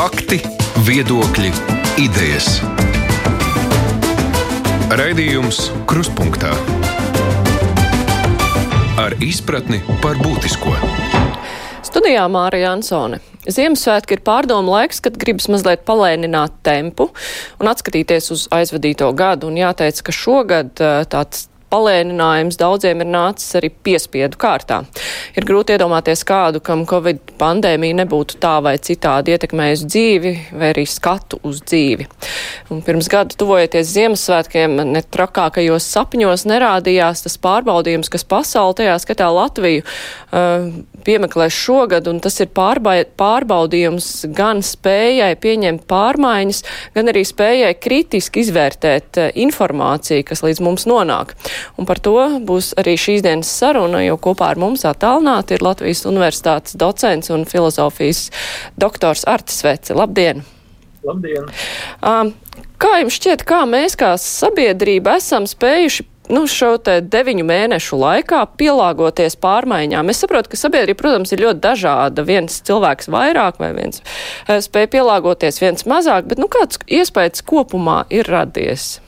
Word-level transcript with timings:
Fakti, 0.00 0.38
viedokļi, 0.86 1.50
idejas. 2.00 2.46
Raidījums 4.96 5.58
Kruspunkta 5.84 6.54
ar 8.96 9.18
izpratni 9.20 9.82
par 10.00 10.16
būtisko. 10.22 10.72
Studijā 11.84 12.24
Mārija 12.32 12.72
Ansone. 12.78 13.20
Ziemassvētki 13.44 14.16
ir 14.16 14.24
pārdomu 14.24 14.72
laiks, 14.72 15.02
kad 15.04 15.20
gribas 15.20 15.50
mazliet 15.52 15.84
palēnināt 15.84 16.56
tempu 16.64 17.10
un 17.60 17.68
atskatīties 17.68 18.32
uz 18.32 18.48
aizvadīto 18.56 19.12
gadu. 19.12 19.52
Un 19.52 19.60
jāteic, 19.60 20.00
ka 20.00 20.16
šogad 20.16 20.80
eh, 20.80 21.02
tāds 21.12 21.49
palēninājums 21.70 22.58
daudziem 22.60 23.04
ir 23.04 23.10
nācis 23.10 23.54
arī 23.58 23.70
piespiedu 23.70 24.38
kārtā. 24.40 24.82
Ir 25.38 25.46
grūti 25.46 25.76
iedomāties 25.76 26.24
kādu, 26.26 26.60
kam 26.64 26.84
Covid 26.88 27.34
pandēmija 27.40 28.00
nebūtu 28.02 28.40
tā 28.42 28.56
vai 28.64 28.74
citādi 28.82 29.34
ietekmējusi 29.34 29.88
dzīvi 29.90 30.32
vai 30.50 30.72
arī 30.74 30.86
skatu 30.90 31.40
uz 31.46 31.62
dzīvi. 31.62 32.08
Un 32.74 32.82
pirms 32.86 33.10
gada 33.10 33.36
tuvojoties 33.38 33.92
Ziemassvētkiem, 33.94 34.76
ne 34.90 35.02
trakākajos 35.02 35.86
sapņos 35.94 36.46
nerādījās 36.50 37.24
tas 37.26 37.38
pārbaudījums, 37.42 38.10
kas 38.12 38.26
pasauli 38.28 38.80
tajā 38.82 38.96
skatā 39.02 39.30
Latviju 39.34 39.84
uh, 39.84 40.66
piemeklēs 41.06 41.56
šogad, 41.56 42.10
un 42.10 42.20
tas 42.22 42.36
ir 42.42 42.50
pārbaudījums 42.52 44.10
gan 44.36 44.62
spējai 44.66 45.32
pieņemt 45.40 45.86
pārmaiņas, 45.90 46.62
gan 46.96 47.12
arī 47.12 47.24
spējai 47.28 47.72
kritiski 47.80 48.44
izvērtēt 48.44 49.22
uh, 49.22 49.30
informāciju, 49.46 50.26
kas 50.28 50.44
līdz 50.46 50.62
mums 50.66 50.86
nonāk. 50.90 51.36
Un 51.78 51.88
par 51.88 52.00
to 52.02 52.16
būs 52.46 52.72
arī 52.80 52.96
šīs 53.00 53.24
dienas 53.26 53.50
saruna, 53.60 54.02
jo 54.04 54.18
kopā 54.20 54.52
ar 54.52 54.60
mums 54.60 54.86
attālināti 54.88 55.56
ir 55.56 55.64
Latvijas 55.66 56.06
Universitātes 56.08 56.78
docents 56.80 57.32
un 57.34 57.46
filozofijas 57.48 58.28
doktors 58.80 59.26
Artis 59.28 59.62
Veci. 59.66 59.96
Labdien! 59.96 60.44
Labdien! 61.06 61.48
Um, 62.04 62.34
kā 62.80 63.00
jums 63.00 63.16
šķiet, 63.16 63.44
kā 63.48 63.64
mēs 63.68 63.96
kā 64.00 64.14
sabiedrība 64.20 65.18
esam 65.20 65.48
spējuši 65.48 66.06
nu, 66.30 66.44
šo 66.50 66.74
deviņu 66.86 67.44
mēnešu 67.46 67.98
laikā 68.00 68.44
pielāgoties 68.60 69.36
pārmaiņām. 69.42 70.12
Es 70.12 70.22
saprotu, 70.22 70.52
ka 70.52 70.60
sabiedrība, 70.60 71.00
protams, 71.02 71.34
ir 71.34 71.44
ļoti 71.44 71.62
dažāda. 71.64 72.24
Viens 72.26 72.60
cilvēks 72.66 73.10
vairāk 73.12 73.60
vai 73.62 73.72
viens 73.76 74.02
spēj 74.46 74.90
pielāgoties, 74.94 75.60
viens 75.62 75.86
mazāk, 75.90 76.30
bet 76.30 76.42
nu, 76.42 76.50
kāds 76.52 76.80
iespējas 76.86 77.44
kopumā 77.46 78.04
ir 78.14 78.30
radies? 78.30 78.98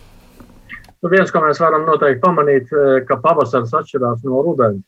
Nu, 1.03 1.11
viens, 1.11 1.33
ko 1.35 1.41
mēs 1.43 1.59
varam 1.59 1.83
noteikti 1.83 2.23
pamanīt, 2.23 2.69
eh, 2.71 3.01
ka 3.09 3.17
pavasaris 3.23 3.75
atšķirās 3.75 4.23
no 4.23 4.43
rudens. 4.47 4.85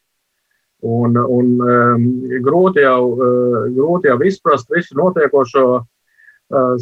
Un, 0.84 1.16
un 1.16 1.46
um, 1.64 2.02
grūti, 2.44 2.82
jau, 2.84 3.14
uh, 3.16 3.54
grūti 3.72 4.10
jau 4.10 4.18
izprast 4.28 4.68
visu 4.68 4.98
notiekošo 4.98 5.62
uh, 5.78 6.74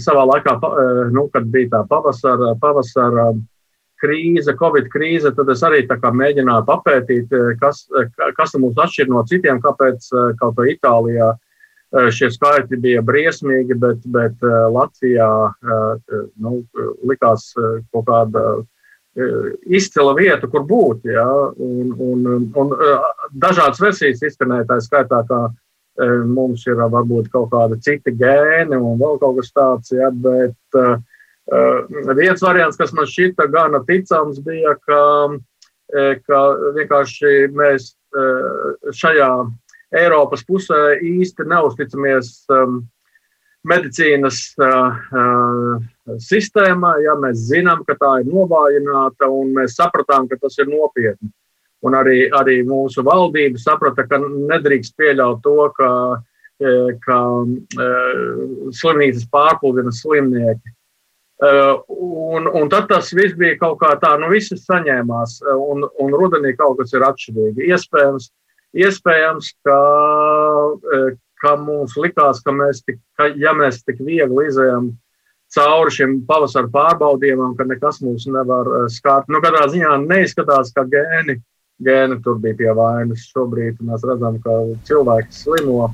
savā 0.00 0.22
laikā, 0.30 0.54
uh, 0.56 1.00
nu, 1.12 1.26
kad 1.34 1.50
bija 1.52 1.68
tā 1.74 1.82
pavasara, 1.90 2.54
pavasara 2.62 3.26
krīze, 4.00 4.54
covid 4.56 4.88
krīze, 4.88 5.34
tad 5.36 5.52
es 5.52 5.60
arī 5.66 5.82
mēģināju 5.84 6.66
papētīt, 6.70 7.36
kas, 7.60 7.84
kas 8.38 8.56
mums 8.56 8.80
atšķir 8.80 9.12
no 9.12 9.26
citiem, 9.28 9.60
kāpēc 9.60 10.08
kaut 10.40 10.56
kā 10.56 10.66
Itālijā 10.72 11.34
šie 12.08 12.30
skaitļi 12.32 12.80
bija 12.80 13.02
briesmīgi, 13.04 13.76
bet, 13.76 14.00
bet 14.08 14.40
Latvijā 14.72 15.28
nu, 16.40 16.62
likās 17.04 17.50
kaut 17.92 18.08
kāda 18.08 18.46
izcila 19.66 20.14
vieta, 20.14 20.48
kur 20.50 20.64
būt. 20.66 21.08
Ja? 21.10 21.26
Un, 21.58 21.92
un, 21.98 22.50
un 22.54 22.74
e, 22.76 22.94
dažādas 23.42 23.80
versijas 23.82 24.22
izskanēja 24.22 24.68
tā 24.68 24.78
skaitā, 24.84 25.22
ka 25.28 25.40
e, 25.50 26.08
mums 26.30 26.66
ir 26.68 26.80
varbūt 26.80 27.30
kaut 27.32 27.50
kāda 27.54 27.78
cita 27.82 28.14
gēni 28.14 28.78
un 28.78 29.00
vēl 29.00 29.18
kaut 29.22 29.40
kas 29.40 29.52
tāds. 29.56 29.94
Ja? 29.94 30.10
Bet 30.14 30.56
viens 32.14 32.44
variants, 32.44 32.78
kas 32.78 32.92
man 32.94 33.08
šķita 33.10 33.48
gana 33.50 33.80
ticams, 33.88 34.38
bija, 34.44 34.76
ka, 34.86 35.00
ka 36.22 36.42
vienkārši 36.76 37.48
mēs 37.50 37.90
šajā 38.94 39.32
Eiropas 39.98 40.44
pusē 40.46 41.00
īsti 41.02 41.48
neusticamies. 41.50 42.44
Um, 42.54 42.84
medicīnas 43.68 44.38
uh, 44.60 44.96
uh, 45.12 46.16
sistēmā, 46.22 46.94
ja 47.04 47.16
mēs 47.20 47.44
zinām, 47.50 47.84
ka 47.84 47.96
tā 48.00 48.14
ir 48.22 48.30
novājināta 48.30 49.28
un 49.28 49.52
mēs 49.58 49.76
sapratām, 49.78 50.28
ka 50.30 50.38
tas 50.40 50.58
ir 50.58 50.70
nopietni. 50.70 51.30
Un 51.84 51.96
arī, 51.96 52.26
arī 52.36 52.60
mūsu 52.68 53.04
valdība 53.04 53.60
saprata, 53.60 54.04
ka 54.08 54.18
nedrīkst 54.20 54.92
pieļaut 55.00 55.40
to, 55.40 55.62
ka, 55.78 55.92
ka 57.06 57.20
slimnīcas 58.76 59.24
pārpludina 59.32 59.88
slimnieki. 59.96 60.74
Un, 61.40 62.50
un 62.52 62.68
tad 62.68 62.90
tas 62.90 63.08
viss 63.16 63.32
bija 63.40 63.56
kaut 63.62 63.78
kā 63.80 63.94
tā, 64.02 64.12
nu 64.20 64.28
visi 64.28 64.60
saņēmās, 64.60 65.38
un, 65.56 65.88
un 66.04 66.18
rudenī 66.20 66.52
kaut 66.58 66.82
kas 66.82 66.92
ir 66.92 67.06
atšķirīgi. 67.08 67.70
Iespējams, 67.72 68.28
iespējams 68.84 69.48
ka, 69.64 69.80
ka 71.40 71.56
mums 71.60 71.96
likās, 72.00 72.42
ka 72.44 72.54
mēs 72.54 72.82
tik, 72.84 73.00
ka, 73.18 73.30
ja 73.40 73.54
mēs 73.56 73.82
tik 73.86 74.02
viegli 74.04 74.48
izējām 74.50 74.90
cauri 75.54 75.94
šiem 75.94 76.18
pavasara 76.28 76.70
pārbaudījumam, 76.72 77.56
ka 77.58 77.66
nekas 77.68 78.00
mūs 78.04 78.28
nevar 78.30 78.68
uh, 78.68 78.84
skart. 78.92 79.30
Nu, 79.32 79.42
katrā 79.44 79.66
ziņā 79.72 79.96
neizskatās, 80.04 80.70
ka 80.76 80.86
gēni, 80.90 81.40
gēni 81.82 82.20
tur 82.24 82.38
bija 82.42 82.58
pie 82.60 82.70
vainas. 82.76 83.26
Šobrīd 83.32 83.82
mēs 83.86 84.06
redzam, 84.06 84.38
ka 84.44 84.60
cilvēki 84.88 85.34
slimo. 85.34 85.90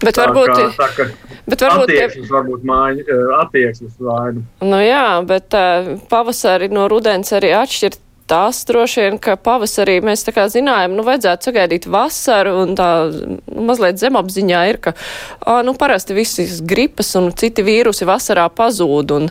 Bet 0.00 0.16
varbūt, 0.16 0.48
tā, 0.48 0.66
kā, 0.72 0.76
tā, 0.78 0.86
ka 0.96 1.44
bet 1.44 1.62
varbūt 1.66 1.90
attieksmes, 1.90 2.30
varbūt 2.32 2.62
māja, 2.68 3.04
uh, 3.04 3.32
attieksmes 3.42 3.98
vaina. 4.00 4.44
Nu 4.64 4.78
jā, 4.80 5.06
bet 5.28 5.56
uh, 5.58 5.96
pavasari 6.08 6.70
no 6.72 6.86
rudens 6.88 7.34
arī 7.36 7.52
atšķirt 7.58 8.00
tas 8.28 8.60
droši 8.68 9.06
vien, 9.06 9.16
ka 9.22 9.38
pavasarī 9.40 9.98
mēs 10.04 10.26
tā 10.26 10.34
kā 10.36 10.44
zinājām, 10.52 10.94
nu, 10.98 11.04
vajadzētu 11.06 11.48
sagaidīt 11.48 11.88
vasaru, 11.88 12.54
un 12.64 12.76
tā 12.78 12.90
nu, 13.08 13.38
mazliet 13.70 14.00
zemapziņā 14.00 14.62
ir, 14.68 14.80
ka, 14.84 14.94
ā, 15.40 15.62
nu, 15.66 15.74
parasti 15.78 16.16
visas 16.16 16.60
gripas 16.60 17.14
un 17.18 17.30
citi 17.32 17.64
vīrusi 17.64 18.08
vasarā 18.08 18.44
pazūd, 18.52 19.14
un, 19.16 19.30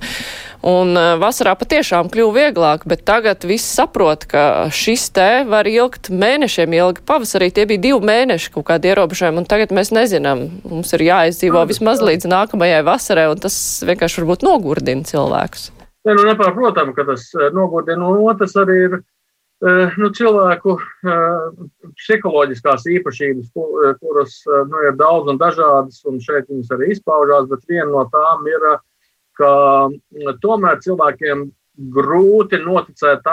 un 0.66 1.02
vasarā 1.22 1.54
patiešām 1.60 2.10
kļuva 2.14 2.36
vieglāk, 2.40 2.88
bet 2.90 3.06
tagad 3.08 3.46
viss 3.48 3.78
saprot, 3.78 4.26
ka 4.32 4.44
šis 4.74 5.08
te 5.14 5.30
var 5.48 5.70
ilgt 5.70 6.10
mēnešiem 6.10 6.78
ilgi. 6.82 7.06
Pavasarī 7.08 7.52
tie 7.54 7.68
bija 7.70 7.86
divi 7.88 8.02
mēneši 8.10 8.54
kaut 8.58 8.68
kādi 8.72 8.92
ierobežojumi, 8.92 9.44
un 9.44 9.50
tagad 9.50 9.78
mēs 9.78 9.94
nezinām. 9.94 10.48
Mums 10.66 10.98
ir 10.98 11.06
jāizdzīvo 11.12 11.68
vismaz 11.70 12.02
līdz 12.02 12.32
nākamajai 12.34 12.84
vasarai, 12.90 13.30
un 13.32 13.46
tas 13.46 13.58
vienkārši 13.86 14.24
varbūt 14.24 14.48
nogurdina 14.50 15.06
cilvēkus. 15.06 15.72
Ne, 16.08 16.14
nu, 16.16 16.24
nepārprotam, 16.24 16.94
ka 16.96 17.04
tas 17.04 17.28
eh, 17.36 17.50
nogurdina, 17.52 18.08
un 18.08 18.30
otrs 18.32 18.54
arī 18.62 18.76
ir 18.86 18.94
eh, 18.96 19.98
nu, 20.00 20.08
cilvēku 20.16 20.78
eh, 20.80 21.66
psiholoģiskās 22.00 22.86
īpašības, 22.94 23.50
kuras 24.00 24.38
nu, 24.72 24.86
ir 24.88 24.96
daudz 25.02 25.34
un 25.34 25.42
dažādas, 25.42 26.00
un 26.08 26.22
šeit 26.24 26.48
viņas 26.48 26.72
arī 26.78 26.94
izpaužās, 26.96 27.50
bet 27.52 27.68
viena 27.68 27.90
no 27.92 28.06
tām 28.14 28.48
ir, 28.48 28.66
ka 29.38 29.52
tomēr 30.42 30.80
cilvēkiem 30.86 31.44
grūti 31.94 32.64
noticēt 32.64 33.28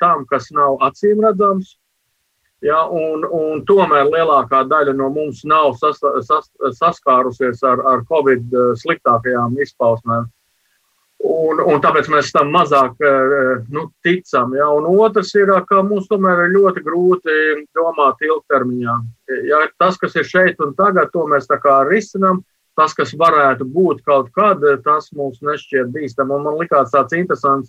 tam, 0.00 0.22
kas 0.30 0.48
nav 0.56 0.78
acīm 0.86 1.20
redzams. 1.26 1.74
Ja, 2.64 2.84
un, 2.86 3.24
un 3.24 3.64
tomēr 3.68 4.06
lielākā 4.06 4.62
daļa 4.70 4.94
no 4.96 5.10
mums 5.12 5.42
nav 5.48 5.74
sas, 5.80 5.98
sas, 6.28 6.48
saskārusies 6.78 7.64
ar, 7.66 7.82
ar 7.88 8.04
Covid 8.08 8.54
sliktākajām 8.80 9.58
izpausmēm. 9.64 10.28
Un, 11.20 11.58
un 11.60 11.80
tāpēc 11.84 12.06
mēs 12.08 12.30
tam 12.32 12.48
mazāk 12.54 13.02
eh, 13.04 13.64
nu, 13.68 13.88
ticam. 14.04 14.54
Ja? 14.56 14.70
Un 14.72 14.86
otrs 14.88 15.34
ir, 15.36 15.52
ka 15.68 15.82
mums 15.84 16.08
tomēr 16.08 16.46
ir 16.46 16.54
ļoti 16.54 16.82
grūti 16.86 17.34
domāt 17.76 18.22
ilgtermiņā. 18.24 18.94
Ja 19.48 19.66
tas, 19.80 19.98
kas 20.00 20.16
ir 20.16 20.24
šeit 20.24 20.62
un 20.64 20.72
tagad, 20.78 21.12
to 21.12 21.26
mēs 21.28 21.50
tā 21.50 21.60
kā 21.60 21.82
risinām. 21.88 22.40
Tas, 22.78 22.94
kas 22.96 23.12
varētu 23.18 23.66
būt 23.68 24.00
kaut 24.06 24.30
kad, 24.32 24.62
tas 24.86 25.10
mums 25.12 25.42
nešķiet 25.44 25.90
bīstami. 25.92 26.38
Man 26.40 26.56
likās 26.56 26.94
tāds 26.94 27.12
interesants. 27.18 27.68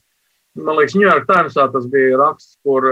Man 0.56 0.77
liekas, 0.77 0.95
York 0.95 1.27
Timesā 1.27 1.65
tas 1.74 1.88
bija 1.92 2.19
raksts, 2.21 2.56
kur 2.63 2.86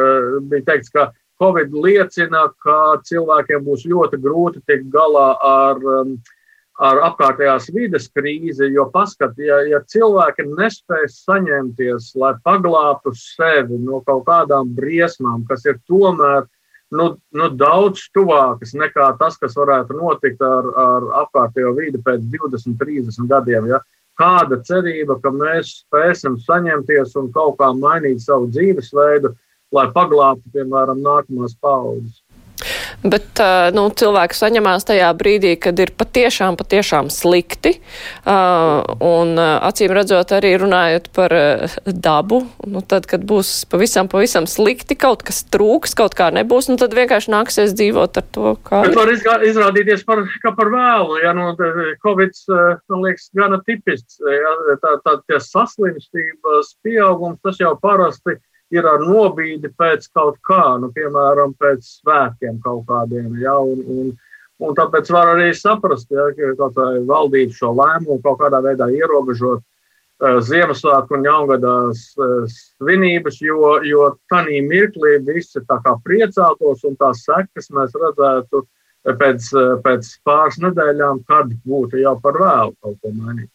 bija 0.49 0.65
teikts, 0.67 0.91
ka 0.91 1.11
Covid 1.39 1.71
liecina, 1.71 2.49
ka 2.59 2.99
cilvēkiem 3.07 3.63
būs 3.63 3.85
ļoti 3.87 4.19
grūti 4.19 4.61
tikt 4.67 4.89
galā 4.91 5.29
ar 5.39 5.79
um, 5.79 6.17
ar 6.79 7.01
apkārtējās 7.09 7.67
vides 7.75 8.07
krīzi, 8.15 8.69
jo 8.71 8.85
paskat, 8.93 9.35
ja, 9.43 9.59
ja 9.67 9.81
cilvēki 9.91 10.45
nespēj 10.47 11.09
saņemties, 11.11 12.13
lai 12.19 12.33
paglābtu 12.45 13.11
sevi 13.19 13.79
no 13.83 13.99
kaut 14.07 14.23
kādām 14.29 14.71
briesmām, 14.77 15.43
kas 15.49 15.65
ir 15.67 15.79
tomēr 15.91 16.47
nu, 16.95 17.09
nu, 17.35 17.49
daudz 17.59 18.07
tuvākas 18.15 18.73
nekā 18.79 19.11
tas, 19.19 19.37
kas 19.41 19.57
varētu 19.59 19.97
notikt 19.99 20.41
ar, 20.45 20.71
ar 20.79 21.09
apkārtējo 21.25 21.75
vidi 21.77 22.01
pēc 22.05 22.23
20, 22.31 22.79
30 22.79 23.29
gadiem. 23.29 23.69
Ja? 23.73 23.83
Kāda 24.19 24.61
cerība, 24.67 25.19
ka 25.23 25.31
mēs 25.35 25.83
spēsim 25.83 26.39
saņemties 26.47 27.15
un 27.19 27.29
kaut 27.35 27.59
kā 27.59 27.69
mainīt 27.75 28.23
savu 28.23 28.49
dzīvesveidu, 28.55 29.35
lai 29.75 29.85
paglābtu, 29.93 30.47
piemēram, 30.55 31.03
nākamās 31.03 31.53
paudzes? 31.61 32.23
Bet 32.99 33.39
nu, 33.71 33.85
cilvēki 33.95 34.35
saņemās 34.35 34.83
tajā 34.89 35.07
brīdī, 35.15 35.53
kad 35.61 35.77
ir 35.79 35.93
patiešām, 35.95 36.57
patiešām 36.59 37.07
slikti. 37.13 37.77
Un 38.27 39.39
acīm 39.39 39.93
redzot, 39.95 40.33
arī 40.35 40.51
runājot 40.59 41.07
par 41.15 41.35
dabu, 41.87 42.41
nu, 42.67 42.83
tad, 42.83 43.07
kad 43.09 43.23
būs 43.27 43.63
pavisam, 43.71 44.09
pavisam 44.11 44.49
slikti, 44.51 44.97
kaut 44.99 45.23
kas 45.27 45.45
trūks, 45.47 45.95
kaut 45.95 46.17
kā 46.19 46.27
nebūs, 46.35 46.67
nu, 46.71 46.75
tad 46.81 46.95
vienkārši 46.97 47.31
nāksies 47.31 47.77
dzīvot 47.79 48.19
ar 48.19 48.27
to, 48.35 48.53
kā. 48.67 48.83
Bet 48.89 48.99
var 48.99 49.13
izrādīties 49.47 50.03
par, 50.07 50.25
kā 50.43 50.51
par 50.57 50.73
vēlu, 50.75 51.21
ja 51.23 51.31
nu, 51.37 51.53
Covid, 52.03 52.35
man 52.91 53.07
liekas, 53.07 53.31
gana 53.37 53.61
tipisks. 53.63 54.19
Ja, 54.19 54.53
tā, 54.83 54.97
tā, 55.05 55.15
tie 55.29 55.39
saslimstības 55.43 56.75
pieaugums, 56.83 57.39
tas 57.45 57.63
jau 57.63 57.73
parasti 57.79 58.35
ir 58.35 58.43
ar 58.77 59.01
nobīdi 59.01 59.71
pēc 59.77 60.09
kaut 60.13 60.37
kā, 60.45 60.77
nu, 60.81 60.91
piemēram, 60.93 61.55
pēc 61.57 61.85
svētkiem 61.99 62.59
kaut 62.61 62.85
kādiem. 62.89 63.33
Ja, 63.41 63.57
un, 63.57 63.81
un, 63.89 64.11
un 64.61 64.77
tāpēc 64.77 65.09
var 65.13 65.33
arī 65.33 65.49
saprast, 65.57 66.11
ja, 66.13 66.29
ka 66.37 66.69
valdība 67.09 67.55
šo 67.55 67.73
lēmumu 67.73 68.21
kaut 68.25 68.39
kādā 68.43 68.61
veidā 68.65 68.89
ierobežot 68.93 69.63
uh, 69.63 70.39
Ziemassvētku 70.45 71.17
un 71.17 71.25
jaungada 71.25 71.75
uh, 71.89 72.49
svinības, 72.53 73.41
jo, 73.41 73.77
jo 73.87 74.11
tanī 74.29 74.61
mirklī 74.65 75.17
visi 75.25 75.65
tā 75.65 75.79
kā 75.85 75.97
priecātos 76.05 76.85
un 76.85 76.99
tās 77.01 77.25
sekas 77.25 77.71
mēs 77.73 77.97
redzētu 77.97 78.67
pēc, 79.17 79.53
pēc 79.81 80.09
pāris 80.27 80.59
nedēļām, 80.61 81.23
kad 81.25 81.55
būtu 81.65 82.03
jau 82.03 82.19
par 82.21 82.37
vēlu 82.37 82.75
kaut 82.83 82.99
ko 83.01 83.15
mainīt. 83.15 83.49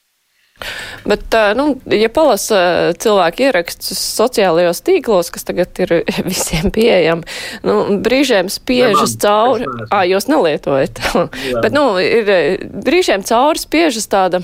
Bet, 1.04 1.34
nu, 1.58 1.64
ja 1.90 2.08
palasa 2.14 2.58
cilvēku 3.02 3.42
ierakstus 3.48 3.98
sociālajos 4.14 4.80
tīklos, 4.86 5.32
kas 5.34 5.44
tagad 5.48 5.80
ir 5.82 5.96
visiem 6.30 6.70
pieejami, 6.74 7.26
nu, 7.66 7.74
brīžiem 8.04 8.48
spiežas 8.52 9.16
cauri. 9.20 9.66
Ā, 9.90 10.04
jūs 10.08 10.28
nelietojat. 10.30 11.02
Bet, 11.64 11.72
nu, 11.74 11.88
ir 12.00 12.30
brīžiem 12.86 13.26
cauri 13.26 13.60
spiežas 13.60 14.06
tāda, 14.10 14.40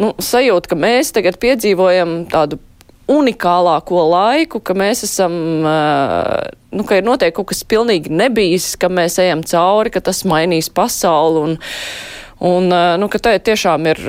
nu, 0.00 0.14
sajūta, 0.16 0.72
ka 0.72 0.80
mēs 0.80 1.12
tagad 1.14 1.38
piedzīvojam 1.42 2.22
tādu 2.32 2.58
unikālāko 3.06 4.02
laiku, 4.10 4.58
ka 4.58 4.74
mēs 4.74 5.04
esam, 5.06 5.34
nu, 5.62 6.86
ka 6.88 6.98
ir 6.98 7.06
noteikti 7.06 7.36
kaut 7.36 7.52
kas 7.52 7.62
pilnīgi 7.68 8.10
nebijis, 8.10 8.72
ka 8.80 8.90
mēs 8.90 9.20
ejam 9.22 9.44
cauri, 9.46 9.92
ka 9.94 10.02
tas 10.08 10.24
mainīs 10.26 10.72
pasauli 10.74 11.44
un, 11.44 11.58
Un, 12.36 12.68
nu, 12.68 13.08
ka 13.08 13.20
tai 13.22 13.38
tiešām 13.40 13.86
ir 13.88 14.00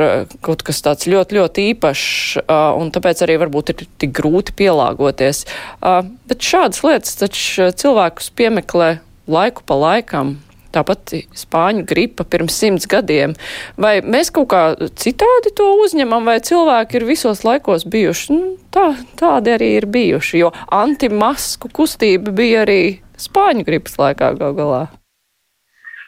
kaut 0.44 0.64
kas 0.68 0.82
tāds 0.84 1.08
ļoti, 1.08 1.38
ļoti 1.40 1.68
īpašs, 1.74 2.42
un 2.76 2.92
tāpēc 2.92 3.24
arī 3.24 3.38
varbūt 3.46 3.72
ir 3.72 3.86
tik 4.04 4.12
grūti 4.18 4.56
pielāgoties. 4.60 5.46
Bet 5.80 6.44
šādas 6.44 6.84
lietas 6.84 7.16
taču 7.22 7.70
cilvēkus 7.72 8.34
piemeklē 8.36 8.98
laiku 9.32 9.64
pa 9.64 9.80
laikam. 9.80 10.36
Tāpat 10.76 11.14
spāņu 11.40 11.86
gripa 11.88 12.26
pirms 12.28 12.58
simts 12.60 12.86
gadiem. 12.92 13.34
Vai 13.80 14.02
mēs 14.04 14.30
kaut 14.36 14.50
kā 14.52 14.62
citādi 15.00 15.54
to 15.56 15.70
uzņemam, 15.86 16.28
vai 16.28 16.38
cilvēki 16.44 17.00
ir 17.00 17.08
visos 17.08 17.46
laikos 17.48 17.88
bijuši? 17.88 18.36
Nu, 18.36 18.54
tā, 18.76 18.92
tādi 19.18 19.56
arī 19.56 19.72
ir 19.80 19.88
bijuši, 19.90 20.44
jo 20.44 20.52
antimasku 20.68 21.72
kustība 21.74 22.36
bija 22.36 22.68
arī 22.68 22.82
spāņu 23.18 23.66
gripas 23.66 23.98
laikā 24.04 24.36
gal 24.38 24.58
galā. 24.60 24.84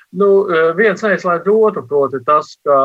Nu, 0.10 0.28
eh, 0.50 0.72
viens 0.74 1.04
neizslēdz 1.06 1.46
otru, 1.54 1.84
proti, 1.86 2.18
tas, 2.26 2.56
ka 2.66 2.78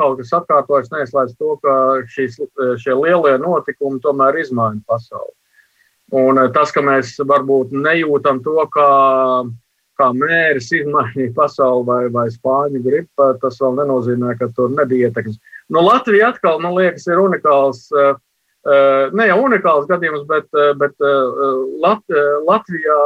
kaut 0.00 0.16
kas 0.20 0.30
atkārtojas, 0.38 0.88
neizslēdz 0.88 1.34
to, 1.36 1.56
ka 1.60 1.74
šīs, 2.08 2.38
eh, 2.40 2.70
šie 2.80 2.94
lielie 2.96 3.36
notikumi 3.42 4.00
tomēr 4.00 4.38
izmaina 4.40 4.80
pasauli. 4.88 5.34
Un 6.16 6.40
eh, 6.40 6.48
tas, 6.54 6.72
ka 6.72 6.80
mēs 6.80 7.18
varbūt 7.20 7.74
nejūtam 7.76 8.40
to, 8.46 8.64
kā, 8.72 8.88
kā 10.00 10.08
mēris 10.16 10.70
izmainīja 10.72 11.34
pasauli 11.36 11.84
vai, 11.84 12.00
vai 12.08 12.26
spāņu 12.32 12.80
gripa, 12.86 13.34
tas 13.44 13.60
vēl 13.60 13.76
nenozīmē, 13.82 14.38
ka 14.40 14.48
tur 14.56 14.72
nebija 14.72 15.10
ietekmes. 15.10 15.36
Nu, 15.68 15.84
Latvija 15.84 16.32
atkal, 16.32 16.64
man 16.64 16.78
liekas, 16.78 17.04
ir 17.06 17.20
unikāls. 17.20 17.90
Ne 19.16 19.24
jau 19.24 19.36
unikāls 19.40 19.86
gadījums, 19.88 20.26
bet, 20.28 20.48
bet 20.76 20.92
Lat, 21.80 22.02
Latvijā 22.44 22.98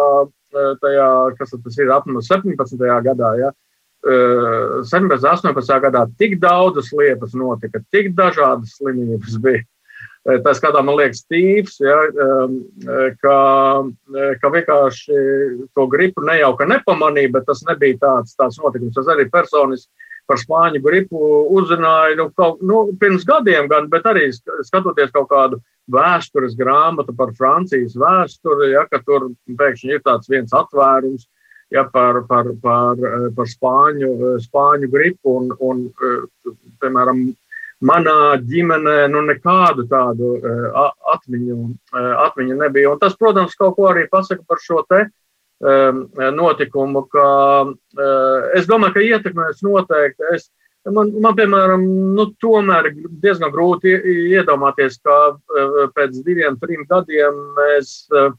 tajā, 0.83 1.11
kas 1.39 1.55
tas 1.55 1.79
ir 1.79 1.93
apmēram 1.93 2.25
17. 2.25 2.89
gadā, 3.05 3.31
ja, 3.41 3.53
17. 4.05 5.25
un 5.25 5.55
18. 5.55 5.79
gadā 5.87 6.05
tik 6.21 6.39
daudzas 6.41 6.91
lietas 6.93 7.33
notika, 7.39 7.81
tik 7.93 8.13
dažādas 8.17 8.77
slimības 8.79 9.39
bija. 9.41 9.65
Tas, 10.45 10.57
kādā 10.57 10.81
man 10.81 10.97
liekas, 10.97 11.21
tīvs, 11.29 11.75
ja, 11.85 11.99
ka, 13.21 13.37
ka 14.41 14.51
vienkārši 14.55 15.19
to 15.77 15.85
gripu 15.93 16.25
ne 16.25 16.39
jau 16.39 16.55
ka 16.57 16.65
nepamanīja, 16.69 17.33
bet 17.35 17.45
tas 17.51 17.61
nebija 17.69 17.99
tāds, 18.01 18.33
tāds 18.39 18.57
notikums. 18.63 18.95
Tas 18.97 19.11
arī 19.13 19.27
personiski 19.33 19.93
par 20.25 20.41
spāņu 20.41 20.81
gripu 20.85 21.21
uzzināju 21.59 22.17
nu, 22.23 22.29
kaut, 22.39 22.63
nu, 22.65 22.87
pirms 23.01 23.27
gadiem, 23.29 23.69
gan, 23.69 23.91
bet 23.93 24.09
arī 24.09 24.31
skatoties 24.33 25.13
kaut 25.13 25.29
kādu 25.29 25.61
vēstures 25.93 26.57
grāmatu 26.57 27.15
par 27.17 27.35
Francijas 27.37 27.97
vēsturi, 27.99 28.73
ja, 28.73 28.87
tur 29.05 29.31
pēkšņi 29.59 29.97
ir 29.97 30.05
tāds 30.05 30.31
viens 30.33 30.55
atvērums 30.57 31.27
ja, 31.75 31.85
par, 31.93 32.23
par, 32.29 32.51
par, 32.63 33.01
par 33.37 33.49
spāņu, 33.51 34.37
spāņu 34.45 34.91
gripu. 34.93 35.39
Un, 35.41 35.51
un, 35.61 35.83
piemēram, 36.83 37.27
manā 37.85 38.17
ģimenē 38.45 38.97
nu, 39.13 39.25
nekādu 39.29 39.87
tādu 39.91 40.35
atmiņu, 41.15 41.59
atmiņu 42.29 42.59
nebija. 42.63 42.95
Un 42.95 43.03
tas, 43.03 43.17
protams, 43.19 43.57
kaut 43.59 43.77
ko 43.79 43.91
arī 43.93 44.07
pasaka 44.13 44.45
par 44.49 44.63
šo 44.63 44.85
te 44.89 45.07
notikumu, 46.35 47.07
ka 47.13 47.27
es 48.59 48.69
domāju, 48.69 48.97
ka 48.97 49.09
ietekmēs 49.09 49.65
noteikti. 49.65 50.31
Es, 50.35 50.51
Man, 50.85 51.15
man, 51.25 51.33
piemēram, 51.33 51.85
nu, 52.17 52.27
tomēr 52.45 52.91
diezgan 53.23 53.53
grūti 53.55 53.95
iedomāties, 54.37 54.99
ka 55.01 55.37
pēc 55.97 56.19
diviem, 56.27 56.59
trim 56.61 56.83
gadiem 56.91 57.39
mēs 57.57 57.95
uh, 58.13 58.35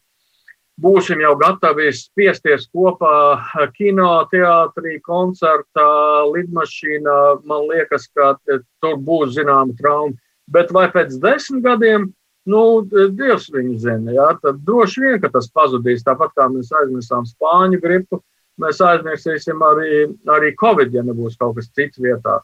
būsim 0.81 1.21
jau 1.23 1.33
gatavi 1.39 1.91
spiesties 1.95 2.67
kopā 2.73 3.69
kino, 3.77 4.25
teātrī, 4.31 4.99
koncertā, 5.05 5.87
lidmašīnā. 6.33 7.17
Man 7.47 7.67
liekas, 7.71 8.09
ka 8.11 8.35
tur 8.83 8.99
būs 8.99 9.35
zināma 9.37 9.75
trauma. 9.79 10.15
Bet 10.51 10.71
vai 10.75 10.87
pēc 10.93 11.15
desmit 11.21 11.63
gadiem, 11.65 12.11
nu, 12.45 12.61
Dievs 12.85 13.47
viņu 13.53 13.79
zina, 13.81 14.13
jā, 14.13 14.27
tad 14.43 14.61
droši 14.67 15.01
vien, 15.01 15.19
ka 15.23 15.31
tas 15.33 15.49
pazudīs. 15.49 16.05
Tāpat 16.05 16.35
kā 16.37 16.49
mēs 16.51 16.69
aizmirsām 16.81 17.25
spāņu 17.25 17.81
gripu, 17.81 18.21
mēs 18.61 18.81
aizmirsīsim 18.81 19.63
arī, 19.65 20.05
arī 20.31 20.51
Covid, 20.59 20.93
ja 20.95 21.05
nebūs 21.05 21.39
kaut 21.39 21.57
kas 21.59 21.71
cits 21.75 22.01
vietā. 22.01 22.39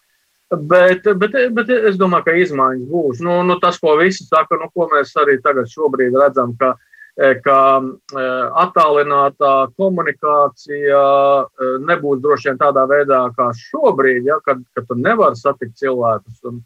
Bet, 0.52 1.06
bet, 1.16 1.36
bet 1.56 1.70
es 1.72 1.96
domāju, 2.00 2.28
ka 2.28 2.34
izmaiņas 2.36 2.88
būs. 2.92 3.22
Nu, 3.24 3.38
nu, 3.48 3.56
tas, 3.64 3.78
ko 3.80 3.96
visi 4.00 4.26
saka, 4.28 4.60
nu, 4.60 4.68
ko 4.76 4.90
mēs 4.92 5.14
arī 5.22 5.38
tagad 5.44 5.70
redzam, 5.72 6.58
ka 6.60 6.76
E, 7.20 7.34
ka 7.44 7.58
e, 7.84 8.26
attālinātā 8.64 9.52
komunikācija 9.76 11.02
e, 11.44 11.72
nebūs 11.84 12.22
droši 12.24 12.50
vien 12.50 12.60
tādā 12.62 12.86
veidā 12.88 13.26
kā 13.36 13.50
šobrīd, 13.58 14.30
ja, 14.30 14.38
kad, 14.46 14.62
kad 14.78 14.88
tu 14.88 14.96
nevari 14.96 15.36
satikt 15.36 15.76
cilvēkus. 15.82 16.40
Un, 16.52 16.62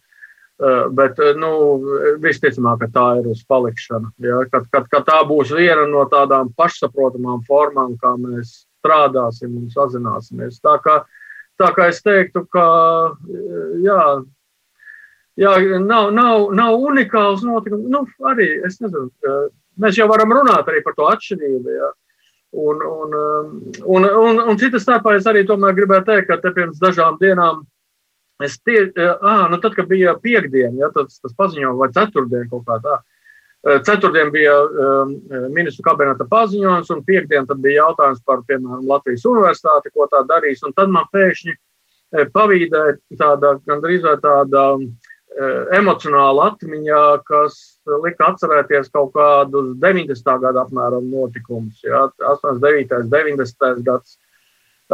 bet 0.95 1.17
nu, 1.35 1.49
visticamāk, 2.23 2.85
ka 2.85 2.87
tā 2.93 3.07
ir 3.19 3.25
uz 3.27 3.41
palikšanu. 3.43 4.13
Ja, 4.23 4.37
kad, 4.47 4.69
kad, 4.71 4.85
kad 4.87 5.03
tā 5.09 5.17
būs 5.27 5.49
viena 5.51 5.83
no 5.89 6.05
tādām 6.07 6.53
pašsaprotamām 6.55 7.41
formām, 7.49 7.97
kā 7.99 8.13
mēs 8.15 8.61
strādāsim 8.85 9.57
un 9.57 9.67
sazināsimies. 9.73 10.61
Tā 10.61 10.77
kā, 10.85 11.01
tā 11.57 11.73
kā 11.73 11.89
es 11.89 12.01
teiktu, 12.05 12.45
ka 12.53 12.69
jā, 13.81 13.99
jā, 15.41 15.59
nav, 15.81 16.13
nav, 16.13 16.49
nav 16.53 16.79
unikāls 16.79 17.43
notikums. 17.43 17.89
Nu, 17.89 18.05
arī 18.29 18.51
es 18.69 18.77
nezinu 18.83 19.09
mēs 19.81 19.99
jau 19.99 20.07
varam 20.11 20.33
runāt 20.35 20.65
par 20.65 20.97
to 20.97 21.07
atšķirību. 21.11 21.71
Ja. 21.75 21.91
Un, 22.55 22.79
un, 22.87 23.15
un, 23.83 24.05
un, 24.07 24.41
un 24.51 24.59
citas 24.59 24.85
starpā 24.85 25.17
es 25.17 25.25
arī 25.27 25.43
gribēju 25.43 26.05
teikt, 26.07 26.29
ka 26.29 26.53
pirms 26.55 26.79
dažām 26.79 27.17
dienām 27.19 27.65
es 28.43 28.57
tie, 28.63 28.91
à, 28.95 29.47
nu 29.51 29.59
tad, 29.63 29.75
kad 29.75 29.87
bija 29.87 30.15
piekdiena, 30.19 30.75
ja, 30.79 30.89
tas, 30.91 31.19
tas 31.19 31.35
paziņojums, 31.35 31.79
vai 31.79 31.91
ceturtdiena 31.95 32.47
kaut 32.51 32.65
kā 32.67 32.79
tā. 32.83 32.97
Ceturtdien 33.65 34.29
bija 34.29 34.53
um, 34.61 35.15
ministru 35.49 35.81
kabineta 35.87 36.27
paziņojums, 36.29 36.91
un 36.93 36.99
piekdien 37.07 37.47
bija 37.55 37.87
jautājums 37.87 38.21
par, 38.25 38.43
piemēram, 38.45 38.83
Latvijas 38.85 39.25
universitāti, 39.25 39.89
ko 39.93 40.05
tā 40.11 40.21
darīs. 40.29 40.61
Un 40.67 40.75
tad 40.77 40.93
man 40.93 41.07
pēkšņi 41.15 41.55
pavīdēja 42.35 42.99
tāda, 43.17 43.55
gandrīz 43.65 44.05
vai 44.05 44.19
tāda 44.21 44.67
Eh, 45.35 45.63
emocionāla 45.75 46.45
atmiņa, 46.53 46.99
kas 47.27 47.55
lika 48.05 48.29
atcerēties 48.31 48.87
kaut 48.93 49.09
kādus 49.17 49.73
90. 49.83 50.37
gada 50.39 50.61
apmēram 50.63 51.09
notikumus. 51.11 51.81
Ja, 51.83 52.05
89. 52.23 53.09
90. 53.11 53.81
gads, 53.83 54.15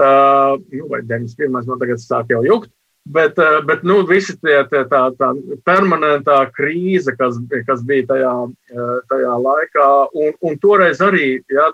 uh, 0.01 0.57
nu, 0.57 0.87
vai 0.89 1.03
91. 1.05 1.67
man 1.69 1.83
tagad 1.83 2.01
sāk 2.01 2.33
jau 2.33 2.41
jukt. 2.47 2.71
Bet, 3.09 3.39
uh, 3.41 3.63
bet 3.65 3.81
nu, 3.87 4.03
visi 4.05 4.35
tie, 4.37 4.59
tie 4.69 4.83
tā, 4.91 4.99
tā 5.17 5.31
permanentā 5.65 6.37
krīze, 6.53 7.15
kas, 7.17 7.39
kas 7.65 7.81
bija 7.87 8.05
tajā, 8.11 8.35
uh, 8.45 8.93
tajā 9.09 9.33
laikā, 9.41 9.87
un, 10.13 10.35
un 10.45 10.59
toreiz 10.61 11.01
arī 11.01 11.39
ja, 11.49 11.71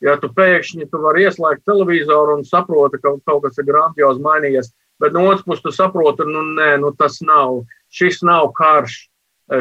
Ja 0.00 0.16
tu 0.16 0.30
pēkšņi 0.32 0.88
tu 0.88 1.00
vari 1.02 1.26
ieslēgt 1.28 1.66
televizoru 1.68 2.38
un 2.38 2.46
saproti, 2.48 3.00
ka 3.02 3.18
kaut 3.28 3.42
kas 3.44 3.60
ir 3.60 3.68
grandiozi 3.68 4.22
mainījies, 4.24 4.70
bet 5.00 5.12
no 5.12 5.26
otras 5.28 5.44
puses 5.44 5.64
tu 5.64 5.72
saproti, 5.76 6.24
nu 6.24 6.44
nē, 6.56 6.70
nu 6.80 6.92
tas 6.96 7.18
nav, 7.24 7.60
šis 7.92 8.22
nav 8.24 8.48
karš, 8.56 8.96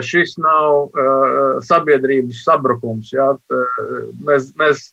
šis 0.05 0.37
nav 0.39 0.87
uh, 0.87 1.59
sabiedrības 1.65 2.43
sabrukums. 2.45 3.11
Ja? 3.11 3.33
Mēs, 4.23 4.53
mēs, 4.59 4.85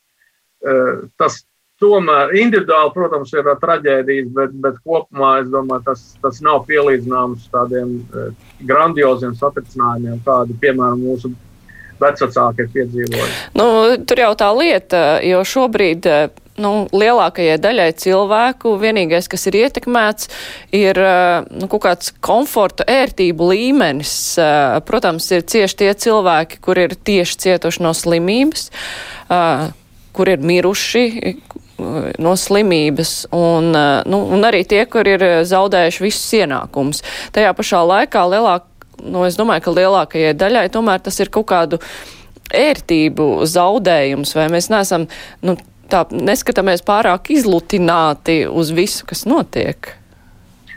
uh, 0.67 1.07
tas 1.21 1.45
tomēr 1.83 2.33
individuāli, 2.41 2.93
protams, 2.95 3.33
ir 3.37 3.49
traģēdijas, 3.63 4.31
bet, 4.37 4.55
bet 4.65 4.79
kopumā 4.85 5.41
es 5.43 5.51
domāju, 5.53 5.85
tas, 5.91 6.05
tas 6.23 6.41
nav 6.45 6.65
pielīdzināms 6.69 7.51
tādiem 7.53 7.99
uh, 8.01 8.31
grandioziem 8.69 9.37
satricinājumiem, 9.37 10.23
kādi, 10.25 10.57
piemēram, 10.63 11.05
mūsu 11.05 11.35
vecāki 12.01 12.65
ir 12.65 12.73
piedzīvojuši. 12.75 13.39
Nu, 13.57 13.69
tur 14.09 14.21
jau 14.25 14.33
tā 14.39 14.51
lieta, 14.57 15.07
jo 15.25 15.45
šobrīd. 15.47 16.11
Nu, 16.57 16.87
lielākajai 16.89 17.59
daļai 17.61 17.91
cilvēku 18.01 18.71
vienīgais, 18.81 19.27
kas 19.29 19.43
ir 19.51 19.59
ietekmēts, 19.59 20.31
ir 20.73 20.97
nu, 21.53 21.67
kaut 21.69 21.83
kāds 21.85 22.15
komforta, 22.25 22.87
ērtību 22.89 23.51
līmenis. 23.51 24.15
Protams, 24.89 25.29
ir 25.37 25.45
cieši 25.45 25.77
tie 25.83 25.91
cilvēki, 26.07 26.63
kur 26.65 26.81
ir 26.81 26.97
tieši 26.97 27.37
cietuši 27.45 27.85
no 27.85 27.93
slimības, 27.93 28.71
kur 30.17 30.33
ir 30.33 30.49
miruši, 30.49 31.05
no 31.77 32.33
slimības, 32.41 33.27
un, 33.37 33.73
nu, 34.09 34.23
un 34.33 34.49
arī 34.49 34.63
tie, 34.69 34.83
kur 34.91 35.09
ir 35.09 35.25
zaudējuši 35.49 36.05
visus 36.05 36.39
ienākumus. 36.39 37.03
Tajā 37.37 37.53
pašā 37.57 37.83
laikā 37.85 38.25
lielākā 38.33 38.77
nu, 39.05 39.25
es 39.27 39.37
domāju, 39.39 39.67
ka 39.67 39.75
lielākajai 39.77 40.35
daļai 40.39 40.67
tomēr 40.73 41.03
tas 41.05 41.19
ir 41.21 41.31
kaut 41.33 41.49
kādu 41.51 41.81
ērtību 42.57 43.47
zaudējums, 43.51 44.35
vai 44.39 44.47
mēs 44.53 44.71
neesam, 44.73 45.07
nu, 45.45 45.57
tā 45.91 46.05
neskatāmies 46.11 46.85
pārāk 46.87 47.31
izlutināti 47.35 48.45
uz 48.49 48.73
visu, 48.75 49.07
kas 49.09 49.27
notiek. 49.29 49.93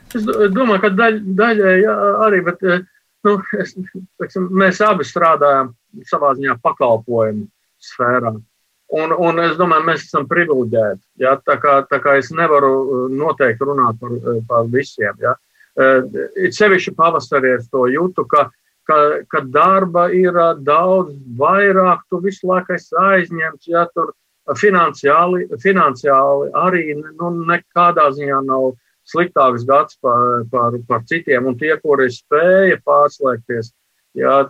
Es 0.10 0.26
domāju, 0.26 0.82
ka 0.88 0.94
daļ, 0.98 1.20
daļai 1.38 1.76
jā, 1.84 1.96
arī, 2.26 2.42
bet 2.46 2.64
nu, 2.66 3.36
es, 3.62 3.76
teiksim, 4.22 4.50
mēs 4.58 4.82
abi 4.86 5.06
strādājam 5.06 5.74
savā 6.10 6.34
ziņā 6.38 6.58
pakalpojumu 6.66 7.46
sfērā. 7.92 8.34
Un, 8.90 9.12
un 9.14 9.38
es 9.44 9.58
domāju, 9.60 9.86
mēs 9.86 10.08
esam 10.08 10.26
privileģēti. 10.30 11.04
Ja? 11.22 11.36
Tā, 11.46 11.60
kā, 11.62 11.76
tā 11.90 12.00
kā 12.02 12.16
es 12.18 12.32
nevaru 12.34 13.08
noteikti 13.14 13.68
runāt 13.70 14.00
par, 14.02 14.16
par 14.50 14.72
visiem. 14.74 15.14
Ja? 15.22 15.36
Uh, 15.78 16.02
it 16.36 16.58
sevišķi 16.58 16.96
pavasarī 16.98 17.54
es 17.60 17.68
to 17.70 17.86
jūtu, 17.92 18.26
ka, 18.32 18.48
ka, 18.90 18.98
ka 19.30 19.44
darba 19.54 20.08
ir 20.16 20.34
daudz 20.66 21.14
vairāk, 21.38 22.02
tu 22.10 22.22
visu 22.24 22.50
laiku 22.50 22.74
esi 22.80 22.98
aizņemts, 22.98 23.70
ja 23.70 23.86
tur 23.94 24.10
finansiāli, 24.58 25.46
finansiāli 25.62 26.50
arī 26.58 26.86
nu, 26.98 27.30
nekādā 27.46 28.10
ziņā 28.16 28.42
nav 28.48 28.72
sliktāks 29.10 29.66
gads 29.70 29.98
par, 30.02 30.46
par, 30.52 30.78
par 30.88 31.06
citiem, 31.10 31.46
un 31.50 31.58
tie, 31.58 31.76
kuri 31.82 32.10
spēja 32.14 32.80
pārslēgties, 32.86 33.72
ja, 34.18 34.42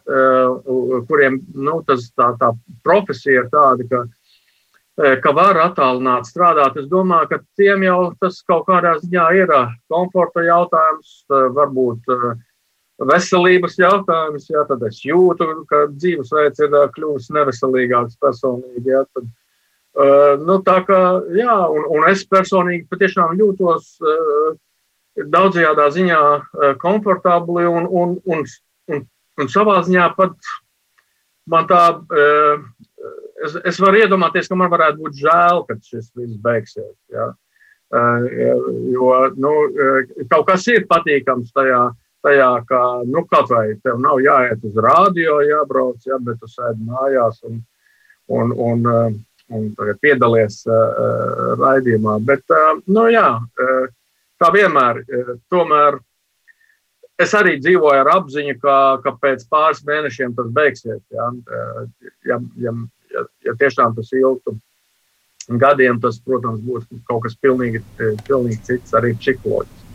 kuriem 1.09 1.41
nu, 1.55 1.79
tas, 1.87 2.09
tā, 2.15 2.31
tā 2.39 2.53
profesija 2.87 3.43
ir 3.43 3.51
tāda, 3.53 3.87
ka 3.91 4.03
ka 4.99 5.31
var 5.35 5.57
attālināt 5.63 6.27
strādāt. 6.27 6.77
Es 6.79 6.87
domāju, 6.91 7.29
ka 7.31 7.39
tiem 7.59 7.85
jau 7.87 8.11
tas 8.19 8.41
kaut 8.47 8.65
kādā 8.67 8.97
ziņā 8.99 9.25
ir 9.37 9.51
e, 9.55 9.63
komforta 9.91 10.43
jautājums, 10.43 11.13
e, 11.29 11.41
varbūt 11.55 12.09
veselības 13.07 13.77
jautājums. 13.79 14.49
Jā, 14.51 14.65
tad 14.67 14.83
es 14.89 14.99
jūtu, 15.05 15.47
ka 15.69 15.85
dzīvesveids 15.93 16.65
ir 16.65 16.79
kļuvis 16.97 17.29
neveselīgāks 17.35 18.19
personīgi. 18.19 18.91
Jā, 18.91 19.05
tad, 19.15 19.29
nu, 20.43 20.59
tā 20.67 20.81
kā, 20.87 20.99
jā, 21.35 21.55
un, 21.71 21.85
un 21.95 22.09
es 22.11 22.25
personīgi 22.27 22.89
patiešām 22.91 23.39
jūtos 23.39 23.95
daudzajādā 25.15 25.87
ziņā 25.95 26.19
komfortabli 26.83 27.65
un, 27.71 27.87
un, 27.87 28.17
un, 28.27 28.43
un, 28.91 29.07
un 29.39 29.51
savā 29.51 29.79
ziņā 29.87 30.11
pat 30.19 30.35
man 31.49 31.71
tā 31.71 31.81
es, 33.45 33.55
es 33.71 33.79
varu 33.81 34.01
iedomāties, 34.03 34.49
ka 34.49 34.57
man 34.59 34.71
varētu 34.71 35.03
būt 35.03 35.21
žēl, 35.21 35.63
kad 35.69 35.81
šis 35.85 36.11
viss 36.17 36.39
beigsies. 36.43 36.95
Ja? 37.13 37.31
Jo 38.93 39.13
nu, 39.41 39.53
kaut 40.29 40.45
kas 40.49 40.67
ir 40.69 40.85
patīkams 40.89 41.53
tajā, 41.55 41.79
tajā 42.25 42.49
ka 42.69 42.81
nu, 43.07 43.23
kaut 43.31 43.49
vai 43.49 43.71
tev 43.81 43.97
nav 44.03 44.21
jāiet 44.21 44.65
uz 44.67 44.77
rādio, 44.77 45.39
jābrauc, 45.47 46.03
ja, 46.05 46.19
bet 46.21 46.37
tu 46.41 46.51
sēdi 46.51 46.85
mājās 46.85 47.41
un, 47.49 47.63
un, 48.29 48.53
un, 48.53 49.15
un 49.49 49.71
piedalies 50.03 50.61
raidījumā. 51.63 52.19
Bet, 52.27 52.45
nu, 52.85 53.07
jā, 53.09 53.31
kā 54.39 54.51
vienmēr, 54.53 55.01
tomēr 55.49 55.97
es 57.19 57.33
arī 57.35 57.57
dzīvoju 57.59 58.03
ar 58.03 58.13
apziņu, 58.19 58.55
ka, 58.61 58.77
ka 59.03 59.17
pēc 59.17 59.49
pāris 59.51 59.81
mēnešiem 59.87 60.37
tas 60.37 60.53
beigsies. 60.55 61.01
Ja, 61.15 61.31
ja, 62.29 62.37
ja, 62.61 62.77
ja, 63.13 63.25
ja 63.45 63.55
tiešām 63.59 63.95
tas 63.97 64.11
ilgtu 64.15 64.57
gadiem, 65.49 65.99
tas, 66.01 66.19
protams, 66.21 66.61
būs 66.61 66.85
kaut 67.09 67.23
kas 67.25 67.37
pilnīgi, 67.41 67.81
pilnīgi 68.27 68.59
cits, 68.67 68.93
arī 68.97 69.15
psiholoģisks. 69.17 69.85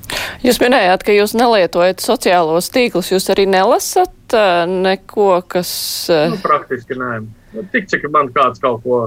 Jūs 0.45 0.59
minējāt, 0.61 1.05
ka 1.07 1.15
jūs 1.15 1.33
nelietojat 1.39 2.03
sociālos 2.05 2.69
tīklus, 2.75 3.13
jūs 3.15 3.31
arī 3.33 3.47
nelasat 3.49 4.35
neko, 4.69 5.39
kas. 5.49 5.71
Nu, 6.11 6.41
praktiski 6.43 6.99
nē. 7.01 7.13
Nu, 7.55 7.65
tik 7.73 7.89
cik 7.89 8.09
man 8.13 8.33
kāds 8.35 8.61
kaut 8.61 8.83
ko 8.85 8.99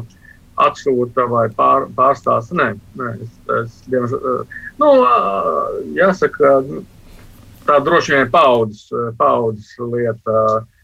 atsūta 0.57 1.27
vai 1.29 1.45
pār, 1.53 1.85
pārstāsta, 1.93 2.55
nē, 2.57 2.69
nē 2.97 3.11
es, 3.21 3.35
es, 3.59 4.15
uh, 4.15 4.39
nu, 4.81 4.89
jāsaka, 5.93 6.55
tā 7.67 7.77
droši 7.85 8.15
vien 8.15 8.31
paudzes, 8.33 8.87
paudzes 9.19 9.75
lieta. 9.83 10.39
Uh, 10.47 10.76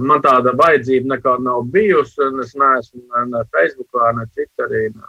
man 0.00 0.20
tāda 0.24 0.52
vajadzība 0.58 1.16
nekāda 1.16 1.46
nav 1.46 1.64
bijusi. 1.72 2.20
Es 2.42 2.52
neesmu 2.58 3.24
ne 3.32 3.46
Facebookā, 3.54 4.12
ne 4.18 4.26
Twitterī, 4.34 4.90
ne 4.92 5.08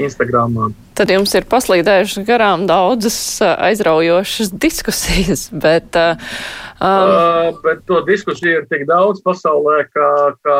Instagramā. 0.00 0.70
Tad 0.98 1.10
jums 1.12 1.34
ir 1.38 1.46
paslīdējušas 1.50 2.24
garām 2.26 2.64
daudzas 2.68 3.18
eh, 3.44 3.52
aizraujošas 3.68 4.50
diskusijas, 4.64 5.46
bet. 5.64 5.94
Uh, 5.94 6.32
um... 6.80 7.12
uh, 7.12 7.60
bet 7.64 7.84
to 7.90 8.00
diskusiju 8.08 8.62
ir 8.62 8.66
tik 8.72 8.86
daudz 8.90 9.22
pasaulē, 9.26 9.84
ka, 9.94 10.08
ka 10.42 10.58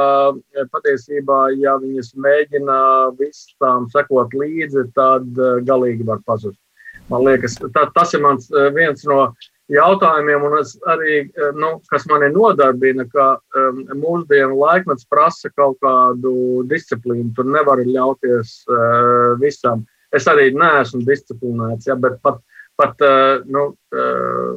patiesībā, 0.74 1.40
ja 1.58 1.78
viņas 1.82 2.14
mēģina 2.20 2.78
visām 3.18 3.88
sekot 3.94 4.34
līdzi, 4.36 4.88
tad 4.98 5.44
galīgi 5.66 6.06
var 6.06 6.22
pazust. 6.26 6.60
Man 7.08 7.24
liekas, 7.24 7.56
tā, 7.72 7.86
tas 7.94 8.12
ir 8.12 8.20
mans 8.20 8.50
viens 8.76 9.06
no 9.08 9.30
jautājumiem, 9.72 10.44
un 10.48 10.56
arī, 10.92 11.18
eh, 11.28 11.52
nu, 11.54 11.76
kas 11.90 12.06
mani 12.08 12.30
nodarbina, 12.32 13.04
ka 13.12 13.28
um, 13.56 13.84
mūsdienu 14.00 14.56
laikmets 14.56 15.06
prasa 15.08 15.50
kaut 15.52 15.78
kādu 15.84 16.64
disciplīnu. 16.68 17.34
Tur 17.36 17.48
nevar 17.52 17.82
ļauties 17.84 18.54
uh, 18.68 19.36
visam. 19.40 19.84
Es 20.12 20.28
arī 20.30 20.50
neesmu 20.56 21.04
disciplinēts, 21.04 21.88
ja, 21.90 21.98
bet 22.00 22.16
pat, 22.24 22.40
pat, 22.80 22.96
uh, 23.04 23.44
nu, 23.44 23.74
uh, 23.92 24.56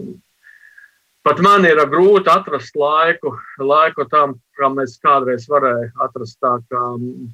pat 1.28 1.44
man 1.44 1.68
ir 1.68 1.84
grūti 1.92 2.32
atrast 2.32 2.80
laiku, 2.80 3.36
laiku 3.60 4.08
tam, 4.12 4.40
kā 4.56 4.72
mēs 4.72 4.96
kādreiz 5.04 5.50
varējām 5.52 6.06
atrast. 6.08 6.40
Tā, 6.40 6.56
kā, 6.72 6.86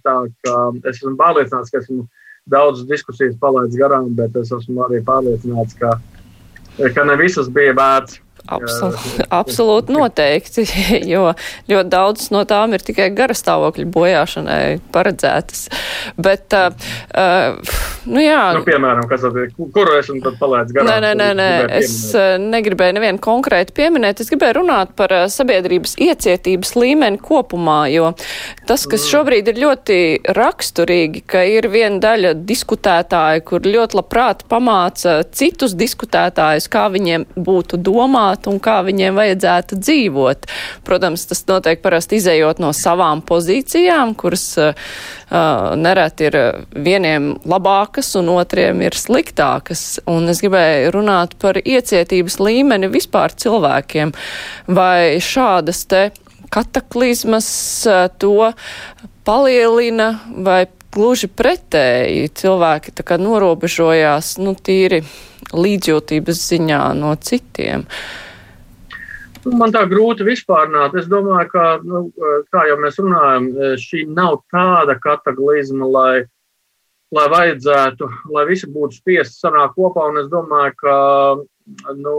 tā, 0.02 0.20
kā 0.42 0.58
es 0.82 0.98
esmu 0.98 1.14
pārliecināts, 1.20 1.70
ka 1.70 1.84
esmu 1.84 2.08
daudz 2.50 2.88
diskusijas 2.90 3.38
palaidis 3.38 3.78
garām, 3.78 4.16
bet 4.18 4.36
es 4.40 4.50
esmu 4.56 4.88
arī 4.88 5.04
pārliecināts, 5.06 5.78
ka 5.78 6.00
ka 6.96 7.04
ne 7.04 7.16
visas 7.20 7.50
bija 7.54 7.74
vērts. 7.78 8.22
Absolūti, 8.48 9.26
absolūti 9.42 9.94
noteikti, 9.96 10.64
jo 11.14 11.32
ļoti 11.68 11.90
daudz 11.92 12.30
no 12.36 12.44
tām 12.48 12.76
ir 12.78 12.84
tikai 12.86 13.10
garastāvokļa 13.16 13.88
bojāšanai 13.92 14.62
paredzētas. 14.94 15.66
Bet, 16.16 16.56
uh, 16.56 16.72
uh, 17.12 17.82
nu 18.08 18.24
jā. 18.24 18.42
Nu, 18.56 18.64
piemēram, 18.68 19.08
kas 19.12 19.26
tad 19.26 19.40
ir, 19.42 19.52
kuru 19.58 19.98
esmu 20.00 20.22
tad 20.24 20.38
palaidis 20.40 20.76
garām? 20.78 20.90
Nē, 20.90 21.00
nē, 21.04 21.16
nē, 21.20 21.30
nē. 21.42 21.50
es 21.82 21.96
uh, 22.16 22.38
negribēju 22.42 22.98
nevienu 23.00 23.22
konkrēti 23.24 23.76
pieminēt, 23.78 24.24
es 24.24 24.32
gribēju 24.32 24.62
runāt 24.62 24.96
par 25.00 25.16
uh, 25.16 25.26
sabiedrības 25.32 25.98
iecietības 26.08 26.76
līmeni 26.80 27.20
kopumā, 27.24 27.82
jo 27.92 28.14
tas, 28.68 28.88
kas 28.88 29.04
mm. 29.04 29.10
šobrīd 29.12 29.52
ir 29.52 29.62
ļoti 29.66 30.00
raksturīgi, 30.38 31.26
ka 31.28 31.44
ir 31.48 31.68
viena 31.74 32.00
daļa 32.04 32.34
diskutētāji, 32.48 33.44
kur 33.48 33.68
ļoti 33.68 34.00
labprāt 34.00 34.48
pamāca 34.48 35.20
citus 35.36 35.76
diskutētājus, 35.78 36.70
kā 36.72 36.88
viņiem 36.94 37.28
būtu 37.36 37.80
domāt, 37.84 38.27
domāt 38.28 38.48
un 38.48 38.60
kā 38.60 38.82
viņiem 38.84 39.16
vajadzētu 39.16 39.78
dzīvot. 39.80 40.48
Protams, 40.84 41.26
tas 41.28 41.44
notiek 41.48 41.82
parasti 41.82 42.18
izējot 42.18 42.60
no 42.60 42.74
savām 42.74 43.22
pozīcijām, 43.22 44.16
kuras 44.16 44.58
uh, 44.58 44.74
nereti 45.76 46.28
ir 46.28 46.38
vieniem 46.74 47.38
labākas 47.46 48.16
un 48.20 48.30
otriem 48.36 48.82
ir 48.82 48.94
sliktākas. 48.96 50.00
Un 50.08 50.28
es 50.30 50.42
gribēju 50.42 50.92
runāt 50.96 51.38
par 51.40 51.58
iecietības 51.58 52.40
līmeni 52.40 52.90
vispār 52.92 53.34
cilvēkiem. 53.34 54.14
Vai 54.68 55.20
šādas 55.20 55.86
te 55.88 56.10
kataklizmas 56.50 57.48
to 58.20 58.54
palielina 59.28 60.14
vai 60.32 60.66
gluži 60.98 61.30
pretēji. 61.30 62.32
Cilvēki 62.42 62.94
tā 62.98 63.06
kā 63.08 63.20
norobežojās, 63.22 64.36
nu, 64.42 64.56
tīri 64.58 65.04
līdzjūtības 65.54 66.42
ziņā 66.52 66.82
no 66.98 67.14
citiem. 67.22 67.86
Nu, 69.46 69.54
man 69.56 69.72
tā 69.72 69.86
grūti 69.88 70.26
vispārnāt. 70.28 70.98
Es 71.00 71.08
domāju, 71.08 71.48
ka, 71.54 71.68
nu, 71.86 72.08
kā 72.52 72.66
jau 72.68 72.80
mēs 72.84 73.00
runājam, 73.00 73.52
šī 73.80 74.08
nav 74.12 74.42
tāda 74.52 74.98
kataklizma, 75.00 75.88
lai, 75.88 76.14
lai 77.16 77.28
vajadzētu, 77.32 78.10
lai 78.36 78.48
visi 78.50 78.68
būtu 78.74 79.00
spiesti 79.00 79.46
sanākt 79.46 79.78
kopā. 79.78 80.10
Un 80.12 80.24
es 80.24 80.32
domāju, 80.34 80.76
ka, 80.82 80.96
nu, 81.96 82.16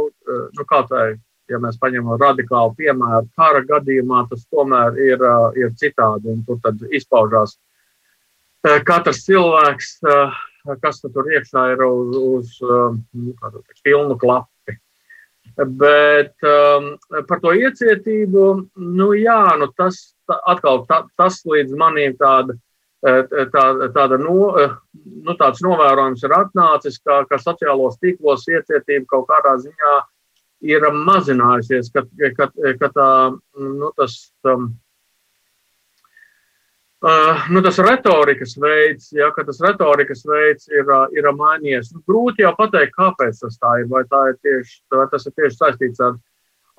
nu 0.57 0.69
kā 0.71 0.85
tā 0.89 1.05
ir, 1.13 1.19
ja 1.53 1.61
mēs 1.61 1.77
paņemam 1.81 2.21
radikālu 2.21 2.75
piemēru, 2.81 3.29
kara 3.37 3.65
gadījumā 3.69 4.25
tas 4.31 4.45
tomēr 4.53 4.97
ir, 5.01 5.25
ir 5.61 5.73
citādi. 5.81 6.33
Un 6.33 6.45
tur 6.49 6.89
izpaužās 6.97 7.59
katrs 8.62 9.25
cilvēks, 9.27 9.99
kas 10.83 11.00
tur 11.03 11.31
iekšā 11.33 11.65
ir 11.75 11.83
uz, 11.87 12.17
uz 12.17 12.55
nu, 12.62 13.35
pilnu 13.85 14.19
klapu. 14.19 14.49
Bet 15.59 16.35
um, 16.47 16.93
par 17.27 17.41
to 17.43 17.50
iecietību, 17.57 18.43
nu 18.79 19.09
jā, 19.19 19.41
nu 19.59 19.67
tas 19.75 19.97
atkal 20.47 20.85
tā, 20.87 21.00
tas 21.19 21.41
līdz 21.49 21.75
manīm 21.79 22.15
tāda, 22.21 22.55
tā, 23.03 23.65
tāda 23.95 24.19
no, 24.23 24.53
nu, 24.55 25.35
tāds 25.41 25.62
novērojums 25.65 26.23
ir 26.23 26.37
atnācis, 26.37 27.00
ka, 27.03 27.25
ka 27.31 27.41
sociālos 27.43 27.99
tīklos 27.99 28.47
iecietība 28.47 29.09
kaut 29.11 29.27
kādā 29.33 29.57
ziņā 29.65 29.95
ir 30.69 30.87
mazinājusies, 30.95 31.91
ka, 31.95 32.05
ka, 32.37 32.50
ka 32.79 32.93
tā, 32.95 33.09
nu, 33.59 33.91
tas. 33.99 34.21
Um, 34.47 34.77
Uh, 36.99 37.45
nu, 37.50 37.61
tas 37.62 37.76
retorikas 37.78 38.57
veids, 38.59 39.12
ja, 39.14 39.28
tas 39.31 39.61
retorikas 39.62 40.25
veids 40.26 40.67
ir, 40.73 40.88
ir 41.14 41.28
mainījies. 41.31 41.93
Nu, 41.95 42.02
grūti 42.11 42.43
jau 42.43 42.50
pateikt, 42.59 42.97
kāpēc 42.97 43.38
tas 43.38 43.59
tā 43.62 43.76
ir. 43.78 43.87
Vai, 43.93 44.02
tā 44.11 44.23
ir 44.33 44.38
tieši, 44.43 44.81
vai 44.97 45.07
tas 45.12 45.28
ir 45.31 45.35
tieši 45.37 45.61
saistīts 45.61 46.02
ar, 46.02 46.17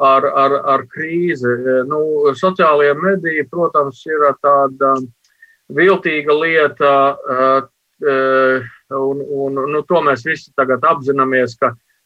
ar, 0.09 0.27
ar, 0.43 0.57
ar 0.73 0.83
krīzi. 0.91 1.55
Nu, 1.88 2.01
sociālajie 2.35 2.97
mediji, 2.99 3.47
protams, 3.47 4.03
ir 4.11 4.27
tāda 4.43 4.91
viltīga 5.71 6.35
lieta, 6.35 6.93
uh, 7.15 8.69
un, 8.99 9.23
un 9.23 9.63
nu, 9.71 9.85
to 9.88 10.03
mēs 10.03 10.27
visi 10.27 10.51
tagad 10.59 10.83
apzināmies, 10.83 11.55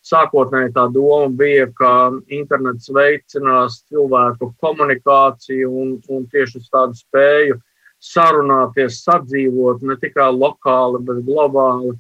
sākotnēji 0.05 0.75
tā 0.77 0.86
doma 0.93 1.34
bija, 1.34 1.65
ka 1.74 2.13
internets 2.29 2.93
veicinās 2.93 3.82
cilvēku 3.89 4.53
komunikāciju 4.62 5.77
un, 5.82 6.01
un 6.13 6.25
tieši 6.29 6.67
tādu 6.70 7.01
spēju 7.01 7.63
sarunāties, 8.03 9.01
sadzīvot 9.05 9.83
ne 9.88 9.95
tikai 10.01 10.31
lokāli, 10.36 11.01
bet 11.07 11.24
globāli. 11.27 11.93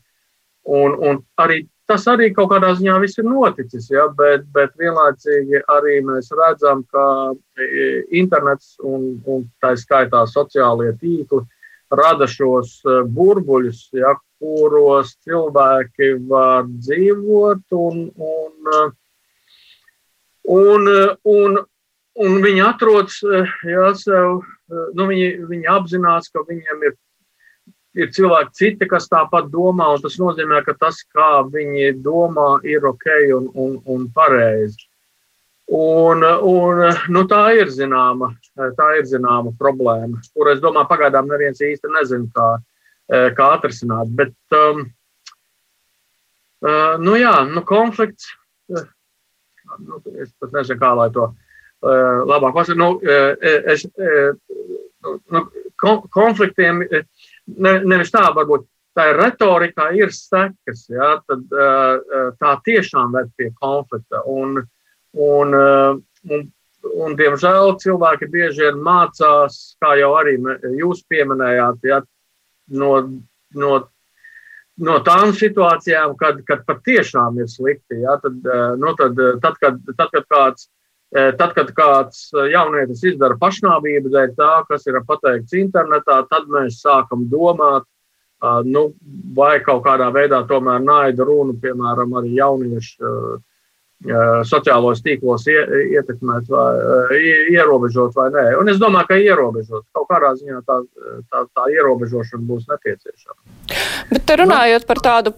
Un, 0.63 0.95
un 1.03 1.19
arī, 1.43 1.63
tas 1.89 2.05
arī 2.11 2.29
kaut 2.35 2.51
kādā 2.53 2.71
ziņā 2.77 2.97
viss 3.03 3.19
ir 3.19 3.27
noticis, 3.27 3.89
ja, 3.91 4.07
bet, 4.17 4.45
bet 4.55 4.75
vienlaicīgi 4.79 5.63
arī 5.71 5.97
mēs 6.07 6.31
redzam, 6.39 6.85
ka 6.91 7.05
e, 7.59 8.03
internets 8.19 8.77
un, 8.83 9.17
un 9.27 9.43
tā 9.63 9.73
skaitā 9.79 10.23
sociālie 10.31 10.93
tīkli 11.01 11.43
rada 11.93 12.27
šos 12.29 12.77
e, 12.87 13.01
burbuļus, 13.17 13.89
ja, 13.99 14.15
kuros 14.43 15.15
cilvēki 15.23 16.15
var 16.27 16.65
dzīvot 16.67 17.77
un, 17.79 17.99
un, 18.19 18.73
un, 20.55 20.89
un, 21.35 21.61
un 22.21 22.41
viņi 22.43 22.61
atrodas 22.67 23.21
jā, 23.23 23.87
sev 23.97 24.43
Eh, 24.73 24.93
nu, 24.97 25.07
viņi, 25.09 25.27
viņi 25.49 25.69
apzinās, 25.71 26.29
ka 26.33 26.43
viņiem 26.47 26.87
ir, 26.87 26.95
ir 27.99 28.09
cilvēki 28.15 28.57
citi, 28.57 28.87
kas 28.89 29.09
tāpat 29.11 29.51
domā, 29.53 29.91
un 29.95 30.01
tas 30.03 30.17
nozīmē, 30.21 30.63
ka 30.65 30.75
tas, 30.79 31.03
kā 31.13 31.43
viņi 31.51 31.93
domā, 32.05 32.55
ir 32.67 32.87
ok 32.89 33.07
un, 33.37 33.51
un, 33.53 33.77
un 33.85 34.09
pareizi. 34.15 34.87
Un, 35.73 36.23
un, 36.23 36.81
nu, 37.15 37.23
tā 37.29 37.43
ir 37.55 37.69
zināma, 37.71 38.33
tā 38.77 38.89
ir 38.99 39.07
zināma 39.07 39.53
problēma, 39.59 40.19
kur 40.35 40.49
es 40.51 40.59
domāju, 40.63 40.89
pagaidām 40.89 41.29
neviens 41.31 41.61
īsti 41.63 41.91
nezina, 41.93 42.27
kā, 42.35 42.49
eh, 43.13 43.29
kā 43.37 43.53
atrisināt. 43.57 44.11
Bet, 44.17 44.35
um, 44.57 44.83
nu 47.03 47.15
jā, 47.19 47.37
nu, 47.47 47.63
konflikts, 47.67 48.29
nu, 48.71 49.99
es 50.19 50.31
pat 50.39 50.53
nezinu, 50.55 50.79
kā 50.79 50.91
lai 50.99 51.09
to 51.15 51.29
uh, 51.29 51.42
labāk 51.83 52.55
pasakot. 52.55 52.79
Nu, 52.79 52.89
uh, 53.03 53.33
es, 53.73 53.85
uh, 53.99 54.33
nu, 55.31 55.43
konfliktiem, 56.13 56.83
ne, 56.87 57.73
nevis 57.83 58.13
tā, 58.13 58.23
varbūt 58.35 58.67
tā 58.95 59.09
ir 59.09 59.19
retorika, 59.19 59.89
ir 59.97 60.13
sekas, 60.13 60.85
ja, 60.93 61.15
tad 61.27 61.55
tā 62.39 62.51
tiešām 62.63 63.15
ved 63.17 63.31
pie 63.35 63.49
konflikta. 63.57 64.21
Un, 64.29 64.61
un, 65.17 65.55
un, 65.57 66.45
un, 66.93 67.15
diemžēl 67.17 67.73
cilvēki 67.81 68.29
bieži 68.31 68.67
vien 68.67 68.83
mācās, 68.85 69.57
kā 69.81 69.95
jau 69.99 70.13
arī 70.19 70.37
jūs 70.77 71.01
pieminējāt, 71.09 71.89
ja, 71.89 71.99
no, 72.77 72.91
no, 73.57 73.73
no 74.77 74.99
tām 75.09 75.33
situācijām, 75.41 76.13
kad, 76.21 76.43
kad 76.47 76.63
patiešām 76.69 77.41
ir 77.41 77.49
slikti. 77.49 77.97
Ja, 78.05 78.19
tad, 78.21 78.39
nu, 78.79 78.93
tad, 78.99 79.19
tad, 79.41 79.57
kad, 79.59 79.81
tad, 79.97 80.13
kad 80.13 80.29
kāds 80.29 80.69
Tad, 81.13 81.51
kad 81.53 81.69
kāds 81.77 82.31
jaunietis 82.33 83.03
izdara 83.05 83.37
pašnāvību 83.37 84.09
dēļ 84.13 84.31
tā, 84.37 84.51
kas 84.69 84.87
ir 84.89 84.97
pateikts 85.05 85.53
internetā, 85.59 86.23
tad 86.31 86.47
mēs 86.49 86.79
sākam 86.81 87.27
domāt, 87.29 87.85
nu, 88.65 88.87
vai 89.37 89.59
kaut 89.63 89.83
kādā 89.85 90.09
veidā 90.15 90.41
tomēr 90.49 90.81
naida 90.81 91.27
runu, 91.27 91.53
piemēram, 91.61 92.17
arī 92.17 92.33
jauniešu 92.39 93.13
sociālos 94.49 95.01
tīklos 95.03 95.45
ietekmēt 95.47 96.49
vai 96.51 97.19
ierobežot 97.53 98.15
vai 98.17 98.29
nē. 98.33 98.45
Un 98.59 98.71
es 98.73 98.79
domāju, 98.81 99.07
ka 99.09 99.19
ierobežot. 99.19 99.85
Kaut 99.95 100.09
kādā 100.11 100.33
ziņā 100.35 100.59
tā, 100.67 100.81
tā, 101.31 101.43
tā 101.55 101.67
ierobežošana 101.71 102.43
būs 102.47 102.67
nepieciešama. 102.71 103.39
Bet 104.11 104.33
runājot 104.37 104.85
par 104.89 104.99
tādu 105.03 105.31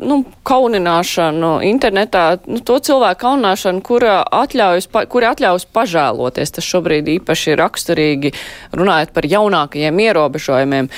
nu, 0.00 0.22
kaunināšanu 0.48 1.50
internetā, 1.68 2.38
nu, 2.48 2.62
to 2.64 2.78
cilvēku 2.80 3.20
kaunināšanu, 3.26 3.82
kura 3.84 4.16
atļaujas, 4.24 4.88
kuri 5.12 5.28
atļaujas 5.28 5.68
pažēloties, 5.76 6.54
tas 6.56 6.66
šobrīd 6.66 7.10
īpaši 7.18 7.56
raksturīgi 7.60 8.32
runājot 8.76 9.12
par 9.16 9.28
jaunākajiem 9.28 10.00
ierobežojumiem. 10.06 10.88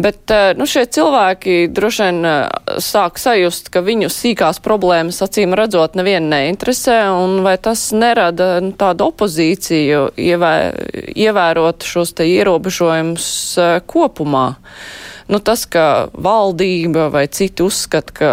Bet 0.00 0.32
nu, 0.56 0.68
šie 0.68 0.86
cilvēki 0.88 1.58
droši 1.74 2.08
vien 2.08 2.24
sāk 2.82 3.20
sajust, 3.20 3.68
ka 3.72 3.84
viņu 3.84 4.08
sīkās 4.12 4.62
problēmas 4.64 5.20
acīm 5.24 5.52
redzot 5.58 5.98
nevienu 5.98 6.32
neinteresē, 6.32 6.61
un 7.12 7.40
vai 7.44 7.56
tas 7.58 7.88
nerada 7.92 8.60
nu, 8.62 8.72
tādu 8.78 9.10
opozīciju 9.10 10.12
ievē, 10.16 10.54
ievērot 11.14 11.86
šos 11.86 12.14
te 12.18 12.28
ierobežojumus 12.30 13.30
kopumā 13.90 14.46
nu, 15.32 15.40
tas, 15.40 15.64
ka 15.66 16.08
valdība 16.12 17.08
vai 17.12 17.26
citi 17.32 17.64
uzskata, 17.64 18.12
ka 18.12 18.30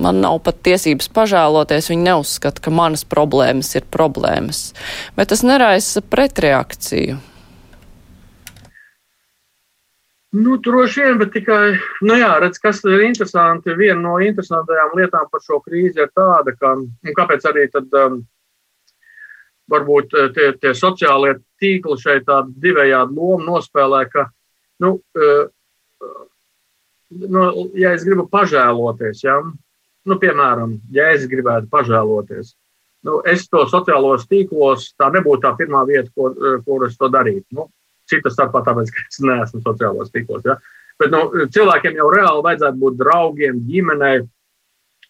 man 0.00 0.22
nav 0.24 0.40
pat 0.46 0.58
tiesības 0.66 1.10
pažēloties, 1.14 1.90
viņi 1.92 2.08
neuzskata, 2.08 2.62
ka 2.64 2.72
manas 2.74 3.04
problēmas 3.06 3.74
ir 3.78 3.86
problēmas. 3.94 4.66
Bet 5.18 5.30
tas 5.32 5.44
neraisa 5.46 6.02
pretreakciju. 6.02 7.20
Nu, 10.34 10.56
droši 10.56 11.02
vien, 11.02 11.18
bet 11.20 11.30
tikai, 11.30 11.76
nu 12.02 12.14
jā, 12.18 12.32
redz, 12.42 12.58
kas 12.58 12.80
ir 12.90 13.04
interesanti. 13.06 13.74
Viena 13.78 14.00
no 14.02 14.14
interesantajām 14.18 14.96
lietām 14.98 15.28
par 15.30 15.42
šo 15.44 15.60
krīzi 15.62 16.02
ir 16.02 16.08
tāda, 16.10 16.56
ka, 16.58 16.72
un 16.74 17.14
kāpēc 17.14 17.46
arī 17.46 17.68
tad, 17.70 17.86
um, 18.00 18.16
varbūt 19.70 20.16
eh, 20.18 20.32
tie, 20.34 20.48
tie 20.58 20.72
sociālie 20.74 21.36
tīkli 21.62 21.98
šeit 22.00 22.26
tādu 22.26 22.50
divējādu 22.64 23.14
lomu 23.14 23.46
nospēlē, 23.46 24.00
ka, 24.10 24.26
nu, 24.82 24.96
uh, 24.98 26.18
nu, 27.14 27.46
ja 27.78 27.94
es 27.94 28.02
gribu 28.08 28.26
pažēloties, 28.34 29.22
ja, 29.22 29.38
nu, 29.38 30.18
piemēram, 30.18 30.80
ja 30.98 31.12
es 31.14 31.28
gribētu 31.30 31.70
pažēloties, 31.70 32.56
nu, 33.06 33.20
es 33.22 33.46
to 33.48 33.62
sociālos 33.70 34.26
tīklos, 34.26 34.90
tā 34.98 35.12
nebūtu 35.14 35.46
tā 35.46 35.54
pirmā 35.62 35.86
vieta, 35.86 36.10
ko, 36.10 36.34
kur 36.66 36.88
es 36.88 36.98
to 36.98 37.12
darītu. 37.12 37.46
Nu, 37.54 37.70
cita 38.10 38.32
starpā 38.32 38.64
tāpēc, 38.66 38.92
ka 38.94 39.04
es 39.08 39.20
neesmu 39.24 39.60
sociālos 39.64 40.12
tīklos. 40.14 40.44
Ja. 40.46 40.58
Bet 41.00 41.12
nu, 41.14 41.46
cilvēkiem 41.54 41.98
jau 41.98 42.08
reāli 42.12 42.46
vajadzētu 42.46 42.80
būt 42.80 42.98
draugiem, 43.00 43.60
ģimenei, 43.68 44.24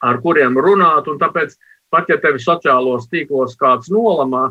ar 0.04 0.20
kuriem 0.24 0.59
runāt. 0.61 1.09
Tāpēc, 1.20 1.57
pat 1.92 2.11
ja 2.11 2.18
tevi 2.22 2.42
sociālos 2.42 3.09
tīklos 3.12 3.57
kāds 3.61 3.90
nolamā, 3.92 4.50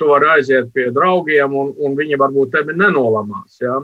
tu 0.00 0.08
vari 0.08 0.30
aiziet 0.38 0.72
pie 0.72 0.88
draugiem, 0.94 1.52
un, 1.52 1.74
un 1.76 1.96
viņi 1.98 2.18
varbūt 2.20 2.54
tevi 2.54 2.76
nenolamās. 2.76 3.60
Ja. 3.60 3.80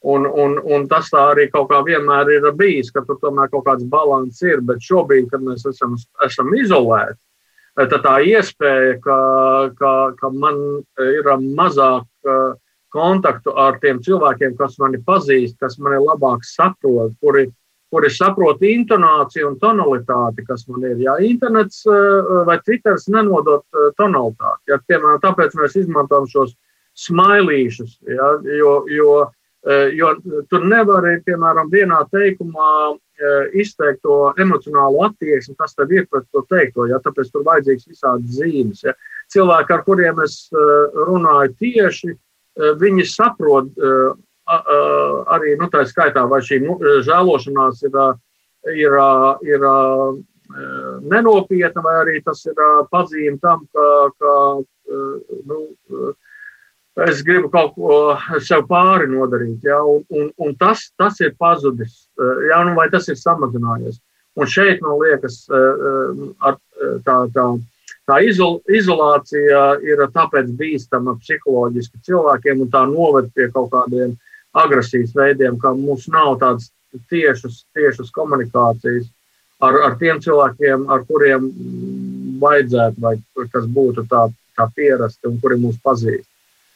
Un, 0.00 0.24
un, 0.24 0.56
un 0.64 0.86
tas 0.88 1.10
tā 1.12 1.26
arī 1.34 1.50
kaut 1.52 1.68
kā 1.68 1.82
vienmēr 1.84 2.30
ir 2.32 2.46
bijis, 2.56 2.88
ka 2.92 3.02
tur 3.04 3.18
tomēr 3.20 3.50
kaut 3.52 3.66
kāds 3.66 3.84
līdzsvars 3.84 4.44
ir. 4.48 4.62
Bet 4.64 4.84
šobrīd, 4.84 5.28
kad 5.32 5.44
mēs 5.44 5.66
esam, 5.68 5.98
esam 6.24 6.54
izolēti, 6.56 7.20
tad 7.76 7.98
tā 8.04 8.16
iespēja, 8.24 8.96
ka, 9.04 9.18
ka, 9.76 9.92
ka 10.16 10.32
man 10.32 10.80
ir 11.04 11.28
mazāk 11.40 12.08
kontaktu 12.92 13.54
ar 13.58 13.78
tiem 13.82 14.00
cilvēkiem, 14.04 14.56
kas 14.58 14.78
mani 14.82 15.00
pazīst, 15.06 15.58
kas 15.60 15.78
mani 15.78 16.00
labāk 16.02 16.44
saprot, 16.46 17.12
kuri, 17.22 17.46
kuri 17.90 18.10
saprot 18.12 18.62
intonāciju 18.66 19.52
un 19.52 19.58
tonalitāti, 19.62 20.46
kas 20.46 20.66
man 20.68 20.86
ir. 20.88 20.96
Ja 21.02 21.16
internets 21.24 21.82
vai 22.46 22.58
Twitters 22.64 23.08
nenodot 23.10 23.66
tonalitāti, 23.98 24.72
ja, 24.72 24.80
piemēram, 24.86 25.20
tāpēc 25.24 25.58
mēs 25.58 25.76
izmantojam 25.84 26.30
šos 26.30 26.56
smailīšus, 27.00 28.00
ja, 28.10 28.32
jo, 28.58 28.72
jo, 28.90 29.12
jo 29.94 30.14
tur 30.50 30.66
nevar, 30.66 31.06
piemēram, 31.26 31.70
vienā 31.72 32.02
teikumā 32.10 32.72
izteikt 33.52 34.02
to 34.02 34.32
emocionālo 34.40 35.04
attieksmi, 35.08 35.54
kas 35.58 35.74
tad 35.76 35.92
ir 35.92 36.06
pret 36.10 36.26
to 36.32 36.42
teikto. 36.48 36.86
Ja? 36.88 37.00
Tāpēc 37.04 37.30
tur 37.32 37.44
vajadzīgs 37.46 37.88
visādi 37.90 38.36
zīmes. 38.38 38.82
Ja? 38.86 38.94
Cilvēki, 39.32 39.74
ar 39.76 39.84
kuriem 39.84 40.22
es 40.24 40.36
runāju 40.52 41.54
tieši, 41.60 42.14
viņi 42.56 43.06
saprot 43.08 43.70
arī 45.30 45.54
nu, 45.60 45.68
tā 45.70 45.84
skaitā, 45.86 46.24
vai 46.26 46.40
šī 46.42 46.60
nu, 46.64 46.78
žēlošanās 47.06 47.84
ir, 47.86 47.98
ir, 48.74 48.96
ir 49.46 49.66
nenopietna, 51.06 51.84
vai 51.84 51.94
arī 52.00 52.16
tas 52.24 52.42
ir 52.48 52.58
pazīme 52.90 53.38
tam, 53.42 53.62
ka, 53.70 53.86
ka 54.18 54.34
nu, 55.46 55.60
es 57.06 57.22
gribu 57.22 57.50
kaut 57.52 57.76
ko 57.76 58.18
sev 58.42 58.66
pāri 58.68 59.06
nodarīt, 59.12 59.62
ja, 59.64 59.78
un, 59.86 60.02
un, 60.10 60.30
un 60.42 60.54
tas, 60.58 60.88
tas 60.98 61.20
ir 61.22 61.36
pazudis, 61.38 62.08
ja, 62.50 62.64
nu, 62.66 62.74
vai 62.78 62.90
tas 62.90 63.08
ir 63.08 63.20
samazinājies. 63.20 64.00
Un 64.38 64.46
šeit 64.50 64.82
man 64.82 64.98
liekas, 65.00 65.42
ar, 65.50 66.58
tā, 67.06 67.16
tā, 67.34 67.46
tā 68.10 68.18
izol, 68.26 68.58
izolācija 68.66 69.62
ir 69.86 70.02
tāpēc 70.14 70.50
bīstama 70.58 71.14
psiholoģiski 71.22 72.02
cilvēkiem, 72.08 72.64
un 72.64 72.72
tā 72.72 72.82
noved 72.90 73.30
pie 73.36 73.46
kaut 73.54 73.70
kādiem 73.74 74.16
agresijas 74.58 75.14
veidiem, 75.14 75.58
ka 75.62 75.72
mums 75.78 76.08
nav 76.10 76.40
tādas 76.42 76.70
tiešas, 77.12 77.62
tiešas 77.78 78.10
komunikācijas 78.16 79.06
ar, 79.62 79.78
ar 79.86 79.96
tiem 80.00 80.18
cilvēkiem, 80.24 80.88
ar 80.90 81.04
kuriem 81.06 81.46
vajadzētu, 82.42 83.04
vai 83.04 83.14
kas 83.52 83.68
būtu 83.70 84.06
tā, 84.10 84.26
tā 84.58 84.66
pierasti 84.74 85.30
un 85.30 85.38
kuri 85.42 85.60
mūs 85.60 85.78
pazīst. 85.84 86.29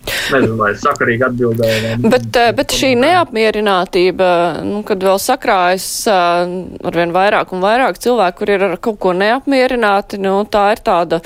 Nezinu, 0.04 0.56
vai 0.58 0.72
sakarīgi 0.78 1.26
atbildēju. 1.28 1.96
Bet, 2.12 2.28
eh, 2.40 2.52
bet 2.56 2.74
šī 2.76 2.94
neapmierinātība, 3.00 4.30
nu, 4.66 4.82
kad 4.86 5.04
vēl 5.04 5.20
sakrājas 5.22 5.88
eh, 6.10 6.56
arvien 6.90 7.14
vairāk 7.14 7.54
un 7.56 7.64
vairāk 7.64 8.00
cilvēku, 8.04 8.40
kur 8.42 8.54
ir 8.56 8.66
ar 8.70 8.76
kaut 8.82 9.00
ko 9.02 9.14
neapmierināti, 9.16 10.20
nu, 10.22 10.40
tā 10.50 10.70
ir 10.74 10.84
tāda 10.84 11.22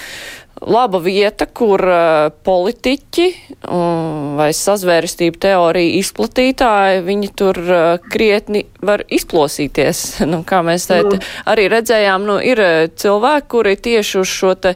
laba 0.66 0.98
vieta, 1.02 1.46
kur 1.46 1.82
uh, 1.82 2.28
politiķi 2.44 3.26
um, 3.68 4.34
vai 4.38 4.48
sazvērestību 4.56 5.40
teoriju 5.42 5.98
izplatītāji, 6.00 7.04
viņi 7.06 7.30
tur 7.38 7.60
uh, 7.62 8.08
krietni 8.10 8.64
var 8.82 9.04
izplosīties. 9.08 10.06
Nu, 10.28 10.42
kā 10.44 10.58
mēs 10.66 10.84
tēt, 10.90 11.06
nu. 11.08 11.18
arī 11.48 11.68
redzējām, 11.72 12.26
nu, 12.28 12.36
ir 12.44 12.60
cilvēki, 13.00 13.46
kuri 13.48 13.76
tieši 13.80 14.18
uz 14.20 14.28
šo 14.28 14.52
te 14.60 14.74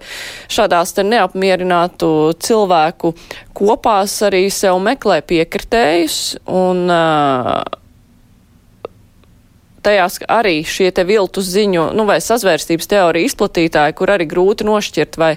šādās 0.50 0.94
te 0.96 1.04
neapmierinātu 1.04 2.08
cilvēku 2.40 3.12
kopās 3.52 4.16
arī 4.24 4.46
sev 4.54 4.80
meklē 4.80 5.20
piekritējus 5.28 6.18
un 6.48 6.86
uh, 6.88 7.60
tajās 9.82 10.18
arī 10.30 10.62
šie 10.66 10.90
te 10.94 11.04
viltus 11.06 11.48
ziņu, 11.52 11.88
nu, 11.96 12.06
vai 12.08 12.18
sazvērstības 12.22 12.90
teorija 12.90 13.28
izplatītāji, 13.28 13.96
kur 13.98 14.12
arī 14.14 14.26
grūti 14.30 14.66
nošķirt, 14.68 15.18
vai 15.20 15.32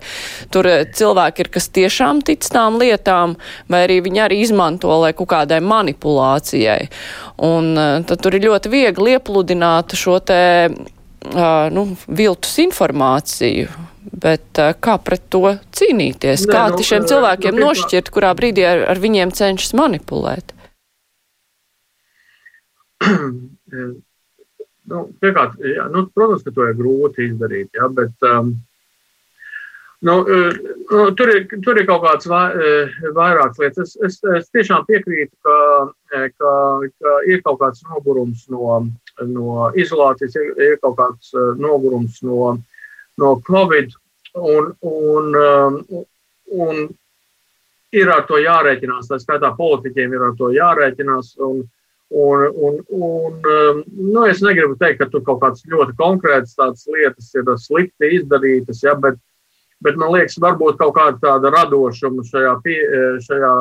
tur 0.53 0.69
eh, 0.69 0.85
cilvēki 0.95 1.45
ir, 1.45 1.51
kas 1.57 1.69
tiešām 1.75 2.21
tic 2.25 2.45
tām 2.53 2.79
lietām, 2.81 3.35
vai 3.71 3.85
arī 3.87 4.01
viņi 4.05 4.23
arī 4.27 4.41
izmanto, 4.45 4.93
lai 5.01 5.13
kaut 5.17 5.31
kādai 5.33 5.61
manipulācijai. 5.65 6.83
Un 7.45 7.73
eh, 7.73 7.97
tad 8.07 8.23
tur 8.23 8.37
ir 8.37 8.47
ļoti 8.47 8.73
viegli 8.73 9.17
iepludināt 9.17 9.97
šo 9.97 10.19
te, 10.23 10.41
nu, 11.25 11.87
viltus 12.05 12.57
informāciju. 12.61 13.67
Bet 14.05 14.59
kā 14.85 14.95
pret 15.01 15.23
to 15.33 15.57
cīnīties? 15.73 16.45
Nē, 16.45 16.51
kā 16.53 16.63
nu, 16.71 16.83
šiem 16.85 17.07
cilvēkiem 17.09 17.57
nu, 17.57 17.65
nošķirt, 17.65 18.11
kurā 18.13 18.31
brīdī 18.37 18.63
ar, 18.69 18.83
ar 18.93 19.01
viņiem 19.01 19.33
cenšas 19.33 19.73
manipulēt? 19.75 20.53
Nu, 24.91 25.07
pirmkārt, 25.21 25.57
jā, 25.65 25.87
nu, 25.89 26.05
protams, 26.13 26.43
ka 26.45 26.53
to 26.53 26.67
ir 26.69 26.77
grūti 26.77 27.25
izdarīt, 27.25 27.71
jā, 27.73 27.87
bet 27.97 28.25
um, 28.29 28.51
nu, 30.05 30.17
uh, 30.21 30.59
nu, 30.91 31.05
tur, 31.17 31.31
ir, 31.33 31.47
tur 31.65 31.79
ir 31.81 31.87
kaut 31.89 32.03
kāds 32.03 32.29
vai, 32.29 32.43
uh, 32.53 32.97
vairākas 33.17 33.61
lietas. 33.63 33.95
Es, 34.05 34.19
es, 34.21 34.37
es 34.41 34.51
tiešām 34.53 34.85
piekrītu, 34.89 35.33
ka, 35.45 35.57
uh, 35.89 36.27
ka, 36.37 36.53
ka 37.01 37.15
ir 37.25 37.41
kaut 37.47 37.57
kāds 37.63 37.81
nogurums 37.89 38.45
no, 38.53 38.83
no 39.25 39.69
izolācijas, 39.73 40.37
ir, 40.37 40.53
ir 40.67 40.77
kaut 40.83 40.99
kāds 41.01 41.33
nogurums 41.57 42.21
no, 42.27 42.57
no 43.21 43.37
Covid. 43.49 43.95
Un, 44.35 44.73
un, 44.83 45.35
um, 45.39 46.05
un 46.51 46.81
ir 47.95 48.11
ar 48.11 48.25
to 48.27 48.39
jārēķinās. 48.43 49.07
Tā 49.09 49.19
skaitā 49.21 49.53
politiķiem 49.57 50.13
ir 50.13 50.25
ar 50.27 50.35
to 50.37 50.51
jārēķinās. 50.53 51.35
Un, 51.45 51.63
Un, 52.13 52.43
un, 52.53 52.75
un, 52.93 53.39
um, 53.49 53.79
nu, 53.97 54.25
es 54.29 54.41
negribu 54.45 54.75
teikt, 54.77 54.99
ka 54.99 55.07
tur 55.09 55.23
kaut 55.25 55.39
kādas 55.41 55.65
ļoti 55.65 55.95
konkrētas 55.97 56.85
lietas 56.93 57.31
ir 57.33 57.49
slikti 57.57 58.11
izdarītas, 58.19 58.83
ja, 58.85 58.93
bet, 58.93 59.17
bet 59.81 59.97
man 59.97 60.13
liekas, 60.13 60.37
varbūt 60.41 60.77
kaut 60.77 60.93
kāda 60.99 61.17
tāda 61.23 61.49
radošuma 61.55 62.23
šajā, 62.29 62.53
pie, 62.61 62.77
šajā, 63.25 63.53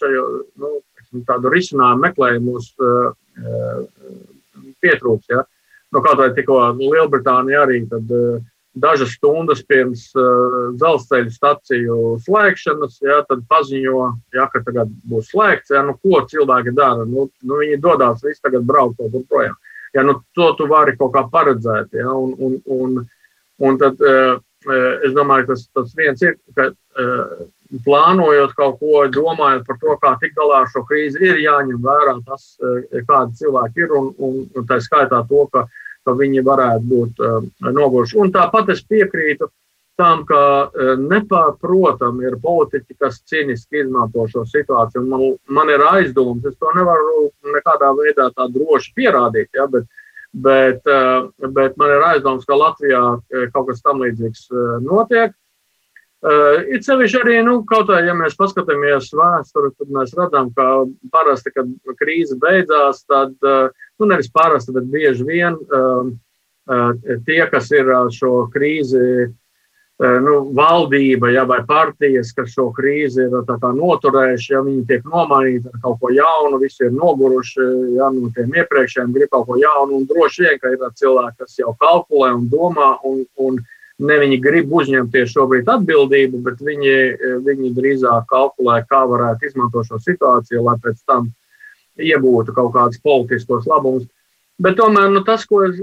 šajā 0.00 0.24
nu, 0.64 0.72
tādu 1.28 1.52
risinājumu 1.54 2.08
meklējumus 2.08 2.72
uh, 2.82 3.14
uh, 3.14 4.10
pietrūks. 4.82 5.30
Ja. 5.30 5.44
Nu, 5.94 6.02
kaut 6.04 6.18
vai 6.20 6.32
tikko 6.36 6.58
Lielbritānija 6.82 7.62
arī 7.64 7.84
tad, 7.88 8.10
uh, 8.10 8.42
dažas 8.74 9.14
stundas 9.16 9.62
pirms 9.66 10.08
uh, 10.16 10.74
dzelzceļa 10.78 11.32
staciju 11.32 11.98
slēgšanas, 12.24 12.98
ja, 13.04 13.20
tad 13.28 13.44
paziņo, 13.50 14.02
ja, 14.36 14.48
ka 14.52 14.62
tagad 14.66 14.92
būs 15.08 15.32
slēgts. 15.32 15.72
Ja, 15.74 15.84
nu, 15.86 15.96
ko 16.02 16.22
cilvēki 16.30 16.74
dara? 16.76 17.06
Nu, 17.08 17.28
nu, 17.42 17.60
viņi 17.62 17.80
dodas 17.82 18.24
visi 18.24 18.42
tagad 18.44 18.66
braukt 18.68 18.98
kaut 19.00 19.14
kur 19.14 19.24
projām. 19.30 19.56
Ja, 19.96 20.04
nu, 20.04 20.18
to 20.36 20.52
tu 20.58 20.68
vari 20.70 20.96
kaut 20.98 21.14
kā 21.16 21.24
paredzēt. 21.32 21.94
Ja, 21.96 22.12
un, 22.12 22.34
un, 22.38 22.58
un, 22.66 22.98
un 23.64 23.80
tad 23.80 24.02
uh, 24.04 24.36
es 25.06 25.14
domāju, 25.16 25.48
tas, 25.52 25.68
tas 25.74 25.94
viens 25.96 26.22
ir, 26.22 26.36
ka 26.58 26.70
uh, 26.70 27.46
plānojot 27.84 28.54
kaut 28.56 28.78
ko, 28.80 29.02
domājot 29.12 29.66
par 29.66 29.80
to, 29.80 29.96
kā 30.02 30.14
tikt 30.20 30.38
galā 30.38 30.62
ar 30.62 30.70
šo 30.72 30.84
krīzi, 30.88 31.20
ir 31.24 31.40
jāņem 31.42 31.82
vērā 31.84 32.14
tas, 32.26 32.54
kādi 33.08 33.42
cilvēki 33.42 33.84
ir 33.84 33.92
un, 33.92 34.08
un, 34.16 34.38
un 34.56 34.68
tā 34.68 34.78
skaitā 34.80 35.20
to, 35.28 35.44
ka 35.52 35.66
ka 36.08 36.16
viņi 36.16 36.44
varētu 36.46 36.88
būt 36.88 37.22
uh, 37.22 37.40
noguruši. 37.68 38.18
Un 38.22 38.32
tāpat 38.34 38.72
es 38.72 38.80
piekrītu 38.88 39.50
tam, 40.00 40.24
ka 40.28 40.40
uh, 40.66 40.92
nepārprotam 41.02 42.22
ir 42.24 42.38
politiķi, 42.40 42.96
kas 43.02 43.20
cīniski 43.28 43.82
izmanto 43.82 44.24
šo 44.32 44.46
situāciju. 44.48 45.04
Man, 45.10 45.24
man 45.52 45.72
ir 45.74 45.84
aizdoms, 45.90 46.46
es 46.48 46.56
to 46.56 46.72
nevaru 46.76 47.28
nekādā 47.56 47.92
veidā 47.98 48.30
tā 48.36 48.48
droši 48.54 48.94
pierādīt, 48.96 49.50
ja, 49.58 49.66
bet, 49.72 49.90
bet, 50.32 50.80
uh, 50.86 51.28
bet 51.58 51.76
man 51.80 51.92
ir 51.98 52.06
aizdoms, 52.14 52.46
ka 52.48 52.56
Latvijā 52.56 53.02
kaut 53.52 53.68
kas 53.72 53.84
tam 53.84 54.00
līdzīgs 54.04 54.48
notiek. 54.86 55.36
It 56.74 56.82
sevišķi 56.82 57.18
arī, 57.20 57.34
nu, 57.46 57.60
kaut 57.62 57.86
kā, 57.86 58.00
ja 58.02 58.10
mēs 58.18 58.34
paskatāmies 58.34 59.12
vēsturi, 59.14 59.68
tad 59.78 59.92
mēs 59.94 60.16
redzam, 60.18 60.48
ka 60.56 60.64
parasti, 61.14 61.52
kad 61.54 61.70
krīze 62.00 62.34
beidzās, 62.42 63.04
tad, 63.06 63.36
uh, 63.46 63.70
nu, 63.98 64.08
nevis 64.10 64.30
parasti, 64.32 64.74
bet 64.76 64.88
bieži 64.92 65.26
vien 65.26 65.58
uh, 65.58 66.08
uh, 66.70 67.20
tie, 67.26 67.42
kas 67.50 67.70
ir 67.74 67.90
šo 68.14 68.46
krīzi, 68.54 69.04
uh, 69.28 69.36
nu, 69.98 70.34
valdība, 70.54 71.30
ja, 71.34 71.44
vai 71.44 71.58
partijas, 71.66 72.30
kas 72.32 72.52
šo 72.54 72.68
krīzi 72.74 73.24
ir 73.24 73.32
kā, 73.48 73.70
noturējuši, 73.74 74.52
ja 74.52 74.60
viņi 74.62 74.84
tiek 74.86 75.08
nomainīti 75.10 75.72
ar 75.72 75.80
kaut 75.82 75.98
ko 76.02 76.12
jaunu, 76.14 76.60
visi 76.62 76.86
ir 76.86 76.94
noguruši, 76.94 77.66
ja, 77.96 78.10
no 78.14 78.30
tiem 78.36 78.54
iepriekšējiem 78.62 79.16
grib 79.16 79.32
kaut 79.34 79.48
ko 79.48 79.58
jaunu, 79.58 79.98
un 79.98 80.06
droši 80.06 80.46
vien, 80.46 80.60
ka 80.62 80.70
ir 80.70 80.86
cilvēki, 81.02 81.40
kas 81.42 81.58
jau 81.58 81.74
kalkulē 81.82 82.30
un 82.36 82.46
domā, 82.52 82.92
un, 83.10 83.24
un, 83.42 83.58
ne 83.98 84.20
viņi 84.22 84.38
grib 84.38 84.70
uzņemties 84.70 85.34
šobrīd 85.34 85.66
atbildību, 85.74 86.44
bet 86.46 86.62
viņi, 86.62 86.94
viņi 87.42 87.74
drīzāk 87.74 88.30
kalkulē, 88.30 88.84
kā 88.86 89.02
varētu 89.10 89.50
izmantot 89.50 89.90
šo 89.90 89.98
situāciju, 90.04 90.62
lai 90.62 90.76
pēc 90.84 91.02
tam 91.10 91.32
iegūtu 91.98 92.54
kaut 92.56 92.72
kādus 92.76 93.02
politiskos 93.04 93.66
labumus. 93.68 94.06
Bet 94.62 94.78
tomēr 94.78 95.10
nu, 95.14 95.22
tas, 95.26 95.44
ko 95.46 95.62
es 95.68 95.78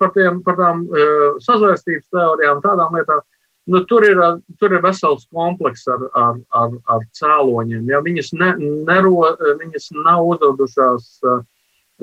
par, 0.00 0.14
tiem, 0.14 0.40
par 0.44 0.56
tām 0.60 0.84
uh, 0.88 1.24
sazvērstības 1.44 2.06
teorijām, 2.14 2.62
tādām 2.64 2.96
lietām, 2.96 3.20
nu, 3.68 3.82
tur, 3.88 4.06
ir, 4.08 4.20
tur 4.60 4.72
ir 4.72 4.84
vesels 4.84 5.26
komplekss 5.32 5.88
ar, 5.92 6.06
ar, 6.16 6.38
ar, 6.56 6.78
ar 6.94 7.04
cēloņiem. 7.20 7.84
Ja? 7.92 8.00
Viņas, 8.04 8.32
ne, 8.40 8.54
nero, 8.88 9.28
viņas 9.60 9.90
nav 9.98 10.24
uzradušās, 10.30 11.10
uh, 11.28 11.44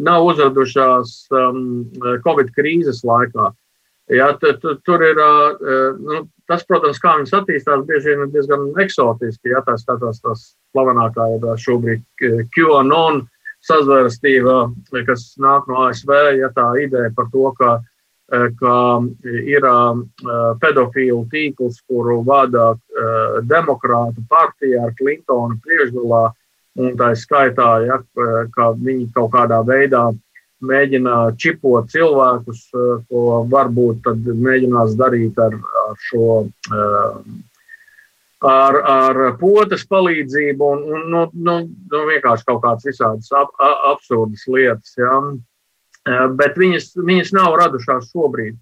nav 0.01 0.29
uzradušās 0.29 1.15
um, 1.33 1.65
Covid 2.27 2.53
krīzes 2.57 3.01
laikā. 3.07 3.49
Jā, 4.11 4.31
tu, 4.41 4.51
tu, 4.59 4.73
tur 4.83 5.01
ir, 5.05 5.19
nu, 6.03 6.17
tas, 6.49 6.65
protams, 6.67 6.99
kā 6.99 7.13
viņas 7.15 7.35
attīstās, 7.37 7.83
bieži 7.87 8.11
vien 8.11 8.25
ir 8.25 8.31
diezgan 8.33 8.65
eksotiski. 8.83 9.53
Jā, 9.53 9.61
tā 9.63 9.77
skatās 9.79 10.19
tās 10.23 10.41
slavenākā 10.73 11.27
ir 11.37 11.45
šobrīd 11.61 12.03
QAnon 12.51 13.21
sazvērstība, 13.67 14.57
kas 15.07 15.31
nāk 15.41 15.69
no 15.69 15.85
ASV, 15.87 16.11
ja 16.39 16.49
tā 16.55 16.67
ideja 16.81 17.11
par 17.15 17.29
to, 17.33 17.51
ka, 17.59 17.75
ka 18.59 18.75
ir 19.27 19.67
pedofīlu 20.63 21.25
tīkls, 21.31 21.81
kuru 21.87 22.21
vada 22.25 22.71
demokrātu 23.45 24.25
partija 24.29 24.87
ar 24.87 24.95
Clintonu 24.97 25.59
priekšgalā, 25.65 26.25
un 26.81 26.97
tā 26.97 27.11
skaitā, 27.19 27.69
ja, 27.85 27.99
ka 28.55 28.71
viņi 28.79 29.11
kaut 29.15 29.33
kādā 29.35 29.61
veidā 29.67 30.09
mēģina 30.61 31.15
čipot 31.41 31.89
cilvēkus, 31.91 32.67
ko 33.09 33.41
varbūt 33.51 34.09
mēģinās 34.25 34.97
darīt 34.99 35.39
ar, 35.41 35.57
ar 35.85 35.95
šo. 36.09 36.43
Ar, 38.41 38.75
ar 38.89 39.17
potes 39.37 39.83
palīdzību, 39.85 40.65
un, 40.73 40.79
un 40.89 41.03
nu, 41.13 41.19
nu, 41.33 41.55
nu, 41.91 41.99
vienkārši 42.07 42.47
kaut 42.47 42.63
kādas 42.63 42.87
visādas 42.89 43.29
ab, 43.37 43.51
absurdas 43.91 44.47
lietas. 44.49 44.95
Ja? 44.97 45.19
Eh, 46.09 46.23
bet 46.39 46.57
viņas, 46.57 46.95
viņas 46.97 47.35
nav 47.37 47.53
radušās 47.59 48.09
šobrīd. 48.09 48.57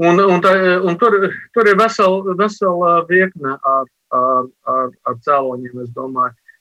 Un, 0.00 0.16
un, 0.24 0.40
tā, 0.40 0.54
un 0.80 0.96
tur, 0.96 1.18
tur 1.52 1.68
ir 1.68 1.76
vesela 1.76 2.34
vesel 2.38 2.84
virkne 3.10 3.58
ar, 3.58 3.84
ar, 4.16 4.46
ar, 4.64 4.88
ar 5.04 5.18
cēloņiem. 5.26 5.82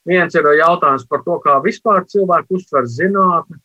Viens 0.09 0.35
ir 0.35 0.49
jautājums 0.59 1.05
par 1.07 1.23
to, 1.23 1.37
kā 1.45 1.55
vispār 1.63 2.03
cilvēki 2.11 2.57
uztver 2.59 2.89
zinātni, 2.91 3.55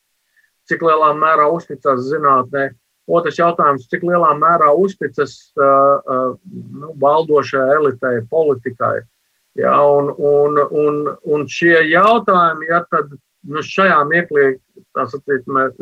cik 0.71 0.85
lielā 0.87 1.11
mērā 1.19 1.49
uzticas 1.51 2.07
zinātnē. 2.07 2.69
Otrs 3.05 3.37
jautājums, 3.37 3.89
cik 3.93 4.05
lielā 4.07 4.31
mērā 4.39 4.71
uzticas 4.81 5.37
nu, 5.59 6.95
valdošajai 7.03 7.77
elitei, 7.77 8.23
politikai. 8.31 9.03
Ja, 9.61 9.77
un, 9.87 10.09
un, 10.19 10.59
un, 10.73 10.97
un 11.31 11.45
šie 11.47 11.85
jautājumi, 11.93 12.71
ja 12.73 12.81
tad 12.91 13.13
nu, 13.47 13.63
šajā 13.63 14.01
mirklī 14.09 14.47
sacīt, 14.97 15.45
mēs, 15.47 15.77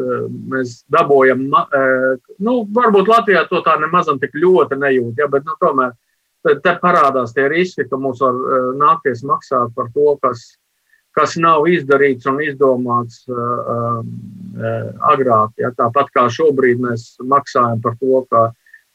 mēs 0.52 0.74
dabūjam, 0.92 1.46
nu, 1.48 2.56
varbūt 2.74 3.08
Latvijā 3.08 3.46
to 3.48 3.62
tā 3.64 3.78
nemazam 3.80 4.18
tik 4.20 4.34
ļoti 4.36 4.76
nejūt, 4.82 5.22
ja, 5.22 5.30
bet 5.32 5.46
nu, 5.48 5.56
tomēr 5.62 5.94
te 6.42 6.74
parādās 6.82 7.32
tie 7.36 7.46
riski, 7.48 7.86
ka 7.88 7.96
mums 7.96 8.20
var 8.20 8.36
nākties 8.76 9.22
maksāt 9.24 9.72
par 9.78 9.88
to, 9.94 10.16
kas 10.24 10.42
kas 11.16 11.36
nav 11.40 11.66
izdarīts 11.70 12.28
un 12.30 12.40
izdomāts 12.44 13.22
uh, 13.28 14.00
uh, 14.00 14.88
agrāk. 15.12 15.52
Ja? 15.60 15.72
Tāpat 15.76 16.12
kā 16.14 16.26
šobrīd 16.32 16.82
mēs 16.82 17.12
maksājam 17.20 17.82
par 17.84 17.98
to, 18.00 18.22
ka, 18.32 18.46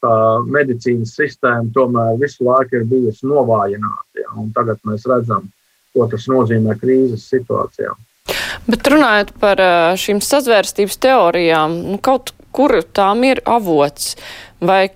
ka 0.03 0.13
medicīnas 0.47 1.15
sistēma 1.17 1.69
tomēr 1.75 2.17
visu 2.21 2.47
laiku 2.47 2.79
ir 2.79 2.89
bijusi 2.89 3.29
novājināta. 3.29 4.23
Ja? 4.23 4.33
Tagad 4.57 4.81
mēs 4.89 5.07
redzam, 5.09 5.49
ko 5.93 6.09
tas 6.11 6.27
nozīmē 6.31 6.77
krīzes 6.81 7.29
situācijā. 7.31 7.93
Bet 8.67 8.89
runājot 8.91 9.29
par 9.39 9.61
šīm 9.99 10.19
sazvērstības 10.23 10.97
teorijām, 11.05 11.77
nu, 11.93 11.99
kaut 12.03 12.33
kur 12.51 12.73
tām 12.97 13.23
ir 13.27 13.39
avots, 13.47 14.15
vai 14.59 14.89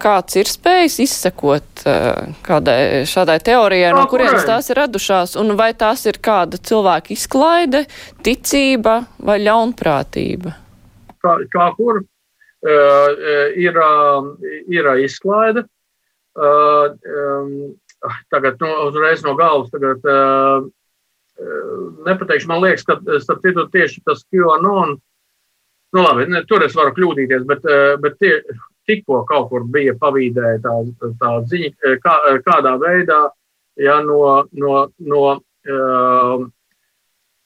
kāds 0.00 0.36
ir 0.40 0.48
spējis 0.50 0.98
izsekot 1.04 1.84
uh, 1.84 2.30
kādai 2.46 3.04
šādai 3.08 3.38
teorijai, 3.44 3.92
no 3.96 4.06
kurienes 4.10 4.46
tās 4.48 4.70
ir 4.72 4.80
radušās, 4.80 5.36
un 5.40 5.54
vai 5.58 5.70
tās 5.78 6.06
ir 6.10 6.20
kāda 6.22 6.60
cilvēka 6.70 7.14
izklaide, 7.14 7.84
ticība 8.26 9.02
vai 9.18 9.38
ļaunprātība? 9.44 10.54
Kā, 11.20 11.36
kā 11.52 11.68
kur 11.76 12.00
uh, 12.00 13.28
ir, 13.56 13.84
ir 14.72 14.90
izklaide? 15.04 15.66
Uh, 16.40 16.94
um, 17.04 17.54
tagad 18.30 18.60
nu, 18.62 18.68
uzreiz 18.88 19.24
no 19.26 19.34
galvas 19.36 19.72
tagad, 19.74 20.04
uh, 20.08 20.68
nepateikšu, 22.06 22.48
man 22.48 22.62
liekas, 22.62 22.84
ka 22.86 22.96
starp 23.20 23.42
citu 23.44 23.66
tieši 23.72 24.02
tas 24.06 24.22
QAnon, 24.30 24.94
nu 25.92 26.04
labi, 26.04 26.28
ne, 26.30 26.44
tur 26.48 26.62
es 26.64 26.76
varu 26.76 26.94
kļūdīties, 26.96 27.46
bet, 27.48 27.66
bet 28.00 28.18
tie, 28.22 28.38
tikko 28.90 29.22
kaut 29.28 29.50
kur 29.52 29.66
bija 29.70 29.94
pavīdēja 30.00 30.62
tā, 30.64 30.74
tā 31.20 31.34
ziņa, 31.50 31.74
eh, 31.86 31.98
kā, 32.02 32.16
eh, 32.32 32.40
kādā 32.46 32.74
veidā 32.82 33.20
ja, 33.80 34.00
no, 34.04 34.46
no, 34.52 34.74
no 34.98 35.22
uh, 35.36 36.42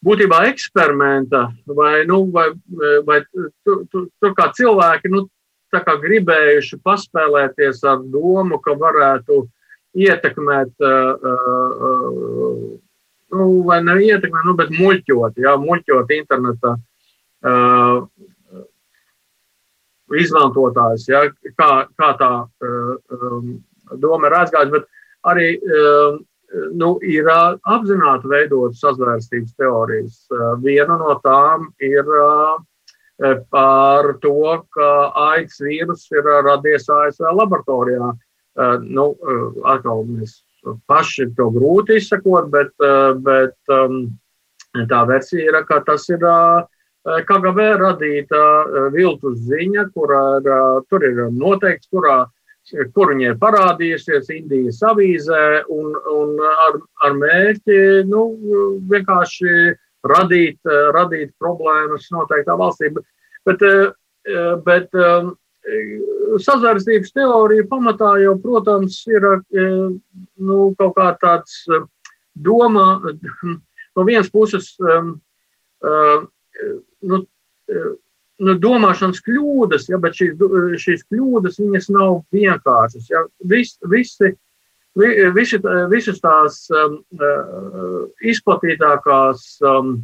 būtībā 0.05 0.41
eksperimenta 0.51 1.47
vai, 1.67 2.05
nu, 2.09 2.25
vai, 2.33 2.49
vai 3.07 3.21
tur, 3.31 3.85
tur, 3.93 4.09
tur 4.21 4.35
kā 4.37 4.51
cilvēki 4.57 5.13
nu, 5.13 5.27
kā 5.75 5.97
gribējuši 5.99 6.79
paspēlēties 6.87 7.81
ar 7.91 8.03
domu, 8.07 8.61
ka 8.63 8.77
varētu 8.79 9.41
ietekmēt, 9.99 10.75
uh, 10.83 11.31
uh, 11.31 12.61
nu, 13.35 13.47
vai 13.67 13.81
ne 13.83 13.97
ietekmēt, 14.07 14.47
nu, 14.47 14.55
bet 14.59 14.71
muļķot, 14.75 15.41
jā, 15.43 15.57
muļķot 15.63 16.15
interneta 16.15 16.77
uh, 16.77 18.07
izmantotājs, 20.21 21.09
ja, 21.09 21.25
kā, 21.59 21.71
kā 21.99 22.11
tā 22.21 22.31
um, 22.65 23.57
doma 24.01 24.29
ir 24.29 24.39
aizgājusi, 24.41 24.73
bet 24.75 24.87
arī 25.31 25.49
um, 25.59 26.21
nu, 26.79 26.91
ir 27.03 27.29
uh, 27.31 27.57
apzināti 27.77 28.31
veidot 28.31 28.77
sazvērstības 28.79 29.57
teorijas. 29.61 30.23
Uh, 30.33 30.55
viena 30.63 30.99
no 31.01 31.17
tām 31.25 31.71
ir 31.83 32.09
uh, 32.09 32.57
par 33.55 34.11
to, 34.23 34.39
ka 34.75 34.91
AIDS 35.31 35.61
vīrus 35.63 36.09
ir 36.11 36.27
radies 36.27 36.89
ASV 36.91 37.29
laboratorijā. 37.31 38.09
Nu, 38.83 39.05
atkal 39.71 40.03
mēs 40.07 40.41
paši 40.91 41.29
to 41.39 41.47
grūti 41.55 42.01
izsakot, 42.01 42.51
bet, 42.51 42.75
bet 43.23 43.75
um, 43.75 44.01
tā 44.91 45.05
versija 45.07 45.47
ir, 45.47 45.61
ka 45.69 45.79
tas 45.87 46.09
ir 46.11 46.27
uh, 46.27 46.67
Eh, 46.67 46.74
KGB 47.05 47.67
radīta 47.81 48.41
eh, 48.41 48.87
viltus 48.95 49.43
ziņa, 49.45 49.91
kurā 49.93 50.25
eh, 50.41 50.63
tur 50.89 51.05
ir 51.05 51.21
noteikts, 51.37 51.91
kurā, 51.93 52.25
kur 52.97 53.13
viņai 53.13 53.35
parādījusies 53.43 54.31
Indijas 54.33 54.81
avīzē, 54.89 55.65
un, 55.69 55.93
un 55.93 56.39
ar, 56.49 56.79
ar 57.05 57.17
mērķi 57.19 57.77
nu, 58.09 58.23
vienkārši 58.89 59.75
radīt, 60.09 60.57
radīt 60.97 61.35
problēmas 61.41 62.09
noteiktā 62.13 62.57
valstī. 62.57 62.89
Bet, 63.45 63.61
bet 64.65 64.97
sazvērstības 66.41 67.13
teorija 67.13 67.67
pamatā 67.69 68.15
jau, 68.23 68.33
protams, 68.41 69.03
ir 69.13 69.29
nu, 69.53 70.59
kaut 70.81 70.97
kā 70.97 71.11
tāds 71.21 71.61
doma 72.33 72.87
no 73.95 74.09
vienas 74.09 74.33
puses 74.33 74.73
nu, 77.05 77.21
nu, 78.43 78.55
domāšanas 78.61 79.23
kļūdas, 79.25 79.89
ja, 79.91 79.99
bet 80.03 80.17
šīs, 80.19 80.35
šīs 80.83 81.05
kļūdas 81.11 81.61
nav 81.95 82.23
vienkāršas. 82.35 83.09
Ja. 83.11 83.25
Vis, 83.51 83.77
visi, 83.91 84.33
visi, 84.97 85.61
visas 85.93 86.21
tās 86.25 86.65
um, 86.75 87.01
izplatītākās, 88.25 89.47
um, 89.71 89.97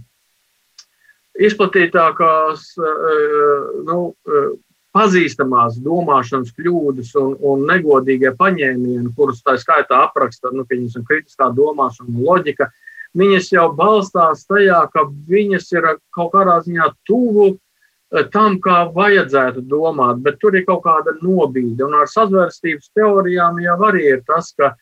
izplatītākās 1.41 2.67
uh, 2.81 3.71
nu, 3.87 4.03
uh, 4.11 4.51
pazīstamās 4.95 5.79
domāšanas 5.83 6.51
kļūdas 6.57 7.15
un, 7.21 7.35
un 7.47 7.67
negodīgie 7.69 8.33
paņēmieni, 8.39 9.13
kurus 9.15 9.43
tā 9.47 9.55
skaitā 9.59 10.05
apraksta 10.09 10.51
nu, 10.55 10.67
kritiskā 10.67 11.51
domāšana 11.55 12.11
un 12.11 12.25
loģika, 12.27 12.67
uh, 12.67 12.87
viņas 13.19 13.51
jau 13.55 13.71
balstās 13.77 14.45
tajā, 14.49 14.85
ka 14.93 15.07
viņas 15.31 15.73
ir 15.75 15.89
kaut 16.15 16.33
kādā 16.35 16.61
ziņā 16.65 16.91
tuvu 17.09 17.49
eh, 17.55 18.27
tam, 18.33 18.61
kā 18.63 18.85
vajadzētu 18.95 19.65
domāt, 19.71 20.23
bet 20.25 20.39
tur 20.43 20.57
ir 20.57 20.67
kaut 20.69 20.85
kāda 20.87 21.17
nobīde. 21.23 21.85
Un 21.87 21.99
ar 22.03 22.11
sazvērstības 22.11 22.93
teorijām 22.95 23.61
jau 23.65 23.79
arī 23.89 24.07
ir 24.15 24.23
tas, 24.29 24.53
ka, 24.55 24.75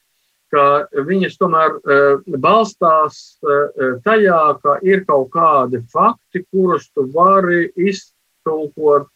ka 0.52 0.64
viņas 1.08 1.36
tomēr 1.40 1.76
uh, 1.76 2.36
balstās 2.40 3.38
uh, 3.44 3.98
tajā, 4.04 4.42
ka 4.62 4.78
ir 4.84 5.04
kaut 5.08 5.30
kādi 5.34 5.82
fakti, 5.92 6.44
kurus 6.48 6.88
tu 6.92 7.04
vari 7.12 7.68
iztulkot, 7.76 9.12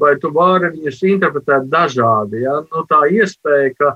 vai 0.00 0.14
tu 0.20 0.30
vari 0.32 0.70
viņus 0.74 1.02
interpretēt 1.08 1.68
dažādi. 1.72 2.44
Ja? 2.44 2.60
Nu, 2.72 2.84
tā 2.88 3.06
iespēja, 3.12 3.72
ka 3.76 3.90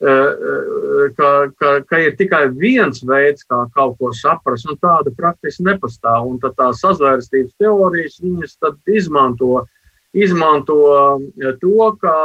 ka, 0.00 1.30
ka, 1.60 1.72
ka 1.84 1.98
ir 2.00 2.16
tikai 2.16 2.46
viens 2.56 3.02
veids, 3.04 3.44
kā 3.44 3.66
kaut 3.74 3.98
ko 4.00 4.12
saprast, 4.16 4.68
un 4.70 4.78
tāda 4.80 5.12
praktiski 5.16 5.66
nepastāv. 5.66 6.28
Un 6.30 6.40
tad 6.40 6.56
tā 6.56 6.70
sazvērstības 6.76 7.58
teorijas 7.60 8.20
viņas 8.24 8.56
izmanto, 8.88 9.66
izmanto 10.16 10.80
to, 11.60 11.90
ka, 12.00 12.16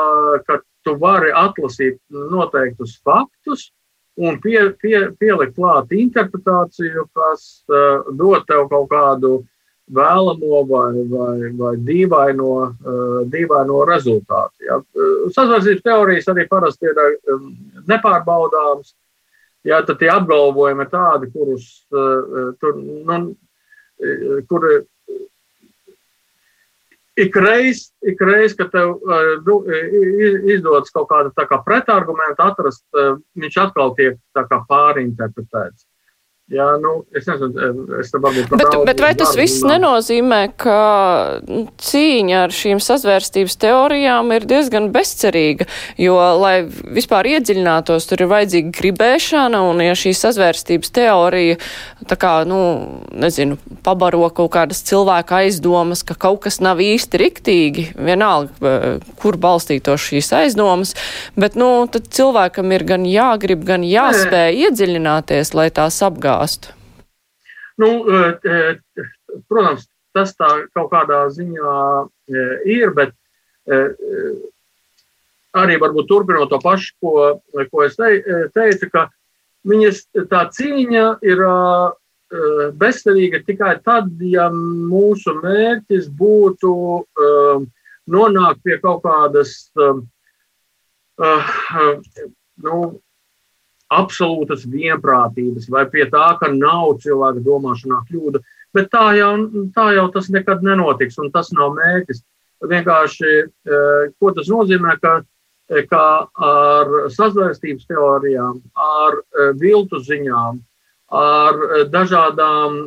ka 0.48 0.62
tu 0.86 0.96
vari 1.02 1.34
atlasīt 1.36 2.00
noteiktus 2.10 3.00
faktus 3.04 3.72
un 4.16 4.40
pie, 4.40 4.70
pie, 4.80 5.10
pielikt 5.20 5.58
klāt 5.58 5.92
interpretāciju, 5.92 7.10
kas 7.12 7.66
uh, 7.68 8.06
dod 8.16 8.46
tev 8.48 8.70
kaut 8.72 8.88
kādu 8.94 9.42
vēlamo 9.94 10.62
vai, 10.70 11.04
vai, 11.10 11.52
vai 11.58 11.74
dīvaino, 11.86 12.52
uh, 12.66 13.20
dīvaino 13.30 13.84
rezultātu. 13.90 14.66
Ja. 14.66 14.80
Sazvērstības 15.36 15.86
teorijas 15.86 16.30
arī 16.34 16.48
parasti 16.50 16.90
ir 16.90 17.02
um, 17.34 17.52
nepārbaudāmas. 17.90 18.96
Ja, 19.66 19.82
tad 19.86 19.98
tie 20.02 20.10
apgalvojumi 20.14 20.86
ir 20.86 20.92
tādi, 20.92 21.30
kurus 21.34 21.70
uh, 21.94 22.52
tur, 22.62 22.78
nu, 22.78 23.20
kur 24.50 24.66
ikreiz, 27.16 27.90
ikreiz 28.06 28.56
kad 28.58 28.72
tev 28.74 28.98
uh, 29.00 29.34
izdodas 30.54 30.94
kaut 30.94 31.10
kāda 31.10 31.48
kā 31.48 31.60
pretargumenta 31.66 32.52
atrast, 32.52 32.84
uh, 32.94 33.18
viņš 33.40 33.60
atkal 33.68 33.96
tiek 33.98 34.20
pārinterpretēts. 34.70 35.86
Jā, 36.54 36.66
nu, 36.78 37.00
es 37.18 37.26
nezinu, 37.26 37.88
es 37.98 38.12
te 38.14 38.20
varbūt 38.22 38.52
bet, 38.54 38.76
bet 38.86 39.00
vai 39.02 39.16
tas 39.18 39.32
viss 39.34 39.64
runāt. 39.64 39.80
nenozīmē, 39.80 40.42
ka 40.62 40.76
cīņa 41.82 42.44
ar 42.44 42.52
šīm 42.54 42.78
sazvērstības 42.86 43.56
teorijām 43.64 44.30
ir 44.36 44.46
diezgan 44.46 44.92
bezcerīga, 44.94 45.66
jo, 45.98 46.14
lai 46.38 46.68
vispār 46.70 47.32
iedziļinātos, 47.32 48.06
tur 48.06 48.22
ir 48.22 48.30
vajadzīga 48.30 48.74
gribēšana, 48.78 49.64
un 49.72 49.82
ja 49.88 49.96
šī 49.98 50.14
sazvērstības 50.20 50.94
teorija, 50.94 51.56
tā 52.06 52.20
kā, 52.22 52.36
nu, 52.46 52.62
nezinu, 53.10 53.58
pabaro 53.82 54.30
kaut 54.30 54.54
kādas 54.54 54.84
cilvēka 54.86 55.42
aizdomas, 55.48 56.06
ka 56.06 56.14
kaut 56.14 56.44
kas 56.46 56.62
nav 56.62 56.78
īsti 56.78 57.24
riktīgi, 57.24 57.88
vienalga, 57.98 59.02
kur 59.18 59.42
balstītos 59.42 60.12
šīs 60.12 60.30
aizdomas, 60.44 60.94
bet, 61.34 61.58
nu, 61.58 61.90
tad 61.90 62.14
cilvēkam 62.14 62.70
ir 62.78 62.86
gan 62.94 63.10
jāgrib, 63.10 63.66
gan 63.66 63.82
jāspēj 63.82 64.54
Nē. 64.54 64.70
iedziļināties, 64.70 65.56
lai 65.58 65.72
tās 65.74 66.04
apgādā 66.06 66.35
stāstu? 66.36 66.74
Nu, 67.78 68.06
e, 68.08 68.40
e, 68.44 68.76
protams, 69.50 69.88
tas 70.16 70.36
tā 70.36 70.48
kaut 70.76 70.92
kādā 70.94 71.26
ziņā 71.32 71.74
e, 72.32 72.48
ir, 72.72 72.94
bet 72.96 73.16
arī 75.58 75.80
varbūt 75.82 76.06
turpinot 76.06 76.52
to 76.52 76.60
pašu, 76.62 76.92
ko, 77.02 77.14
ko 77.72 77.82
es 77.82 77.96
teicu, 77.98 78.90
ka 78.94 79.08
viņas 79.66 80.04
tā 80.30 80.44
cīņa 80.54 81.06
ir 81.26 81.42
bezcerīga 82.78 83.42
tikai 83.48 83.72
tad, 83.82 84.12
ja 84.22 84.52
mūsu 84.54 85.34
mērķis 85.40 86.12
būtu 86.14 86.76
nonākt 88.14 88.62
pie 88.62 88.78
kaut 88.84 89.02
kādas 89.08 89.56
nu, 92.62 92.78
absolūtas 93.94 94.66
vienprātības 94.70 95.70
vai 95.70 95.86
pie 95.90 96.08
tā, 96.10 96.28
ka 96.40 96.50
nav 96.54 96.98
cilvēka 97.04 97.44
domāšanā 97.46 98.02
kļūda. 98.10 98.42
Bet 98.76 98.90
tā 98.92 99.12
jau, 99.20 99.34
tā 99.76 99.92
jau 99.96 100.08
tas 100.14 100.30
nekad 100.34 100.66
nenotiks, 100.66 101.20
un 101.22 101.32
tas 101.32 101.52
nav 101.56 101.76
mērķis. 101.78 102.24
Vienkārši, 102.66 103.32
e, 103.46 103.82
ko 104.20 104.32
tas 104.34 104.50
nozīmē, 104.50 104.96
ka, 105.02 105.20
e, 105.70 105.84
ka 105.90 106.06
ar 106.48 106.96
sazvērstības 107.14 107.86
teorijām, 107.92 108.62
ar 108.74 109.20
e, 109.20 109.52
viltu 109.60 110.00
ziņām, 110.02 110.60
ar 111.16 111.60
dažādām 111.94 112.80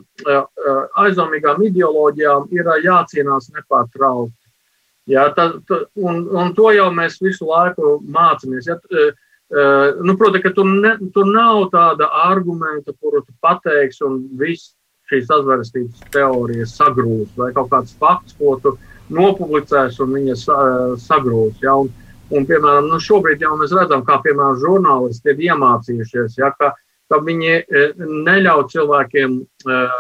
aizdomīgām 0.99 1.63
ideoloģijām 1.69 2.49
ir 2.51 2.67
jācīnās 2.83 3.47
nepārtraukti. 3.55 4.35
Ja, 5.09 5.29
tā, 5.33 5.53
tā, 5.65 5.85
un, 5.97 6.27
un 6.37 6.51
to 6.57 6.73
jau 6.75 6.89
mēs 6.93 7.21
visu 7.23 7.47
laiku 7.49 7.95
mācāmies. 8.05 8.67
Ja, 8.69 8.77
nu, 9.49 10.17
Protams, 10.17 10.43
ka 10.45 10.53
tur, 10.57 10.67
ne, 10.69 10.97
tur 11.15 11.29
nav 11.33 11.71
tāda 11.73 12.11
argumenta, 12.27 12.93
kuru 13.01 13.23
tu 13.25 13.33
pateiksi, 13.41 14.05
un 14.05 14.21
viss 14.41 14.75
šīs 15.09 15.31
azvērstības 15.33 16.11
teorijas 16.13 16.75
sagrūs, 16.77 17.31
vai 17.39 17.53
kaut 17.57 17.71
kāds 17.73 17.95
fakts, 18.01 18.37
ko 18.39 18.59
tu 18.63 18.75
nopublicēs, 19.15 19.97
un 20.05 20.13
viņas 20.19 20.45
uh, 20.53 20.93
sagrūs. 21.01 21.57
Ja? 21.65 21.79
Un, 21.81 21.89
un, 22.29 22.45
piemēram, 22.49 22.91
nu, 22.91 23.01
šobrīd 23.01 23.45
jau 23.45 23.57
mēs 23.61 23.73
redzam, 23.77 24.05
kā 24.05 24.21
piemēram 24.25 24.61
žurnālisti 24.61 25.33
ir 25.33 25.43
iemācījušies, 25.49 26.37
ja? 26.43 26.53
ka, 26.61 26.75
ka 27.09 27.21
viņi 27.25 27.55
neļauj 28.29 28.67
cilvēkiem 28.75 29.41
uh, 29.41 29.99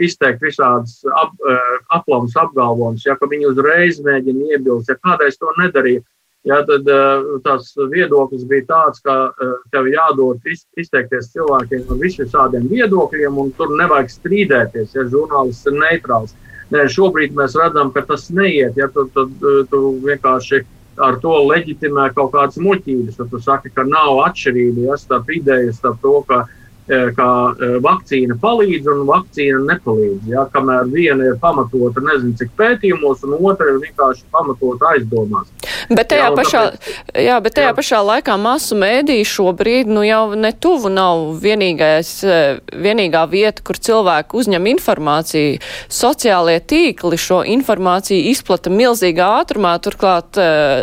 izteikt 0.00 0.44
visādas 0.44 1.02
ap, 1.12 1.36
uh, 1.44 1.72
aplams 1.98 2.36
apgalvojumus, 2.40 3.04
ja? 3.08 3.18
ka 3.20 3.28
viņi 3.28 3.52
uzreiz 3.52 4.00
mēģina 4.06 4.56
iebilst, 4.56 4.88
ja 4.88 4.96
kādreiz 5.02 5.36
to 5.36 5.52
nedarīja 5.60 6.04
Jā, 6.46 6.60
tad 6.62 6.86
eh, 6.86 7.24
tās 7.42 7.72
viedoklis 7.90 8.44
bija 8.46 8.68
tāds, 8.68 9.02
ka 9.02 9.16
eh, 9.34 9.54
tev 9.74 9.88
jādod 9.90 10.44
izteikties 10.46 11.32
cilvēkiem 11.32 11.90
ar 11.90 11.98
visiem 11.98 12.68
viedokļiem, 12.70 13.40
un 13.42 13.50
tur 13.58 13.74
nevajag 13.74 14.12
strīdēties, 14.14 14.94
ja 14.94 15.06
žurnālists 15.10 15.66
ir 15.66 15.78
neitrāls. 15.80 16.36
Nē, 16.70 16.86
šobrīd 16.90 17.34
mēs 17.38 17.54
redzam, 17.58 17.90
ka 17.94 18.02
tas 18.06 18.28
neiet. 18.30 18.78
Ja, 18.78 18.86
tu, 18.90 19.06
tu, 19.14 19.26
tu 19.70 19.80
vienkārši 20.02 20.62
ar 21.02 21.18
to 21.22 21.34
leģitimē 21.46 22.08
kaut 22.14 22.32
kādas 22.34 22.58
muļķības. 22.62 23.18
Tu 23.30 23.42
saki, 23.42 23.70
ka 23.74 23.84
nav 23.86 24.22
atšķirība 24.24 24.88
ja, 24.88 24.96
starp 24.98 25.30
idejas, 25.34 25.78
starp 25.78 26.00
to, 26.02 26.20
ka 26.26 26.44
Eh, 26.46 26.55
ka 26.86 27.28
eh, 27.50 27.76
vakcīna 27.82 28.36
palīdz 28.38 28.86
un 28.92 29.02
vakcīna 29.08 29.62
nepalīdz. 29.72 30.28
Ja, 30.30 30.44
kamēr 30.52 30.86
viena 30.92 31.32
ir 31.32 31.38
pamatota 31.42 32.02
nezinu 32.04 32.36
cik 32.38 32.52
pētījumos, 32.58 33.24
un 33.26 33.34
otra 33.40 33.72
ir 33.72 33.80
vienkārši 33.82 34.26
pamatota 34.30 34.92
aizdomās. 34.94 35.50
Bet 35.90 36.10
tajā, 36.12 36.28
jā, 36.28 36.34
pašā, 36.38 36.62
tāpēc, 36.76 37.24
jā, 37.26 37.38
bet 37.42 37.56
tajā 37.58 37.70
jā. 37.72 37.76
pašā 37.78 38.02
laikā 38.06 38.36
masu 38.38 38.78
mēdī 38.78 39.18
šobrīd 39.26 39.90
nu, 39.90 40.04
jau 40.06 40.36
netuvu 40.38 40.92
nav 40.92 41.24
vienīgais, 41.42 42.12
eh, 42.22 42.60
vienīgā 42.70 43.24
vieta, 43.34 43.64
kur 43.66 43.80
cilvēki 43.82 44.38
uzņem 44.38 44.70
informāciju. 44.76 45.58
Sociālie 45.90 46.60
tīkli 46.62 47.18
šo 47.18 47.42
informāciju 47.56 48.30
izplata 48.30 48.70
milzīgā 48.70 49.26
ātrumā, 49.42 49.74
turklāt 49.82 50.38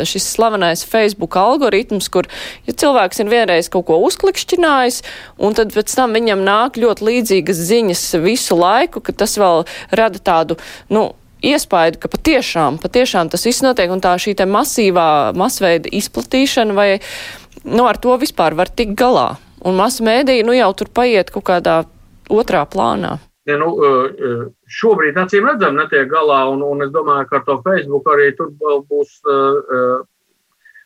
šis 0.08 0.26
slavenais 0.36 0.84
Facebook 0.88 1.36
algoritms, 1.40 2.10
kur, 2.12 2.28
ja 2.68 2.76
cilvēks 2.76 3.24
ir 3.24 3.32
vienreiz 3.32 3.70
kaut 3.72 3.88
ko 3.88 4.00
uzklikšķinājis, 4.08 5.02
un 5.44 5.56
tad 5.58 5.72
pēc 5.76 5.93
pēc 5.94 6.00
tam 6.00 6.14
viņam 6.18 6.42
nāk 6.42 6.78
ļoti 6.82 7.06
līdzīgas 7.06 7.60
ziņas 7.70 8.02
visu 8.24 8.58
laiku, 8.58 9.02
ka 9.02 9.14
tas 9.14 9.38
vēl 9.38 9.66
rada 9.92 10.18
tādu, 10.18 10.58
nu, 10.90 11.14
iespēju, 11.44 12.00
ka 12.02 12.10
patiešām, 12.10 12.80
patiešām 12.82 13.30
tas 13.30 13.46
viss 13.46 13.62
notiek 13.62 13.92
un 13.92 14.02
tā 14.02 14.16
šī 14.18 14.34
te 14.36 14.46
masīvā 14.46 15.34
masveida 15.38 15.90
izplatīšana 15.92 16.74
vai, 16.74 17.00
nu, 17.64 17.86
ar 17.86 17.98
to 17.98 18.18
vispār 18.18 18.56
var 18.56 18.70
tikt 18.70 18.98
galā. 18.98 19.38
Un 19.64 19.78
masu 19.78 20.04
mēdīja, 20.04 20.44
nu, 20.44 20.56
jau 20.56 20.72
tur 20.74 20.90
paiet 20.90 21.30
kaut 21.32 21.46
kādā 21.48 21.84
otrā 22.30 22.66
plānā. 22.66 23.20
Ja, 23.46 23.60
nu, 23.60 23.76
šobrīd 24.72 25.20
acīm 25.20 25.46
redzam, 25.46 25.76
netiek 25.78 26.08
galā, 26.10 26.46
un, 26.50 26.64
un 26.64 26.88
es 26.88 26.92
domāju, 26.96 27.28
ka 27.30 27.42
ar 27.42 27.46
to 27.48 27.60
Facebook 27.68 28.08
arī 28.12 28.32
tur 28.38 28.50
būs 28.90 29.20
uh, 29.28 30.04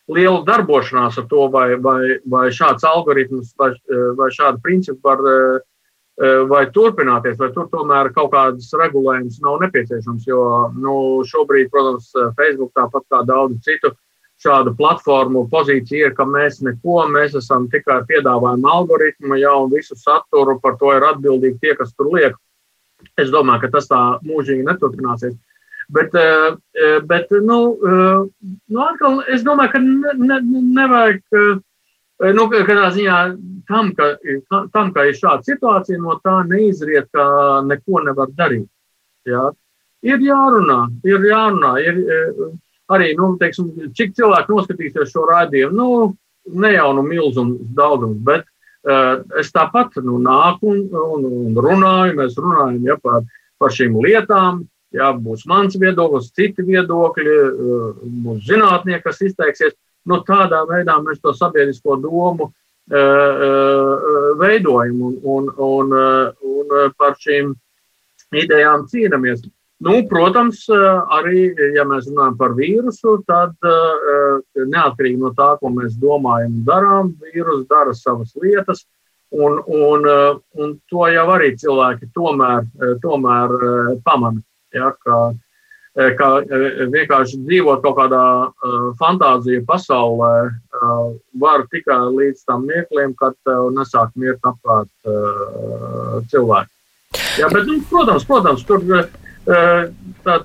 liela 0.08 0.44
darbošanās 0.48 1.18
ar 1.20 1.26
to, 1.32 1.48
vai, 1.54 1.76
vai, 1.84 2.18
vai 2.32 2.48
šāds 2.54 2.86
algoritms 2.88 3.54
vai, 3.60 3.74
vai 4.18 4.30
šādi 4.34 4.62
principi 4.64 5.00
var 5.04 5.24
eh, 5.28 6.44
vai 6.50 6.64
turpināties, 6.74 7.38
vai 7.38 7.52
tur 7.54 7.68
tomēr 7.72 8.12
kaut 8.16 8.32
kādas 8.34 8.72
regulējumus 8.80 9.42
nav 9.44 9.60
nepieciešams. 9.66 10.28
Jo 10.30 10.42
nu, 10.76 10.98
šobrīd, 11.28 11.70
protams, 11.74 12.10
Facebook 12.40 12.74
tāpat 12.78 13.06
kā 13.12 13.24
daudz 13.28 13.60
citu 13.68 13.94
šādu 14.42 14.76
platformu 14.78 15.48
pozīcija 15.50 16.10
ir, 16.10 16.16
ka 16.18 16.26
mēs 16.30 16.60
neko, 16.66 17.02
mēs 17.14 17.36
esam 17.40 17.66
tikai 17.74 18.04
piedāvājumi 18.10 18.70
algoritmu, 18.70 19.38
ja 19.42 19.56
un 19.58 19.72
visu 19.74 19.98
saturu 19.98 20.60
par 20.62 20.78
to 20.82 20.94
ir 20.94 21.06
atbildīgi 21.10 21.60
tie, 21.62 21.74
kas 21.80 21.94
tur 21.98 22.12
liek. 22.14 22.38
Es 23.18 23.30
domāju, 23.34 23.66
ka 23.66 23.72
tas 23.78 23.90
tā 23.90 24.02
mūžīgi 24.26 24.66
neturpināsies. 24.66 25.36
Bet, 25.88 26.16
eh, 26.16 26.56
eh, 26.72 27.00
bet 27.00 27.30
nu, 27.32 27.78
eh, 27.88 28.52
nu, 28.68 28.80
atkal, 28.84 29.22
es 29.32 29.44
domāju, 29.44 29.72
ka 29.72 29.80
ne, 29.80 30.14
ne, 30.20 30.40
nevajag. 30.80 31.24
Nu, 32.34 32.48
kādā 32.50 32.88
ziņā 32.96 33.18
tam 33.70 33.92
ka, 33.94 34.16
tam, 34.74 34.88
ka 34.92 35.04
ir 35.06 35.14
šāda 35.14 35.46
situācija, 35.46 36.00
no 36.02 36.16
tā 36.24 36.40
neizriet, 36.50 37.12
ka 37.14 37.62
neko 37.62 38.02
nevar 38.08 38.32
darīt. 38.34 38.66
Jā. 39.30 39.52
Ir 40.02 40.24
jārunā, 40.26 40.80
ir 41.06 41.28
jārunā. 41.30 41.76
Ir, 41.86 42.00
arī, 42.90 43.12
nu, 43.20 43.36
teiksim, 43.38 43.70
cik 43.94 44.16
cilvēki 44.18 44.50
noskatīsies 44.50 45.14
šo 45.14 45.28
raidījumu, 45.30 45.78
nu, 45.78 46.18
ne 46.58 46.74
jau 46.74 46.90
nu 46.98 47.04
milzums 47.06 47.60
daudzums, 47.78 48.18
bet 48.26 48.48
uh, 48.88 49.22
es 49.38 49.52
tāpat 49.54 50.00
nu, 50.02 50.18
nāku 50.24 50.72
un, 50.74 50.84
un, 50.90 51.28
un 51.28 51.62
runāju, 51.68 52.18
mēs 52.18 52.38
runājam 52.40 52.82
ja, 52.88 52.98
par, 53.04 53.28
par 53.62 53.76
šīm 53.78 54.00
lietām, 54.02 54.64
Jā, 54.98 55.12
būs 55.14 55.46
mans 55.50 55.76
viedoklis, 55.78 56.32
citi 56.34 56.66
viedokļi, 56.66 57.36
eh, 57.38 58.06
būs 58.26 58.46
zinātnieki, 58.48 59.04
kas 59.06 59.22
izteiksies. 59.22 59.76
No 60.08 60.22
nu, 60.22 60.24
tādā 60.24 60.64
veidā 60.70 60.96
mēs 61.04 61.20
to 61.20 61.34
sabiedrisko 61.36 61.98
domu 62.00 62.46
uh, 62.48 62.54
uh, 62.96 64.30
veidojam 64.40 65.02
un, 65.04 65.18
un, 65.20 65.50
un, 65.60 65.92
un 66.48 66.94
par 66.96 67.18
šīm 67.20 67.52
idejām 68.32 68.86
cīnāmies. 68.88 69.44
Nu, 69.84 69.98
protams, 70.10 70.64
arī, 71.14 71.52
ja 71.76 71.84
mēs 71.86 72.08
runājam 72.08 72.38
par 72.40 72.56
vīrusu, 72.58 73.18
tad 73.28 73.52
neatkarīgi 74.56 75.20
no 75.22 75.34
tā, 75.38 75.52
ko 75.60 75.70
mēs 75.76 76.00
domājam 76.02 76.56
un 76.56 76.64
darām, 76.66 77.12
vīrus 77.22 77.68
dara 77.70 77.94
savas 77.94 78.32
lietas, 78.42 78.88
un, 79.36 79.60
un, 79.68 80.08
un 80.58 80.74
to 80.90 81.12
jau 81.14 81.28
arī 81.36 81.52
cilvēki 81.62 82.10
tomēr, 82.16 82.66
tomēr 83.04 83.54
pamana. 84.08 84.42
Ja, 84.76 84.92
ka, 85.04 85.18
ka 86.20 86.30
vienkārši 86.92 87.40
dzīvot 87.48 87.84
kaut 87.86 87.98
kādā 88.00 88.24
fantāziju 89.00 89.64
pasaulē 89.70 90.34
var 91.42 91.64
tikai 91.72 92.02
līdz 92.18 92.44
tam 92.50 92.68
mirklim, 92.68 93.16
kad 93.18 93.38
nesāk 93.78 94.12
mirt 94.16 94.44
apkārt 94.44 94.92
cilvēki. 96.34 96.72
Jā, 97.38 97.48
bet, 97.54 97.66
nu, 97.70 97.80
protams, 97.90 98.26
protams, 98.28 98.66
tur 98.68 98.84
tā, 100.26 100.36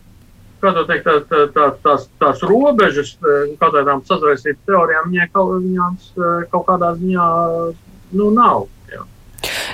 teikt, 0.86 1.06
tā, 1.06 1.14
tā, 1.26 1.40
tā, 1.56 1.68
tās, 1.82 2.06
tās 2.22 2.42
robežas 2.46 3.16
kaut 3.22 3.74
kādām 3.74 4.04
sazvērsības 4.06 4.68
teorijām, 4.68 5.10
viņās 5.10 6.12
kaut 6.52 6.68
kādā 6.68 6.94
ziņā 7.00 7.26
nu, 8.12 8.30
nav. 8.36 8.68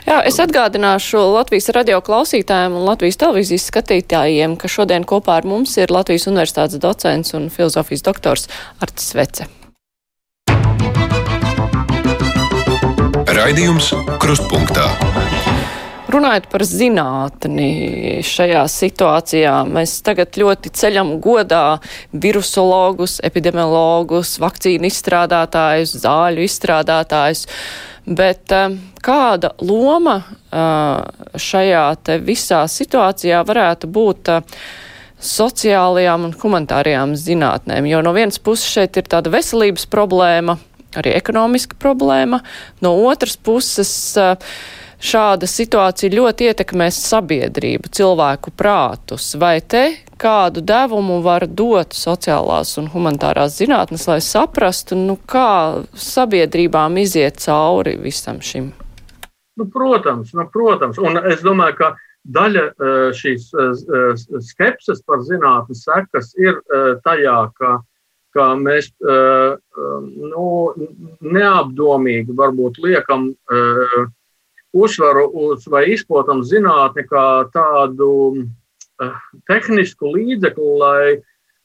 Jā. 0.09 0.23
Es 0.25 0.39
atgādināšu 0.41 1.21
Latvijas 1.35 1.67
radio 1.77 1.99
klausītājiem 2.01 2.79
un 2.79 2.87
Latvijas 2.89 3.19
televīzijas 3.21 3.67
skatītājiem, 3.69 4.55
ka 4.57 4.71
šodien 4.73 5.05
kopā 5.05 5.35
ar 5.43 5.49
mums 5.49 5.75
ir 5.77 5.93
Latvijas 5.93 6.25
universitātes 6.31 6.81
docents 6.81 7.35
un 7.37 7.51
filozofijas 7.53 8.07
doktors 8.07 8.49
Artis 8.81 9.13
Vece. 9.19 9.45
Raidījums 13.37 13.91
Krustpunktā. 14.23 14.89
Runājot 16.09 16.47
par 16.49 16.65
zinātni 16.65 17.69
šajā 18.25 18.63
situācijā, 18.73 19.53
mēs 19.69 19.99
tagad 20.07 20.41
ļoti 20.41 20.73
ceļam 20.73 21.19
godā 21.21 21.77
virusologus, 22.17 23.19
epidemiologus, 23.29 24.39
vakcīnu 24.41 24.89
izstrādātājus, 24.89 25.93
zāļu 26.01 26.49
izstrādātājus, 26.49 27.45
bet 28.09 28.53
um, 28.55 28.77
kāda 29.05 29.53
loma 29.61 30.19
uh, 30.23 31.37
šajā 31.39 31.85
visā 32.25 32.63
situācijā 32.71 33.43
varētu 33.47 33.91
būt 33.93 34.33
uh, 34.33 34.59
sociālajām 35.19 36.29
un 36.29 36.35
humanitārajām 36.39 37.15
zinātnēm? 37.19 37.89
Jo 37.91 38.03
no 38.07 38.15
vienas 38.17 38.41
puses 38.41 38.71
šeit 38.71 38.99
ir 39.01 39.09
tāda 39.11 39.33
veselības 39.35 39.89
problēma, 39.91 40.59
arī 40.99 41.15
ekonomiska 41.19 41.79
problēma, 41.81 42.41
no 42.85 42.95
otras 43.09 43.37
puses 43.37 43.93
šāda 44.99 45.47
situācija 45.47 46.15
ļoti 46.15 46.49
ietekmēs 46.51 46.99
sabiedrību, 47.11 47.91
cilvēku 47.95 48.55
prātus. 48.59 49.35
Vai 49.39 49.59
te 49.61 49.85
kādu 50.19 50.63
devumu 50.65 51.21
var 51.25 51.47
dot 51.47 51.95
sociālās 51.97 52.75
un 52.81 52.91
humanitārās 52.93 53.57
zinātnes, 53.61 54.09
lai 54.11 54.19
saprastu, 54.25 54.99
nu, 54.99 55.17
kā 55.27 55.85
sabiedrībām 55.95 56.99
iziet 57.01 57.41
cauri 57.45 57.97
visam 58.03 58.43
šim? 58.43 58.73
Nu, 59.59 59.67
protams, 59.75 60.35
nu, 60.39 60.47
protams, 60.53 60.99
un 61.03 61.19
es 61.27 61.43
domāju, 61.43 61.79
ka 61.81 61.95
daļa 62.29 62.65
eh, 62.69 63.09
šīs 63.17 63.49
eh, 63.55 64.13
skepses 64.51 65.03
par 65.07 65.23
zinātnes 65.27 65.85
sekas 65.87 66.35
ir 66.39 66.59
eh, 66.59 66.93
tajā, 67.05 67.39
ka, 67.59 67.79
ka 68.37 68.53
mēs 68.61 68.91
nu, 69.01 70.49
neapdomīgi 71.25 72.35
varbūt 72.37 72.77
liekam 72.85 73.31
uzsvaru 74.77 75.25
uz 75.49 75.65
vai 75.73 75.87
izprotam 75.95 76.43
zinātni 76.45 77.07
kā 77.09 77.25
tādu 77.55 78.11
tehnisku 79.49 80.13
līdzekli, 80.15 80.71
lai, 80.81 81.03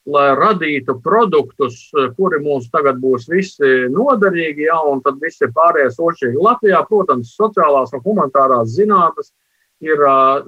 lai 0.06 0.28
radītu 0.38 0.98
produktus, 1.04 1.90
eh, 1.98 2.10
kuri 2.18 2.42
mums 2.44 2.70
tagad 2.74 3.00
būs 3.02 3.30
visi 3.32 3.88
noderīgi, 3.94 4.68
ja, 4.70 4.80
un 4.90 5.02
tad 5.02 5.22
visi 5.22 5.48
pārējie 5.48 5.92
sošīgi. 5.98 6.42
Latvijā, 6.50 6.84
protams, 6.90 7.36
sociālās 7.40 7.94
un 7.94 8.04
humanitārās 8.06 8.76
zinātnes 8.78 9.34
ir, 9.84 10.00
uh, 10.00 10.40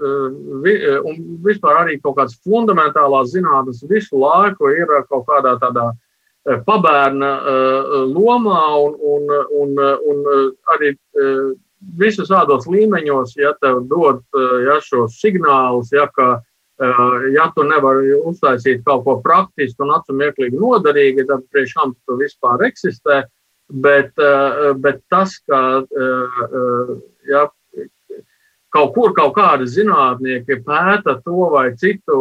vi, 0.63 0.73
un 1.03 1.17
vispār 1.43 1.81
arī 1.81 1.97
kaut 1.99 2.15
kādas 2.15 2.37
fundamentālās 2.39 3.33
zinātnes 3.33 3.81
visu 3.89 4.15
laiku 4.15 4.69
ir 4.71 4.87
kaut 5.09 5.25
kādā 5.27 5.57
tādā 5.59 5.89
pabērna 6.63 7.31
lomā 8.13 8.61
un, 8.79 8.95
un, 8.95 9.27
un, 9.59 9.75
un 10.13 10.23
arī 10.71 10.93
visus 11.99 12.29
tādos 12.31 12.67
līmeņos, 12.69 13.35
ja 13.39 13.53
tev 13.61 13.83
dod 13.89 14.21
eh, 14.35 14.57
ja, 14.67 14.79
šos 14.83 15.19
signālus, 15.21 15.91
ja, 15.93 16.07
ka, 16.15 16.39
eh, 16.39 16.43
ja 17.35 17.45
tu 17.55 17.63
nevari 17.63 18.13
uztaisīt 18.27 18.83
kaut 18.83 19.05
ko 19.05 19.19
praktisku 19.23 19.85
un 19.85 19.93
acīmieklīgi 19.95 20.59
noderīgi, 20.59 21.27
tad 21.29 21.45
priekš 21.51 21.73
kam 21.77 21.93
tu 22.05 22.17
vispār 22.19 22.65
eksistē. 22.67 23.23
Bet, 23.65 24.11
eh, 24.21 24.73
bet 24.77 24.99
tas, 25.09 25.39
ka 25.49 25.81
ja, 27.25 27.47
kaut 28.69 28.91
kur 28.93 29.13
kaut 29.15 29.33
kādi 29.33 29.65
zinātnieki 29.65 30.59
pēta 30.67 31.15
to 31.25 31.49
vai 31.49 31.71
citu, 31.79 32.19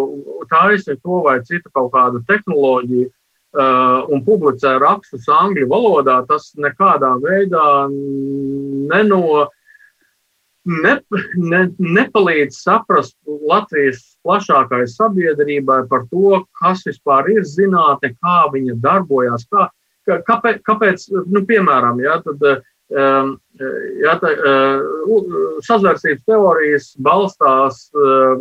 taisa 0.48 0.96
to 0.96 1.20
vai 1.26 1.40
citu 1.44 1.68
kaut 1.74 1.92
kādu 1.92 2.24
tehnoloģiju, 2.30 3.10
Uh, 3.54 4.00
un 4.10 4.18
publicē 4.26 4.72
rakstus 4.82 5.28
angļu 5.30 5.68
valodā, 5.70 6.16
tas 6.26 6.48
nekādā 6.58 7.12
veidā 7.22 7.66
neno, 7.86 9.44
ne, 10.64 10.94
ne, 11.36 11.62
nepalīdz 11.78 12.58
saprast 12.64 13.16
Latvijas 13.26 14.02
plašākai 14.24 14.84
sabiedrībai 14.88 15.84
par 15.90 16.06
to, 16.12 16.42
kas 16.60 16.84
vispār 16.88 17.28
ir 17.34 17.48
zinātne, 17.48 18.14
kā 18.20 18.36
viņa 18.52 18.78
darbojas. 18.84 19.46
Kā, 19.52 19.68
kāpēc, 20.28 20.62
kāpēc 20.64 21.08
nu, 21.32 21.44
piemēram, 21.48 22.00
ja, 22.04 22.18
tad, 22.24 22.42
um, 22.92 23.34
ja, 24.04 24.16
tā, 24.20 24.32
uh, 24.36 25.36
sazvērstības 25.64 26.24
teorijas 26.28 26.90
balstās, 27.04 27.86
uh, 27.96 28.40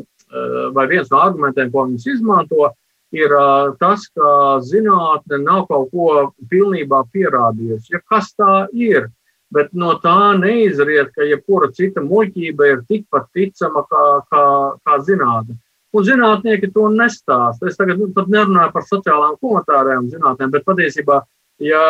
vai 0.74 0.88
viens 0.90 1.12
no 1.12 1.20
argumentiem, 1.22 1.70
ko 1.72 1.86
viņas 1.88 2.08
izmanto, 2.16 2.72
ir 3.14 3.34
tas, 3.78 4.08
ka 4.18 4.30
zinātne 4.66 5.38
nav 5.44 5.68
kaut 5.70 5.92
ko 5.94 6.08
pilnībā 6.50 7.04
pierādījusi. 7.14 7.94
Ja 7.94 8.02
kas 8.10 8.32
tā 8.34 8.66
ir, 8.74 9.12
bet 9.54 9.74
no 9.78 9.94
tā 10.04 10.34
neizriet, 10.40 11.12
ka 11.16 11.28
jebkura 11.28 11.72
cita 11.76 12.04
muļķība 12.04 12.72
ir 12.72 12.82
tikpat 12.90 13.30
ticama 13.36 13.86
kā, 13.90 14.08
kā, 14.34 14.46
kā 14.84 15.00
zinātne. 15.08 15.60
Un 15.94 16.06
zinātnieki 16.08 16.72
to 16.74 16.88
nestāsta. 16.90 17.70
Es 17.70 17.78
tagad 17.78 18.02
nu, 18.02 18.10
nerunāju 18.10 18.74
par 18.74 18.86
sociālām 18.90 19.38
humanitārajām 19.42 20.10
zinātnēm, 20.10 20.54
bet 20.56 20.66
patiesībā, 20.66 21.20
ja, 21.62 21.84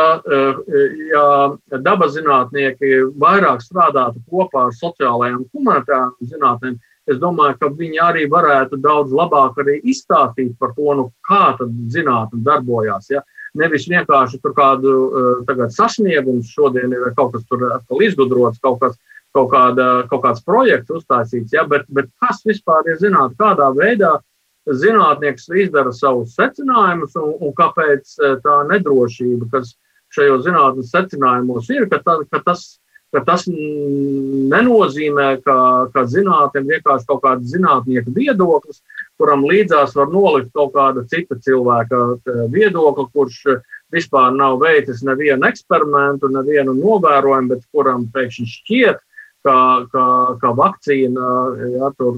ja 1.13 1.27
dabas 1.79 2.17
zinātnieki 2.17 3.05
vairāk 3.19 3.63
strādātu 3.63 4.19
kopā 4.27 4.67
ar 4.67 4.75
sociālajām 4.81 5.45
humanitārajām 5.55 6.33
zinātnēm, 6.33 6.81
Es 7.11 7.17
domāju, 7.19 7.57
ka 7.59 7.67
viņi 7.75 7.99
arī 7.99 8.21
varētu 8.31 8.77
daudz 8.79 9.11
labāk 9.11 9.57
arī 9.59 9.79
izstāstīt 9.91 10.53
par 10.59 10.71
to, 10.77 10.93
nu, 10.95 11.09
kā 11.27 11.51
zinātnē 11.91 12.39
darbojās. 12.45 13.09
Ja? 13.11 13.23
Nevis 13.59 13.85
vienkārši 13.89 14.39
tur 14.41 14.55
kādu 14.57 14.91
uh, 15.45 15.63
sasniegumu, 15.69 16.41
šodien 16.47 16.93
ir 16.95 17.11
kaut 17.17 17.35
kas 17.35 17.43
tur 17.49 17.67
atkal 17.69 18.01
izgudrots, 18.01 18.61
kaut, 18.63 18.79
kas, 18.81 18.97
kaut, 19.35 19.51
kāda, 19.53 19.87
kaut 20.09 20.23
kāds 20.25 20.41
projekts 20.45 20.93
uztaisīts, 20.93 21.53
ja? 21.53 21.65
bet, 21.69 21.85
bet 21.93 22.09
kas 22.23 22.41
vispār 22.49 22.89
ir 22.89 22.97
zinātnē, 23.01 23.37
kādā 23.37 23.69
veidā 23.77 24.15
zinātnieks 24.65 25.49
izdara 25.59 25.93
savus 25.93 26.33
secinājumus 26.39 27.13
un, 27.19 27.35
un 27.45 27.53
kāpēc 27.57 28.17
uh, 28.17 28.37
tā 28.41 28.59
nedrošība, 28.71 29.51
kas 29.53 29.75
šajos 30.13 30.47
zinātnes 30.47 30.93
secinājumos 30.93 31.69
ir, 31.73 31.85
ka, 31.91 32.01
tā, 32.05 32.19
ka 32.33 32.41
tas 32.45 32.65
tas 33.21 33.45
nenozīmē, 33.45 35.27
ka, 35.45 35.57
ka 35.93 36.03
zinātnē 36.09 36.63
vienkārši 36.65 37.07
kaut 37.09 37.21
kāds 37.21 37.51
zinātnieku 37.51 38.13
viedoklis, 38.15 38.81
kuram 39.21 39.45
līdzās 39.45 39.93
var 39.97 40.09
nolikt 40.09 40.49
kaut 40.57 40.73
kāda 40.73 41.05
cita 41.11 41.37
cilvēka 41.37 42.01
eh, 42.15 42.43
viedokli, 42.53 43.05
kurš 43.13 43.59
vispār 43.93 44.33
nav 44.33 44.57
veicis 44.63 45.03
nevienu 45.05 45.45
eksperimentu, 45.45 46.31
nevienu 46.33 46.73
novērojumu, 46.79 47.53
bet 47.53 47.67
kuram 47.69 48.07
pēkšņi 48.15 48.49
šķiet, 48.49 49.01
ka, 49.45 49.55
ka, 49.93 50.05
ka 50.41 50.53
vakcīna 50.57 51.31
ja, 51.77 51.93
tur 51.99 52.17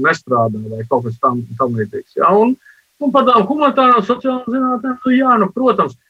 nestrādā 0.00 0.60
vai 0.70 0.86
kaut 0.88 1.08
kas 1.08 1.18
tam, 1.20 1.42
tam 1.58 1.76
līdzīgs. 1.76 2.16
Ja. 2.22 2.32
Un, 2.32 2.54
un 3.02 3.12
par 3.12 3.26
tām 3.28 3.44
humanitārām 3.44 4.06
sociālām 4.06 4.46
zinātnēm, 4.48 4.96
nu, 5.04 5.12
jā, 5.18 5.34
nu, 5.42 5.50
protams, 5.52 5.98
uh, 5.98 6.09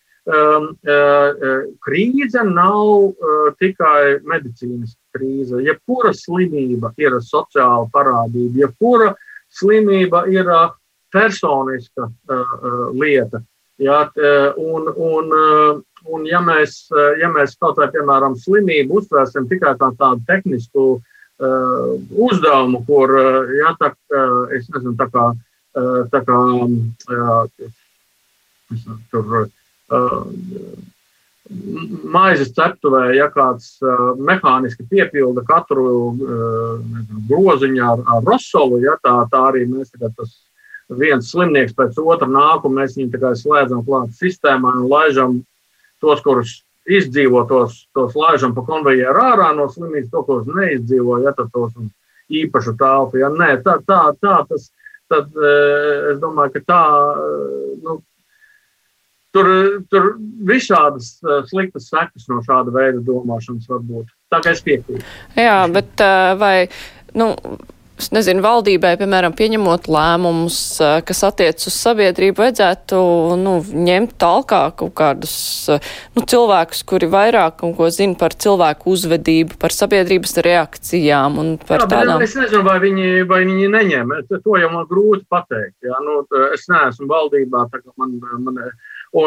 krīze 1.84 2.44
nav 2.46 2.86
uh, 3.10 3.50
tikai 3.60 4.20
medicīnas 4.26 4.96
krīze. 5.14 5.60
Jebkura 5.66 6.12
slimība 6.14 6.92
ir 7.00 7.18
sociāla 7.24 7.88
parādība, 7.92 8.66
jebkura 8.66 9.14
slimība 9.50 10.24
ir 10.30 10.46
uh, 10.46 10.70
personiska 11.12 12.06
uh, 12.06 12.34
uh, 12.34 12.90
lieta. 12.94 13.42
Jā, 13.80 14.10
un, 14.60 14.90
un, 14.92 15.30
un 16.12 16.24
ja, 16.28 16.42
mēs, 16.44 16.90
ja 17.16 17.30
mēs 17.32 17.54
kaut 17.56 17.78
vai, 17.80 17.86
piemēram, 17.88 18.34
slimību 18.36 18.98
uztvērsim 18.98 19.46
tikai 19.48 19.72
kā 19.80 19.88
tādu 19.96 20.20
tehnisku 20.28 20.82
uh, 20.98 21.94
uzdevumu, 22.12 22.82
kur, 22.84 23.14
jā, 23.56 23.72
tā, 23.80 23.94
es 24.52 24.68
nezinu, 24.68 24.92
tā 25.00 25.06
kā, 25.08 25.30
tā 26.12 26.20
kā 26.26 26.42
jā, 27.08 27.38
tur 29.14 29.48
maizes 32.14 32.52
ceptuvē, 32.54 33.10
ja 33.16 33.26
kāds 33.32 33.80
uh, 33.82 34.12
mehāniski 34.22 34.84
piepilda 34.90 35.42
katru 35.46 35.86
uh, 36.12 36.76
groziņu 37.30 37.82
ar, 37.82 38.04
ar 38.06 38.24
rosolu, 38.26 38.78
ja 38.84 38.94
tā, 39.02 39.16
tā 39.32 39.42
arī 39.50 39.64
mēs 39.66 39.90
tagad 39.90 40.14
tas 40.18 40.36
viens 41.00 41.30
slimnieks 41.30 41.74
pēc 41.74 41.98
otra 42.02 42.28
nāk, 42.30 42.66
un 42.66 42.76
mēs 42.78 42.96
viņu 42.98 43.14
tikai 43.14 43.34
slēdzam 43.38 43.84
klāt 43.86 44.14
sistēmā 44.18 44.76
un 44.78 44.88
laižam 44.90 45.38
tos, 46.02 46.22
kurus 46.22 46.60
izdzīvo, 46.90 47.44
tos, 47.50 47.84
tos 47.94 48.14
laižam 48.18 48.54
pa 48.54 48.64
konvejeru 48.66 49.22
ārā 49.22 49.50
no 49.56 49.68
slimnīcas, 49.70 50.10
to, 50.14 50.22
kurus 50.26 50.50
neizdzīvo, 50.50 51.18
ja 51.24 51.34
tad 51.34 51.50
tos 51.54 51.74
īpašu 52.30 52.76
telpu. 52.78 53.20
Ja 53.22 53.30
nē, 53.34 53.56
tā, 53.66 53.78
tā, 53.86 54.00
tā 54.22 54.38
tas, 54.48 54.70
tad 55.10 55.34
es 56.12 56.18
domāju, 56.22 56.56
ka 56.56 56.62
tā, 56.66 56.82
nu, 57.82 58.00
Tur, 59.30 59.46
tur 59.86 60.06
visādas 60.48 61.20
sliktas 61.46 61.86
sekas 61.86 62.26
no 62.30 62.40
šāda 62.42 62.72
veida 62.74 63.02
domāšanas 63.06 63.68
var 63.70 63.84
būt. 63.86 64.08
Tā 64.34 64.40
kā 64.42 64.56
es 64.56 64.64
piekrītu. 64.66 65.04
Jā, 65.38 65.60
bet 65.70 66.02
vai, 66.40 66.54
nu, 67.14 67.28
es 68.00 68.08
nezinu, 68.14 68.42
valdībai, 68.44 68.94
piemēram, 69.00 69.34
pieņemot 69.36 69.88
lēmumus, 69.92 70.58
kas 71.06 71.22
attiec 71.28 71.62
uz 71.68 71.76
sabiedrību, 71.76 72.38
vajadzētu 72.40 73.00
nu, 73.40 73.54
ņemt 73.60 74.14
talkā 74.20 74.62
kaut 74.80 74.94
kādus 74.98 75.34
nu, 76.16 76.24
cilvēkus, 76.24 76.82
kuri 76.88 77.10
vairāk 77.12 77.64
un 77.66 77.74
ko 77.76 77.90
zina 77.94 78.16
par 78.20 78.34
cilvēku 78.34 78.94
uzvedību, 78.94 79.58
par 79.60 79.74
sabiedrības 79.76 80.40
reakcijām 80.46 81.38
un 81.42 81.52
par 81.62 81.84
jā, 81.84 81.90
tādām. 81.92 82.24
Es 82.24 82.36
nezinu, 82.38 82.64
vai 82.66 82.78
viņi, 82.82 83.10
vai 83.30 83.42
viņi 83.44 83.72
neņem. 83.76 84.16
To 84.32 84.56
jau 84.58 84.72
man 84.72 84.88
grūti 84.90 85.26
pateikt. 85.30 85.76
Jā. 85.86 86.00
Nu, 86.06 86.22
es 86.54 86.66
neesmu 86.72 87.10
valdībā, 87.10 87.68
tā 87.70 87.84
kā 87.84 87.92
man. 88.00 88.18
man 88.46 88.64
Un, 89.10 89.24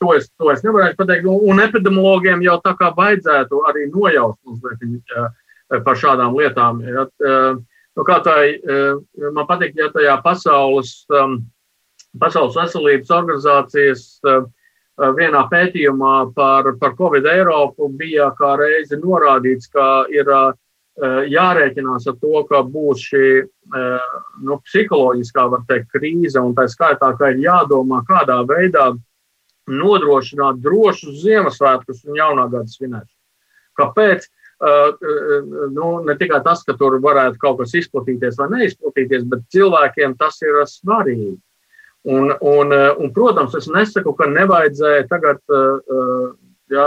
to, 0.00 0.08
es, 0.12 0.28
to 0.36 0.50
es 0.52 0.64
nevarētu 0.66 0.98
pateikt. 0.98 1.24
Un 1.24 1.62
epidemiologiem 1.64 2.42
jau 2.44 2.58
tā 2.64 2.74
kā 2.76 2.90
vajadzētu 2.96 3.62
arī 3.70 3.86
nojaust 3.92 4.38
mazliet 4.44 5.84
par 5.86 5.96
šādām 5.96 6.36
lietām. 6.36 6.82
Ja, 6.84 7.06
nu, 7.96 8.04
kā 8.04 8.18
tā 8.26 8.36
man 9.32 9.48
patīk, 9.48 9.72
ja 9.80 9.88
tajā 9.94 10.18
pasaules, 10.24 11.06
pasaules 12.20 12.58
veselības 12.58 13.14
organizācijas 13.16 14.04
vienā 15.16 15.46
pētījumā 15.48 16.16
par, 16.36 16.74
par 16.76 16.96
Covid 16.98 17.24
Eiropu 17.32 17.88
bija 17.96 18.28
kā 18.36 18.58
reizi 18.60 19.00
norādīts, 19.00 19.72
ka 19.72 20.04
ir 20.12 20.28
jārēķinās 21.32 22.06
ar 22.10 22.16
to, 22.20 22.44
ka 22.50 22.60
būs 22.68 23.00
šī 23.08 23.28
nu, 23.70 24.58
psiholoģiskā 24.66 25.46
teikt, 25.68 25.90
krīze, 25.94 26.40
un 26.40 26.54
tā 26.54 26.66
skaitā, 26.68 27.12
ka 27.18 27.30
ir 27.32 27.42
jādomā, 27.44 28.02
kādā 28.08 28.40
veidā 28.48 28.90
nodrošināt 29.70 30.58
drošus 30.62 31.22
Ziemassvētkus 31.22 32.04
un 32.08 32.18
jaunā 32.18 32.48
gada 32.50 32.66
svinēšanu. 32.66 33.18
Kāpēc? 33.78 34.26
Eh, 34.62 34.90
nu, 35.74 35.86
ne 36.06 36.14
tikai 36.18 36.42
tas, 36.44 36.60
ka 36.62 36.76
tur 36.78 37.00
varētu 37.02 37.40
kaut 37.42 37.62
kas 37.62 37.72
izplatīties 37.74 38.36
vai 38.38 38.50
neizplatīties, 38.52 39.24
bet 39.30 39.46
cilvēkiem 39.54 40.18
tas 40.18 40.38
ir 40.42 40.60
svarīgi. 40.70 41.32
Un, 42.02 42.34
un, 42.34 42.74
un, 42.74 43.10
protams, 43.14 43.54
es 43.58 43.68
nesaku, 43.70 44.14
ka 44.18 44.26
nevajadzēja 44.26 45.06
tagad 45.10 45.38
jā, 46.70 46.86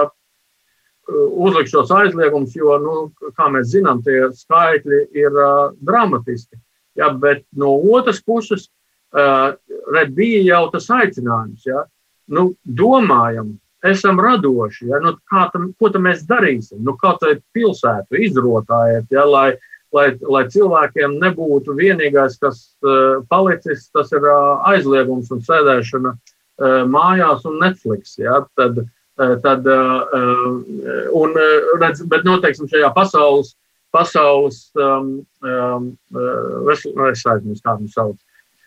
uzlikt 1.07 1.71
šos 1.71 1.91
aizliegumus, 1.95 2.55
jo, 2.55 2.75
nu, 2.83 2.95
kā 3.37 3.47
mēs 3.51 3.69
zinām, 3.71 4.01
tie 4.03 4.25
skaitļi 4.35 5.01
ir 5.15 5.39
dramatiski. 5.79 6.59
Ja, 6.95 7.11
bet 7.11 7.43
no 7.51 7.73
otras 7.91 8.21
puses, 8.23 8.69
uh, 9.15 9.53
red, 9.93 10.15
bija 10.15 10.41
jau 10.45 10.63
tas 10.73 10.89
aicinājums. 10.93 11.65
Ja, 11.67 11.83
nu, 12.31 12.53
domājam, 12.63 13.55
esam 13.85 14.19
radoši. 14.23 14.89
Ja, 14.93 15.01
nu, 15.03 15.15
tam, 15.53 15.71
ko 15.79 15.91
tam 15.93 16.07
mēs 16.07 16.25
darīsim? 16.29 16.79
Nu, 16.85 16.95
kā 17.01 17.15
tā 17.21 17.35
pilsētu 17.55 18.21
izrotājiet, 18.27 19.09
ja, 19.13 19.25
lai, 19.27 19.49
lai, 19.95 20.07
lai 20.23 20.45
cilvēkiem 20.51 21.19
nebūtu 21.21 21.75
vienīgais, 21.77 22.39
kas 22.41 22.63
uh, 22.85 23.21
palicis, 23.29 23.89
tas 23.95 24.15
ir 24.15 24.23
uh, 24.23 24.63
aizliegums 24.71 25.31
un 25.35 25.43
sēdēšana 25.43 26.15
uh, 26.15 26.83
mājās 26.87 27.43
un 27.49 27.59
Netflix. 27.61 28.15
Ja, 28.21 28.45
tad, 28.55 28.79
uh, 28.83 28.91
Eh, 29.15 29.39
tad, 29.43 29.67
eh, 29.67 29.71
eh, 29.71 31.07
un, 31.15 31.33
redz, 31.79 32.01
bet 32.11 32.25
noteikti 32.27 32.67
šajā 32.67 32.89
pasaules, 32.91 33.53
pasaules 33.95 34.61
um, 34.75 35.09
um, 35.41 35.89
aizmirsu, 36.11 37.63
kā 37.63 37.79
viņu 37.79 37.91
sauc. 37.95 38.21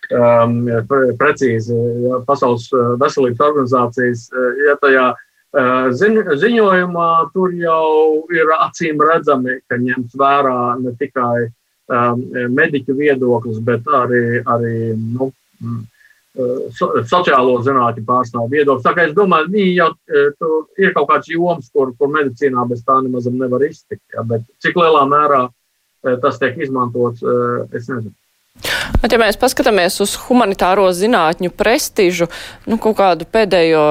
Um, 0.08 0.62
precīzi, 1.20 1.76
ja, 2.06 2.22
Pasaules 2.24 2.70
veselības 2.72 3.42
organizācijas, 3.44 4.22
ja 4.64 4.76
tajā 4.80 5.08
ziņ, 6.00 6.22
ziņojumā 6.40 7.10
tur 7.34 7.52
jau 7.52 8.24
ir 8.32 8.48
acīm 8.56 9.00
redzami, 9.00 9.58
ka 9.68 9.76
ņemts 9.76 10.16
vērā 10.16 10.78
ne 10.80 10.94
tikai 10.96 11.48
um, 11.88 12.24
mediķu 12.56 12.96
viedoklis, 12.96 13.60
bet 13.64 13.84
arī, 13.84 14.42
arī 14.44 14.94
nu, 14.96 15.32
mm, 15.60 15.84
so, 16.76 16.90
sociālo 17.08 17.58
zinātņu 17.66 18.04
pārstāvju 18.06 18.52
viedoklis. 18.52 18.84
Tā 18.86 18.94
kā 18.96 19.06
es 19.08 19.14
domāju, 19.16 19.50
viņi 19.54 19.74
jau 19.76 19.88
e, 19.92 20.24
ir 20.84 20.94
kaut 20.96 21.08
kāds 21.10 21.30
joms, 21.32 21.70
kur, 21.74 21.92
kur 21.98 22.12
medicīnā 22.14 22.64
bez 22.70 22.84
tā 22.86 22.98
nemaz 23.04 23.28
nevar 23.32 23.64
iztikt. 23.66 24.04
Ja, 24.14 24.24
bet 24.28 24.46
cik 24.62 24.78
lielā 24.78 25.04
mērā 25.10 25.44
e, 25.48 26.16
tas 26.22 26.40
tiek 26.42 26.58
izmantots, 26.62 27.22
e, 27.22 27.36
es 27.78 27.90
nezinu. 27.90 28.14
Bet, 28.98 29.12
ja 29.14 29.18
mēs 29.20 29.36
paskatāmies 29.38 30.00
uz 30.02 30.16
humanitāro 30.26 30.88
zinātņu 30.96 31.52
prestižu, 31.54 32.26
nu, 32.66 32.80
kaut 32.82 32.96
kādu 32.98 33.28
pēdējo 33.30 33.82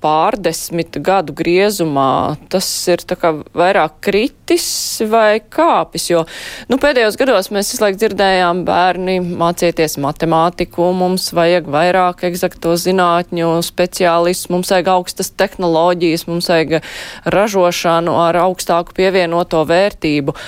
pārdesmit 0.00 0.96
gadu 1.04 1.34
griezumā, 1.36 2.38
tas 2.52 2.68
ir 2.88 3.04
vairāk 3.52 3.98
kritis 4.06 4.70
vai 5.10 5.42
kāpis, 5.44 6.08
jo 6.08 6.24
nu, 6.72 6.80
pēdējos 6.80 7.20
gados 7.20 7.50
mēs 7.52 7.74
visu 7.74 7.84
laiku 7.84 8.00
dzirdējām 8.00 8.64
bērni 8.64 9.18
mācieties 9.20 9.98
matemātiku, 10.00 10.88
mums 10.96 11.28
vajag 11.36 11.68
vairāk 11.68 12.24
eksakto 12.30 12.78
zinātņu 12.80 13.52
speciālistu, 13.66 14.54
mums 14.56 14.72
vajag 14.72 14.92
augstas 14.96 15.34
tehnoloģijas, 15.36 16.24
mums 16.32 16.48
vajag 16.48 16.80
ražošanu 17.28 18.16
ar 18.24 18.40
augstāku 18.46 18.96
pievienoto 18.96 19.66
vērtību 19.68 20.38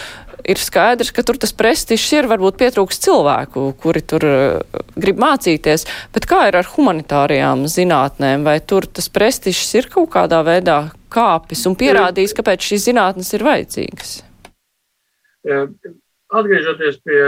ir 0.49 0.61
skaidrs, 0.61 1.13
ka 1.15 1.25
tur 1.27 1.39
tas 1.41 1.53
prestižs 1.57 2.07
ir, 2.17 2.29
varbūt 2.31 2.59
pietrūks 2.61 3.01
cilvēku, 3.05 3.65
kuri 3.83 4.03
tur 4.07 4.27
uh, 4.27 4.81
grib 4.99 5.21
mācīties, 5.23 5.87
bet 6.15 6.27
kā 6.31 6.47
ir 6.51 6.59
ar 6.61 6.69
humanitārijām 6.75 7.67
zinātnēm, 7.71 8.47
vai 8.47 8.59
tur 8.61 8.87
tas 8.87 9.11
prestižs 9.13 9.75
ir 9.79 9.91
kaut 9.93 10.11
kādā 10.15 10.43
veidā 10.47 10.79
kāpis 11.13 11.67
un 11.69 11.77
pierādījis, 11.79 12.37
kāpēc 12.39 12.71
šīs 12.71 12.89
zinātnes 12.89 13.33
ir 13.37 13.47
vajadzīgas? 13.47 14.17
Atgriežoties 16.33 16.99
pie 17.05 17.23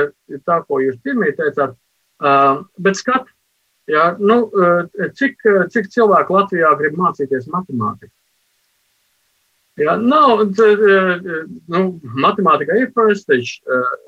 tā, 0.46 0.62
ko 0.64 0.80
jūs 0.80 0.96
pirmie 1.04 1.34
teicāt, 1.36 1.74
uh, 2.24 2.62
bet 2.80 2.96
skat, 2.96 3.28
jā, 3.90 4.14
nu, 4.22 4.46
cik, 5.18 5.42
cik 5.74 5.90
cilvēku 5.92 6.38
Latvijā 6.38 6.70
grib 6.80 6.96
mācīties 7.00 7.50
matemātiku? 7.52 8.13
Jā, 9.74 9.96
nav, 9.98 10.44
nu, 10.54 11.80
matemātika 12.22 12.76
ir 12.78 12.92
prestižs. 12.94 13.56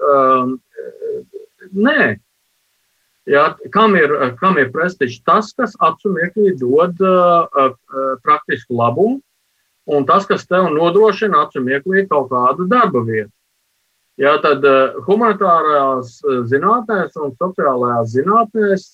Um, 0.07 0.53
nē, 1.75 2.12
jā, 3.27 3.47
kam 3.75 3.97
ir, 3.99 4.14
kam 4.39 4.61
ir 4.62 4.71
prestižs? 4.75 5.25
Tas, 5.27 5.51
kas 5.59 5.75
acu 5.83 6.14
mirklī 6.14 6.55
dod 6.61 7.03
praktisku 8.23 8.79
labumu, 8.79 9.19
un 9.91 10.07
tas, 10.07 10.29
kas 10.31 10.47
tev 10.47 10.71
nodrošina 10.75 11.49
acu 11.49 11.64
mirklī 11.67 12.07
kaut 12.07 12.31
kādu 12.31 12.71
darba 12.71 13.03
vietu. 13.03 13.33
Jā, 14.23 14.39
tad 14.41 14.62
humanitārajās 15.05 16.21
zinātnēs 16.49 17.19
un 17.21 17.35
sociālajās 17.37 18.14
zinātnēs 18.14 18.87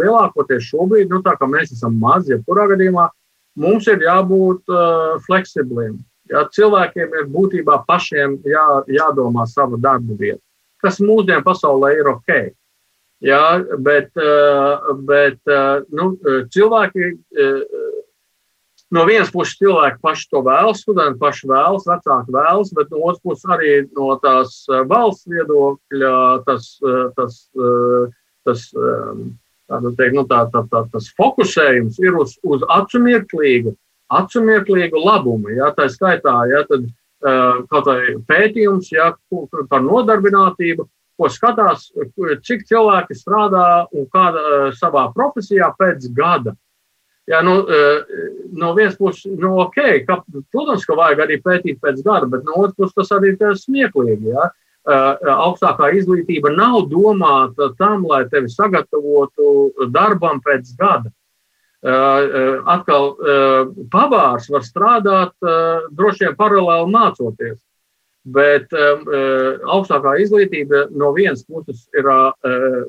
lielākoties 0.00 0.72
šobrīd, 0.72 1.12
nu, 1.12 1.20
tā 1.22 1.36
kā 1.38 1.46
mēs 1.46 1.76
esam 1.76 2.00
mazi, 2.00 2.32
jebkurā 2.32 2.64
gadījumā, 2.72 3.04
uh, 3.06 3.21
mums 3.58 3.86
ir 3.90 4.02
jābūt 4.04 4.72
uh, 4.72 5.18
fleksibliem. 5.26 6.00
Ja, 6.32 6.46
cilvēkiem 6.54 7.14
ir 7.18 7.28
būtībā 7.32 7.82
pašiem 7.88 8.38
jā, 8.48 8.66
jādomā 8.88 9.44
savu 9.50 9.76
darbu 9.80 10.16
vietu, 10.16 10.40
kas 10.80 11.00
mūsdienu 11.02 11.44
pasaulē 11.44 11.92
ir 11.98 12.08
ok. 12.14 12.32
Ja, 13.22 13.60
bet 13.78 14.10
uh, 14.18 14.94
bet 15.06 15.38
uh, 15.50 15.84
nu, 15.94 16.16
cilvēki, 16.50 17.10
uh, 17.38 17.92
no 18.94 19.04
vienas 19.06 19.30
puses, 19.34 19.58
cilvēki 19.60 20.00
paši 20.02 20.26
to 20.32 20.42
vēlas, 20.46 20.80
studenti 20.82 21.20
paši 21.20 21.50
vēlas, 21.52 21.86
vecāki 21.86 22.34
vēlas, 22.34 22.72
bet 22.74 22.90
no 22.90 23.04
otras 23.04 23.22
puses 23.22 23.46
arī 23.54 23.76
no 23.92 24.16
tās 24.24 24.56
valsts 24.90 25.30
viedokļa 25.30 26.16
tas, 26.48 26.72
tas, 27.18 27.38
tas, 28.42 28.66
tas 28.74 29.41
um, 29.70 29.90
teikt, 29.96 30.16
nu, 30.16 30.24
tā, 30.28 30.44
tā, 30.52 30.64
tā, 30.70 30.84
tas 30.92 31.10
fokusējums 31.18 32.00
ir 32.02 32.18
uz, 32.18 32.34
uz 32.42 32.64
acumirklīgu, 32.72 33.74
acumirklīgu 34.12 35.02
labumu. 35.02 35.52
Ja, 35.56 35.70
tā 35.76 35.88
skaitā, 35.92 36.34
ja, 36.50 36.64
tad, 36.68 36.88
uh, 37.24 37.62
kaut 37.70 37.90
vai 37.90 38.16
pētījums 38.28 38.90
ja, 38.94 39.12
par 39.70 39.84
nodarbinātību, 39.86 40.88
ko 41.20 41.28
skatās, 41.30 41.90
cik 42.46 42.66
cilvēki 42.70 43.16
strādā 43.16 43.86
un 43.92 44.08
kādā 44.12 44.42
uh, 44.42 44.68
savā 44.76 45.08
profesijā 45.14 45.70
pēc 45.78 46.08
gada. 46.16 46.56
Ja, 47.30 47.38
nu, 47.46 47.60
uh, 47.62 48.00
no 48.58 48.72
vienas 48.74 48.96
puses, 48.98 49.28
nu, 49.38 49.54
ok, 49.62 49.78
ka, 50.08 50.18
protams, 50.50 50.86
ka 50.88 50.96
vajag 50.98 51.22
arī 51.22 51.38
pētīt 51.44 51.78
pēc 51.82 52.02
gada, 52.02 52.26
bet 52.26 52.42
no 52.48 52.64
otras 52.64 52.74
puses 52.80 52.96
tas 52.98 53.14
arī 53.18 53.36
ir 53.36 53.60
smieklīgi. 53.60 54.32
Ja. 54.32 54.50
Augstākā 54.86 55.92
izglītība 55.98 56.50
nav 56.56 56.88
domāta 56.90 57.70
tam, 57.78 58.06
lai 58.06 58.24
tevi 58.28 58.50
sagatavotu 58.50 59.72
darbam 59.94 60.40
pēc 60.42 60.72
gada. 60.78 61.12
Atkal 61.82 63.16
pavārs 63.90 64.48
var 64.50 64.62
strādāt 64.66 65.34
droši 65.90 66.26
vien 66.26 66.36
paralēli 66.38 66.90
mācoties. 66.90 67.58
Bet 68.22 68.70
um, 68.70 69.00
augstākā 69.66 70.12
izglītība 70.22 70.84
no 70.94 71.08
vienas 71.10 71.42
puses 71.42 71.88
ir 71.98 72.06
uh, 72.06 72.30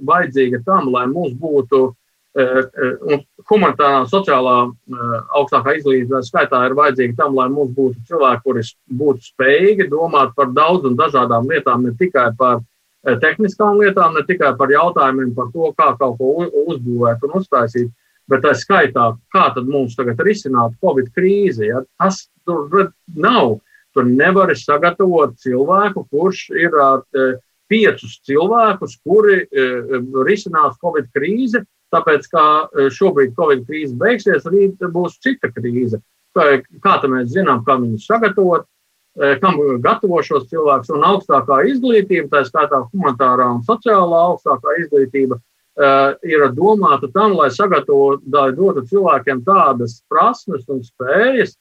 vajadzīga 0.05 0.59
tam, 0.61 0.91
lai 0.93 1.07
mums 1.09 1.33
būtu 1.41 1.95
uh, 2.39 3.15
humanitārā, 3.49 4.03
sociālā 4.11 4.55
uh, 4.67 5.15
augstākā 5.39 5.77
izglītība 5.79 6.21
skaitā 6.25 6.61
ir 6.67 6.77
vajadzīga 6.79 7.17
tam, 7.21 7.35
lai 7.39 7.49
mums 7.53 7.73
būtu 7.77 8.03
cilvēki, 8.09 8.43
kuri 8.45 8.63
būtu 9.01 9.27
spējīgi 9.31 9.89
domāt 9.91 10.35
par 10.37 10.53
daudz 10.53 10.89
un 10.89 10.99
dažādām 10.99 11.49
lietām, 11.51 11.87
ne 11.87 11.95
tikai 11.99 12.29
par 12.37 12.63
tehniskām 13.03 13.81
lietām, 13.81 14.13
ne 14.15 14.23
tikai 14.23 14.53
par 14.55 14.71
jautājumiem 14.71 15.33
par 15.35 15.49
to, 15.51 15.73
kā 15.75 15.89
kaut 15.99 16.15
ko 16.21 16.47
uzbūvēt 16.71 17.25
un 17.27 17.33
uztaisīt, 17.41 17.89
bet 18.31 18.45
tā 18.45 18.53
skaitā, 18.55 19.09
kā 19.33 19.49
tad 19.51 19.67
mums 19.67 19.97
tagad 19.99 20.21
risināt 20.23 20.77
Covid 20.79 21.09
krīzi. 21.11 21.67
Ja? 21.67 21.81
Tas 21.99 22.21
tur 22.47 22.93
nav 23.11 23.57
Tu 23.93 24.01
nevari 24.09 24.55
sagatavot 24.57 25.35
cilvēku, 25.41 26.07
kurš 26.09 26.47
ir 26.57 26.73
ar 26.81 27.03
piecus 27.69 28.17
cilvēkus, 28.25 28.97
kuri 29.05 29.43
risinās 30.25 30.79
Covid 30.81 31.11
krīzi, 31.13 31.61
tāpēc, 31.93 32.27
ka 32.33 32.43
šobrīd 32.97 33.37
Covid 33.37 33.63
krīze 33.69 33.95
beigsies, 33.99 34.49
rīt 34.49 34.83
būs 34.93 35.19
cita 35.23 35.51
krīze. 35.53 36.01
Kā 36.33 36.97
tā 36.99 37.09
mēs 37.09 37.31
zinām, 37.35 37.61
kā 37.65 37.77
viņus 37.77 38.07
sagatavot, 38.09 38.65
kam 39.41 39.59
gatavo 39.83 40.21
šos 40.25 40.47
cilvēkus, 40.49 40.89
un 40.95 41.05
augstākā 41.05 41.59
izglītība, 41.69 42.31
tā 42.31 42.43
skaitā 42.47 42.81
humanitārā 42.89 43.51
un 43.53 43.61
sociālā 43.67 44.21
augstākā 44.31 44.79
izglītība, 44.81 45.37
ir 46.25 46.47
domāta 46.53 47.09
tam, 47.13 47.35
lai 47.37 47.49
sagatavotu, 47.53 48.25
lai 48.33 48.51
dotu 48.57 48.85
cilvēkiem 48.89 49.43
tādas 49.45 50.01
prasmes 50.09 50.65
un 50.69 50.81
spējas, 50.85 51.55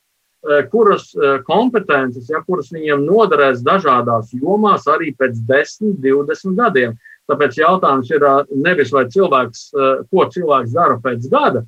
kuras 0.73 1.13
kompetences, 1.47 2.29
ja, 2.33 2.43
kuras 2.43 2.73
viņiem 2.75 3.05
noderēs 3.07 3.63
dažādās 3.63 4.33
jomās 4.35 4.89
arī 4.91 5.13
pēc 5.15 5.39
10, 5.49 6.01
20 6.03 6.57
gadiem. 6.59 6.97
Tāpēc 7.33 7.57
jautājums 7.57 8.11
ir 8.13 8.25
nevis 8.53 8.93
vai 8.93 9.07
cilvēks, 9.09 9.69
ko 10.13 10.27
cilvēks 10.35 10.75
dara 10.77 10.99
pēc 11.01 11.29
gada, 11.33 11.65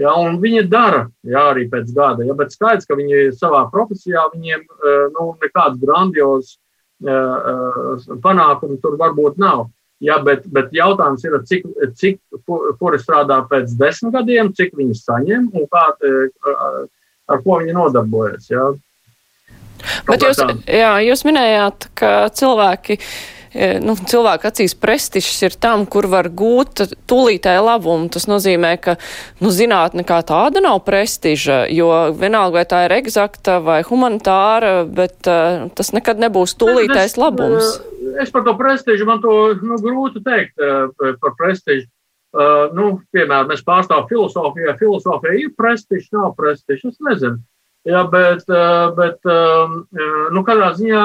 ja, 0.00 0.12
un 0.18 0.40
viņi 0.42 0.66
dara 0.70 1.06
ja, 1.22 1.48
arī 1.52 1.68
pēc 1.70 1.92
gada, 1.94 2.26
ja, 2.26 2.34
bet 2.34 2.54
skaidrs, 2.54 2.88
ka 2.88 2.98
viņi 2.98 3.30
savā 3.38 3.66
profesijā 3.70 4.26
viņiem 4.34 4.66
nu, 5.14 5.28
nekāds 5.42 5.78
grandios 5.82 6.56
panākumi 8.24 8.80
tur 8.82 8.96
varbūt 8.98 9.38
nav. 9.38 9.68
Ja, 10.00 10.18
bet, 10.20 10.44
bet 10.52 10.74
jautājums 10.76 11.22
ir, 11.24 11.38
cik, 11.48 11.62
cik 11.96 12.18
kuri 12.76 12.98
strādā 13.00 13.38
pēc 13.48 13.72
desmit 13.80 14.12
gadiem, 14.12 14.50
cik 14.52 14.74
viņi 14.76 14.96
saņem 14.98 15.46
un 15.56 15.64
kā, 15.72 15.84
ar 17.32 17.40
ko 17.44 17.60
viņi 17.62 17.72
nodarbojas. 17.72 18.50
Jā. 18.50 18.74
Bet 20.08 20.24
jūs, 20.24 20.42
jā, 20.68 20.92
jūs 21.04 21.24
minējāt, 21.24 21.88
ka 21.96 22.10
cilvēki 22.36 22.98
e, 22.98 23.06
nu, 23.80 23.94
cilvēku 23.96 24.48
acīs 24.50 24.74
prestižs 24.78 25.38
ir 25.46 25.56
tam, 25.60 25.86
kur 25.88 26.08
var 26.10 26.28
gūt 26.28 26.82
tūlītēju 27.08 27.64
labumu. 27.66 28.10
Tas 28.12 28.28
nozīmē, 28.28 28.74
ka 28.82 28.96
nu, 29.42 29.52
zinātne 29.54 30.04
kā 30.06 30.20
tāda 30.26 30.62
nav 30.64 30.82
prestiža, 30.86 31.64
jo 31.72 31.90
vienalga 32.16 32.60
vai 32.60 32.66
tā 32.68 32.84
ir 32.86 32.96
egzakta 32.98 33.58
vai 33.64 33.80
humanitāra, 33.86 34.84
bet 34.84 35.30
uh, 35.30 35.66
tas 35.76 35.92
nekad 35.96 36.20
nebūs 36.22 36.56
tūlītējs 36.60 37.18
labums. 37.20 37.64
Es, 37.64 38.22
es 38.26 38.32
par 38.34 38.46
to 38.46 38.56
prestižu 38.58 39.08
man 39.08 39.24
to 39.24 39.34
nu, 39.62 39.80
grūti 39.82 40.24
teikt 40.26 40.56
uh, 40.60 40.88
par 41.22 41.36
prestižu. 41.40 41.88
Uh, 42.36 42.68
nu, 42.76 42.98
piemēram, 43.16 43.52
es 43.54 43.64
pārstāvu 43.64 44.10
filozofiju. 44.10 44.74
Filozofija 44.80 45.36
ir 45.40 45.52
prestižs, 45.56 46.10
nav 46.12 46.34
prestižs. 46.36 46.90
Es 46.92 47.04
nezinu. 47.04 47.40
Jā, 47.86 48.00
bet, 48.10 48.48
bet 48.98 49.28
nu, 50.34 50.40
kādā 50.42 50.72
ziņā 50.74 51.02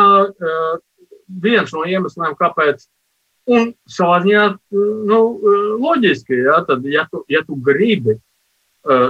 viens 1.44 1.72
no 1.76 1.86
iemesliem, 1.88 2.36
kāpēc, 2.40 2.84
un 3.52 3.72
savā 3.90 4.20
ziņā 4.26 4.44
nu, 5.10 5.22
loģiski, 5.82 6.44
jā, 6.46 6.60
tad, 6.68 6.86
ja 6.90 7.08
tu, 7.12 7.24
ja 7.32 7.42
tu 7.48 7.58
gribi 7.58 8.18
uh, 8.18 9.10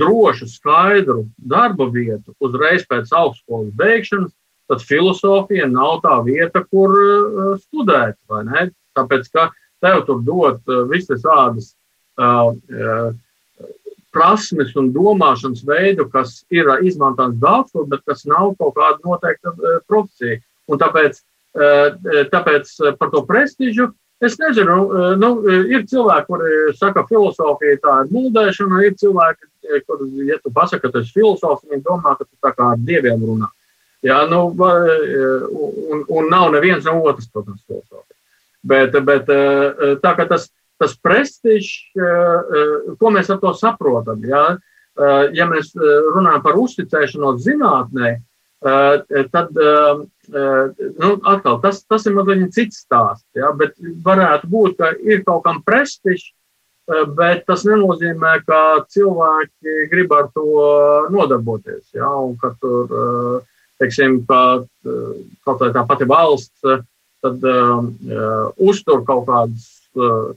drošu, 0.00 0.48
skaidru 0.50 1.24
darba 1.36 1.88
vietu 1.92 2.34
uzreiz 2.40 2.84
pēc 2.88 3.12
augstskolas 3.16 3.72
beigšanas, 3.78 4.34
tad 4.70 4.84
filozofija 4.86 5.66
nav 5.70 6.00
tā 6.04 6.20
vieta, 6.26 6.62
kur 6.70 6.94
uh, 6.94 7.56
studēt. 7.62 8.18
Tāpēc, 8.98 9.32
ka 9.32 9.48
tev 9.82 10.04
tur 10.06 10.22
dot 10.26 10.60
uh, 10.68 10.84
visas 10.90 11.24
tādas 11.24 11.72
uh, 12.20 12.52
uh, 12.52 13.10
prasmes 14.14 14.74
un 14.78 14.90
domāšanas 14.94 15.64
veidu, 15.66 16.06
kas 16.10 16.42
ir 16.50 16.68
izmantots 16.86 17.38
daudz, 17.42 17.74
bet 17.90 18.02
kas 18.06 18.26
nav 18.28 18.54
kaut 18.58 18.76
kāda 18.78 18.98
noteikta 19.06 19.54
uh, 19.54 19.80
profesija. 19.88 20.40
Un 20.70 20.78
tāpēc, 20.78 21.22
tāpēc 22.32 22.70
par 22.98 23.10
to 23.12 23.24
prestižu 23.28 23.90
Es 24.20 24.34
nezinu, 24.36 24.74
nu, 25.16 25.28
ir 25.48 25.86
cilvēki, 25.88 26.26
kuri 26.28 26.74
saka, 26.76 27.00
ka 27.00 27.08
filozofija 27.08 27.78
tā 27.80 27.94
ir 28.02 28.10
mūldēšana, 28.12 28.82
ir 28.84 28.98
cilvēki, 29.00 29.48
kuriem, 29.86 30.10
ja 30.28 30.36
tu 30.42 30.52
pasaki, 30.52 30.82
ka 30.82 30.90
tu 30.92 31.00
esi 31.00 31.14
filozofs, 31.14 31.64
viņi 31.70 31.80
domā, 31.86 32.12
ka 32.18 32.26
tu 32.26 32.36
tā 32.44 32.52
kā 32.52 32.66
ar 32.74 32.82
dieviem 32.84 33.24
runā. 33.24 33.48
Jā, 34.04 34.18
nu, 34.28 34.42
un, 34.52 36.04
un 36.04 36.28
nav 36.28 36.50
neviens 36.52 36.84
no 36.84 36.98
otras, 37.00 37.30
protams, 37.32 37.64
filozofija. 37.64 38.18
Bet, 38.60 38.96
bet 39.08 39.28
eh, 39.32 39.96
tā 40.04 40.12
kā 40.18 40.26
tas, 40.28 40.50
tas 40.80 40.92
prestižs, 41.00 41.72
eh, 41.96 42.04
eh, 42.04 42.92
ko 43.00 43.12
mēs 43.14 43.32
ar 43.32 43.40
to 43.40 43.54
saprotam, 43.56 44.20
ja, 44.28 44.50
ja 45.32 45.46
mēs 45.48 45.70
runājam 45.80 46.42
par 46.44 46.58
uzticēšanos 46.60 47.38
zinātnē, 47.40 48.08
tad 49.32 49.54
nu, 50.32 51.10
atkal, 51.26 51.60
tas, 51.62 51.82
tas 51.88 52.04
ir 52.06 52.14
mazliet 52.16 52.52
cits 52.54 52.84
stāsts. 52.84 53.26
Ja, 53.38 53.52
bet 53.56 53.74
varētu 54.04 54.50
būt, 54.50 54.76
ka 54.78 54.92
ir 55.04 55.24
kaut 55.26 55.44
kam 55.46 55.62
prestižs, 55.66 56.30
bet 57.16 57.44
tas 57.46 57.64
nenozīmē, 57.68 58.40
ka 58.46 58.60
cilvēki 58.90 59.88
grib 59.92 60.14
ar 60.14 60.30
to 60.34 60.46
nodarboties. 61.14 61.84
Ja, 61.94 62.10
un 62.18 62.36
ka 62.40 62.52
tur, 62.62 63.42
teiksim, 63.82 64.22
ka, 64.28 64.62
kaut 65.46 65.62
kā 65.62 65.70
tā 65.74 65.86
pati 65.86 66.08
valsts 66.10 66.86
tad 67.20 67.44
uh, 67.44 67.84
uztur 68.56 69.04
kaut 69.04 69.26
kādas 69.28 69.66
uh, 69.96 70.32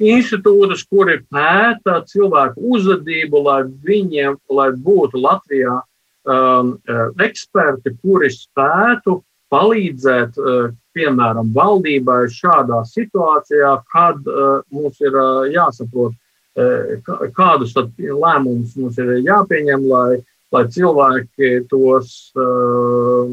institūtus, 0.00 0.86
kuri 0.88 1.20
pēta 1.28 2.00
cilvēku 2.08 2.72
uzvedību, 2.74 3.42
lai 3.44 3.60
viņiem, 3.68 4.38
lai 4.48 4.70
būtu 4.72 5.20
Latvijā 5.20 5.80
um, 6.28 6.76
uh, 6.88 7.06
eksperti, 7.24 7.94
kuri 8.02 8.30
spētu 8.34 9.20
palīdzēt, 9.50 10.38
uh, 10.38 10.70
piemēram, 10.96 11.52
valdībai 11.54 12.24
šādā 12.32 12.82
situācijā, 12.88 13.76
kad 13.92 14.26
uh, 14.26 14.60
mums 14.74 15.00
ir 15.02 15.16
uh, 15.16 15.46
jāsaprot, 15.50 16.16
uh, 16.58 17.30
kādus 17.36 17.76
lēmumus 17.76 18.76
mums 18.76 18.98
ir 18.98 19.16
jāpieņem, 19.24 19.88
lai 19.90 20.20
lai 20.50 20.64
cilvēki 20.66 21.50
tos, 21.70 22.32
uh, 22.34 23.28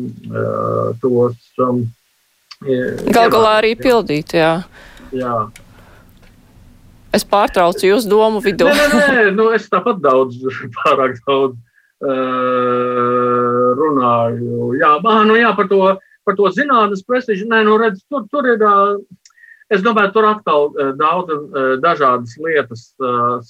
tos 1.01 1.61
um, 1.65 1.85
Gal 2.57 3.29
galā 3.29 3.59
arī 3.59 3.75
pildīt, 3.77 4.33
jā. 4.33 4.63
jā. 5.13 5.33
Es 7.13 7.21
pārtraucu 7.25 7.85
jūsu 7.85 8.09
domu 8.09 8.41
vidū. 8.41 8.65
nē, 8.65 8.87
nē, 8.93 9.03
nē, 9.13 9.25
nu 9.37 9.51
es 9.53 9.67
tāpat 9.69 10.01
daudz, 10.01 10.39
pārāk 10.79 11.19
daudz 11.27 11.57
runāju. 13.77 14.73
Jā, 14.77 14.99
bā, 15.03 15.25
nu 15.25 15.35
jā, 15.39 15.55
par 15.57 15.67
to, 15.71 15.79
par 16.27 16.35
to 16.37 16.51
zinātnes 16.53 17.05
prestižu. 17.07 17.47
Nē, 17.49 17.63
nu 17.67 17.77
redz, 17.81 18.03
tur, 18.11 18.27
tur 18.31 18.43
ir, 18.51 18.61
uh, 18.61 18.99
es 19.73 19.81
domāju, 19.85 20.11
tur 20.15 20.25
atkal 20.29 20.69
uh, 20.69 20.91
daudz 20.99 21.29
dažādas 21.83 22.37
lietas 22.43 22.93
uh, 23.01 23.41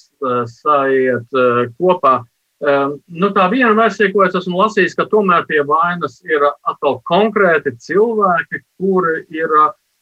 kopā. 1.77 2.15
Nu, 2.57 3.27
tā 3.35 3.43
viena 3.53 3.75
versija, 3.77 4.09
ko 4.09 4.23
es 4.25 4.33
esmu 4.33 4.57
lasījis, 4.57 4.95
ka 4.97 5.05
tomēr 5.11 5.43
pie 5.45 5.61
vainas 5.61 6.15
ir 6.25 6.41
atkal 6.65 6.97
konkrēti 7.05 7.69
cilvēki, 7.85 8.63
kuri 8.81 9.29
ir 9.29 9.53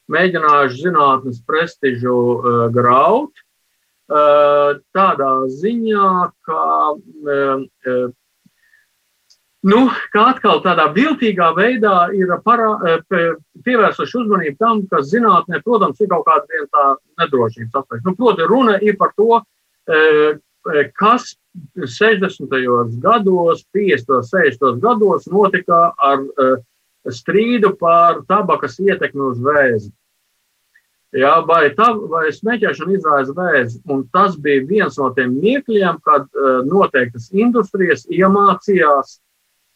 mēģinājuši 0.07 0.85
zinātnes 0.85 1.41
prestižu 1.43 2.15
graut. 2.71 3.35
Tādā 4.07 5.33
ziņā, 5.51 6.31
ka, 6.47 6.63
nu, 9.65 9.81
ka 10.13 10.29
atkal 10.31 10.61
tādā 10.63 10.87
viltīgā 10.95 11.51
veidā 11.57 11.95
ir 12.15 12.31
parā, 12.45 12.69
uh, 12.75 13.25
pievērsuši 13.65 14.19
uzmanību 14.21 14.59
tam, 14.61 14.83
ka 14.91 15.01
zinātnē, 15.05 15.61
protams, 15.65 16.01
ir 16.01 16.11
kaut 16.11 16.25
kāda 16.29 16.65
tā 16.71 16.85
nedrošības 17.23 17.81
aspekta. 17.81 18.03
Nu, 18.07 18.15
proti, 18.19 18.47
runa 18.49 18.77
ir 18.81 18.97
par 19.01 19.15
to, 19.17 19.41
uh, 19.41 20.37
kas 20.97 21.35
60. 21.77 22.49
gados, 23.03 23.65
50. 23.73 24.15
un 24.17 24.23
60. 24.25 24.79
gados 24.81 25.27
notika 25.29 25.91
ar 25.93 26.23
strīdu 27.05 27.75
par 27.77 28.23
tabakas 28.25 28.79
ietekmi 28.81 29.21
uz 29.29 29.37
vēzi. 29.45 29.91
Jā, 31.15 31.37
vai, 31.47 31.69
tā, 31.77 31.93
vai 32.11 32.27
smēķēšana 32.33 32.95
izraisa 32.97 33.35
vēzi? 33.37 33.77
Un 33.93 34.01
tas 34.11 34.33
bija 34.41 34.65
viens 34.67 34.97
no 34.99 35.11
tiem 35.15 35.37
mirkļiem, 35.39 36.01
kad 36.03 36.25
uh, 36.33 36.57
noteiktas 36.67 37.29
industrijas 37.31 38.03
iemācījās 38.11 39.19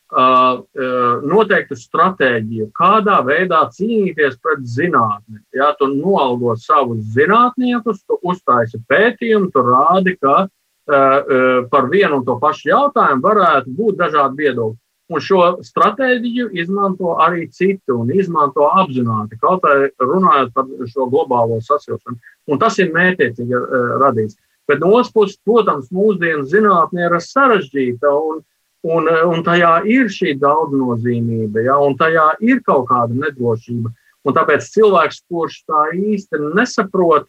noteiktu 0.10 1.76
stratēģiju, 1.78 2.72
kādā 2.74 3.20
veidā 3.26 3.62
cīnīties 3.70 4.39
pret 4.41 4.64
zinātni. 4.66 5.38
Jā, 5.53 5.76
tu 5.78 5.86
noalgo 5.93 6.55
savus 6.57 7.03
zinātniekus, 7.14 8.01
tu 8.07 8.18
uztaisi 8.24 8.82
pētījumu, 8.89 9.51
tu 9.53 9.62
rādi, 9.62 10.16
ka 10.18 10.47
uh, 10.47 10.49
uh, 10.89 11.68
par 11.70 11.89
vienu 11.89 12.20
un 12.20 12.26
to 12.26 12.39
pašu 12.41 12.72
jautājumu 12.72 13.22
varētu 13.22 13.76
būt 13.78 13.99
dažādi 14.01 14.45
viedokļi. 14.45 14.78
Un 15.10 15.22
šo 15.26 15.43
stratēģiju 15.66 16.51
izmanto 16.62 17.16
arī 17.18 17.47
citi 17.49 17.93
un 17.93 18.12
izmanto 18.14 18.68
apzināti, 18.70 19.39
kaut 19.41 19.64
arī 19.66 19.89
runājot 19.97 20.53
par 20.53 20.68
šo 20.86 21.07
globālo 21.10 21.57
sasilšanu. 21.66 22.20
Un 22.49 22.62
tas 22.62 22.78
ir 22.82 22.93
mērķiecīgi 22.93 23.57
uh, 23.57 23.97
radīts. 24.01 24.38
Bet 24.70 24.84
no 24.84 24.91
otras 24.93 25.10
puses, 25.14 25.39
protams, 25.45 25.89
mūsdienu 25.89 26.45
zinātnē 26.45 27.07
ir 27.07 27.18
sarežģīta 27.26 28.12
un, 28.14 28.43
un, 28.88 29.09
un 29.09 29.43
tajā 29.43 29.73
ir 29.89 30.11
šī 30.13 30.36
daudznozīmība, 30.39 31.65
ja, 31.67 31.80
un 31.84 31.97
tajā 31.99 32.32
ir 32.45 32.61
kaut 32.67 32.88
kāda 32.91 33.15
nedrošība. 33.25 33.91
Un 34.27 34.36
tāpēc 34.36 34.65
cilvēks, 34.75 35.23
kurš 35.32 35.63
tā 35.67 35.89
īsti 35.95 36.41
nesaprot, 36.53 37.27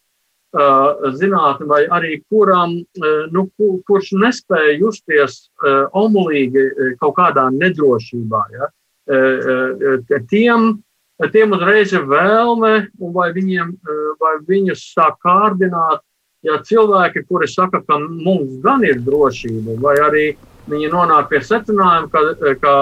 Uh, 0.51 1.13
zinātni, 1.15 1.69
vai 1.71 1.85
arī 1.95 2.17
kuram, 2.27 2.73
uh, 2.83 3.29
nu, 3.31 3.45
kurš 3.87 4.09
nespēja 4.19 4.73
justies 4.81 5.37
uh, 5.63 5.85
omulīgi 5.95 6.65
kaut 6.99 7.15
kādā 7.21 7.45
nedrošībā. 7.55 8.41
Ja? 8.57 8.67
Tiem, 10.27 10.67
tiem 11.31 11.55
uzreiz 11.55 11.95
ir 11.95 12.03
vēlme, 12.11 12.73
vai, 13.15 13.29
viņiem, 13.37 13.71
vai 14.19 14.35
viņus 14.51 14.83
sāk 14.91 15.21
kārdināt, 15.23 16.03
ja 16.43 16.59
cilvēki, 16.67 17.25
kuri 17.31 17.47
saka, 17.51 17.85
ka 17.87 18.01
mums 18.03 18.59
gan 18.67 18.83
ir 18.87 18.99
drošība, 19.07 19.79
vai 19.87 19.97
arī 20.03 20.27
viņi 20.71 20.91
nonāk 20.93 21.31
pie 21.31 21.41
secinājuma, 21.45 22.11
ka, 22.13 22.55
ka 22.63 22.75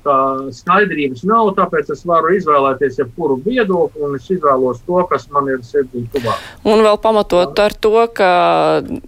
skaidrības 0.00 1.22
nav, 1.28 1.52
tāpēc 1.58 1.90
es 1.92 2.02
varu 2.08 2.32
izvēlēties 2.36 2.98
jebkuru 3.00 3.36
viedokli, 3.44 4.02
un 4.06 4.16
es 4.16 4.28
izvēlos 4.32 4.80
to, 4.86 5.02
kas 5.10 5.26
man 5.34 5.50
ir 5.52 5.60
sirdī 5.66 6.06
tuvāk. 6.14 6.40
Un 6.64 6.82
vēl 6.84 6.96
pamatot 7.02 7.58
ar 7.60 7.74
to, 7.74 7.92
ka 8.16 8.30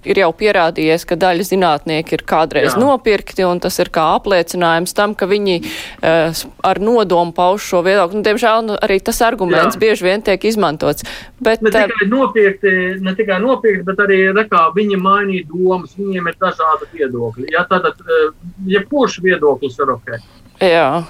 ir 0.05 0.21
jau 0.23 0.31
pierādījies, 0.37 1.07
ka 1.09 1.17
daļa 1.21 1.47
zinātnieki 1.49 2.17
ir 2.19 2.25
kādreiz 2.29 2.73
Jā. 2.73 2.81
nopirkti, 2.81 3.45
un 3.49 3.63
tas 3.63 3.79
ir 3.83 3.93
kā 3.95 4.05
apliecinājums 4.19 4.95
tam, 4.97 5.17
ka 5.19 5.29
viņi 5.31 5.59
uh, 5.63 6.45
ar 6.69 6.83
nodomu 6.83 7.35
pauž 7.37 7.65
šo 7.73 7.83
viedokli. 7.87 8.21
Nu, 8.21 8.27
diemžēl 8.27 8.69
nu, 8.69 8.77
arī 8.83 9.01
tas 9.05 9.23
arguments 9.25 9.79
Jā. 9.79 9.83
bieži 9.87 10.09
vien 10.09 10.25
tiek 10.25 10.45
izmantots. 10.49 11.07
Bet, 11.43 11.65
ne 11.65 11.73
tikai 11.73 12.09
nopirkti, 12.11 12.75
ne 13.03 13.17
tikai 13.19 13.41
nopirkti, 13.43 13.87
bet 13.89 14.05
arī 14.05 14.21
rekā, 14.37 14.69
viņi 14.77 15.01
mainīja 15.01 15.49
domas, 15.51 15.97
viņiem 15.99 16.31
ir 16.31 16.39
dažādi 16.43 16.93
viedokļi. 16.93 17.49
Ja, 17.57 17.65
tad, 17.71 17.89
uh, 17.89 18.31
jebkurš 18.69 19.21
viedoklis 19.25 19.81
ir 19.81 19.97
ok. 19.97 20.17
Jā, 20.63 21.03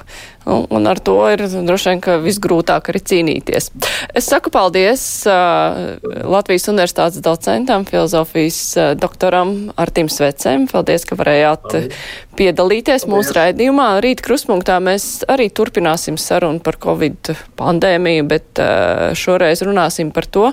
un, 0.44 0.64
un 0.70 0.86
ar 0.86 0.98
to 0.98 1.16
ir 1.30 1.44
droši 1.44 1.92
vien 1.92 2.22
visgrūtāk 2.24 2.88
arī 2.90 3.02
cīnīties. 3.12 3.68
Es 4.16 4.28
saku 4.30 4.50
paldies 4.54 5.02
uh, 5.28 5.98
Latvijas 6.24 6.68
Universitātes 6.72 7.22
docentam, 7.22 7.84
filozofijas 7.88 8.60
uh, 8.78 8.90
doktoram 8.98 9.72
Artim 9.76 10.08
Svecem. 10.12 10.64
Paldies, 10.70 11.04
ka 11.08 11.18
varējāt 11.18 11.68
paldies. 11.68 12.00
piedalīties 12.38 13.04
paldies. 13.04 13.10
mūsu 13.12 13.36
raidījumā. 13.36 13.88
Rīt 14.04 14.24
kruspunktā 14.24 14.78
mēs 14.82 15.26
arī 15.30 15.50
turpināsim 15.52 16.18
sarunu 16.20 16.62
par 16.64 16.80
Covid 16.80 17.34
pandēmiju, 17.60 18.26
bet 18.32 18.62
uh, 18.62 19.12
šoreiz 19.18 19.62
runāsim 19.66 20.14
par 20.16 20.26
to, 20.32 20.48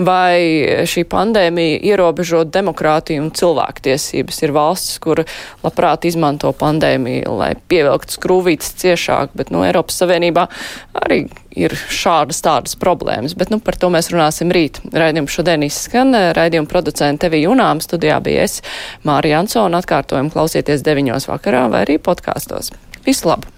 vai 0.00 0.86
šī 0.88 1.04
pandēmija 1.10 1.82
ierobežo 1.92 2.42
demokrātiju 2.48 3.26
un 3.26 3.30
cilvēktiesības. 3.36 4.42
Ir 4.46 4.56
valstis, 4.56 4.98
kur 5.02 5.22
labprāt 5.62 6.08
izmanto 6.08 6.54
pandēmiju, 6.56 7.36
lai 7.38 7.52
pievilktu 7.68 8.16
skrūvētu 8.16 8.38
būvītas 8.38 8.72
ciešāk, 9.28 9.36
bet 9.36 9.50
nu, 9.50 9.64
Eiropas 9.64 9.98
Savienībā 9.98 10.48
arī 10.94 11.28
ir 11.56 11.72
šādas 11.74 12.42
tādas 12.42 12.76
problēmas. 12.76 13.36
Bet 13.36 13.50
nu, 13.50 13.60
par 13.60 13.76
to 13.76 13.90
mēs 13.90 14.10
runāsim 14.10 14.50
rīt. 14.50 14.80
Raidījums 14.92 15.32
šodien 15.32 15.62
izskan. 15.62 16.14
Raidījuma 16.34 16.68
producenta 16.68 17.26
Tevi 17.26 17.44
Junām 17.44 17.80
studijā 17.80 18.20
bija 18.20 18.44
es, 18.44 18.62
Mārija 19.04 19.40
Ansona. 19.40 19.78
Atkārtojumu 19.80 20.30
klausieties 20.30 20.82
deviņos 20.82 21.28
vakarā 21.28 21.68
vai 21.70 21.84
arī 21.86 21.98
podkāstos. 21.98 22.72
Visu 23.04 23.28
labu! 23.28 23.57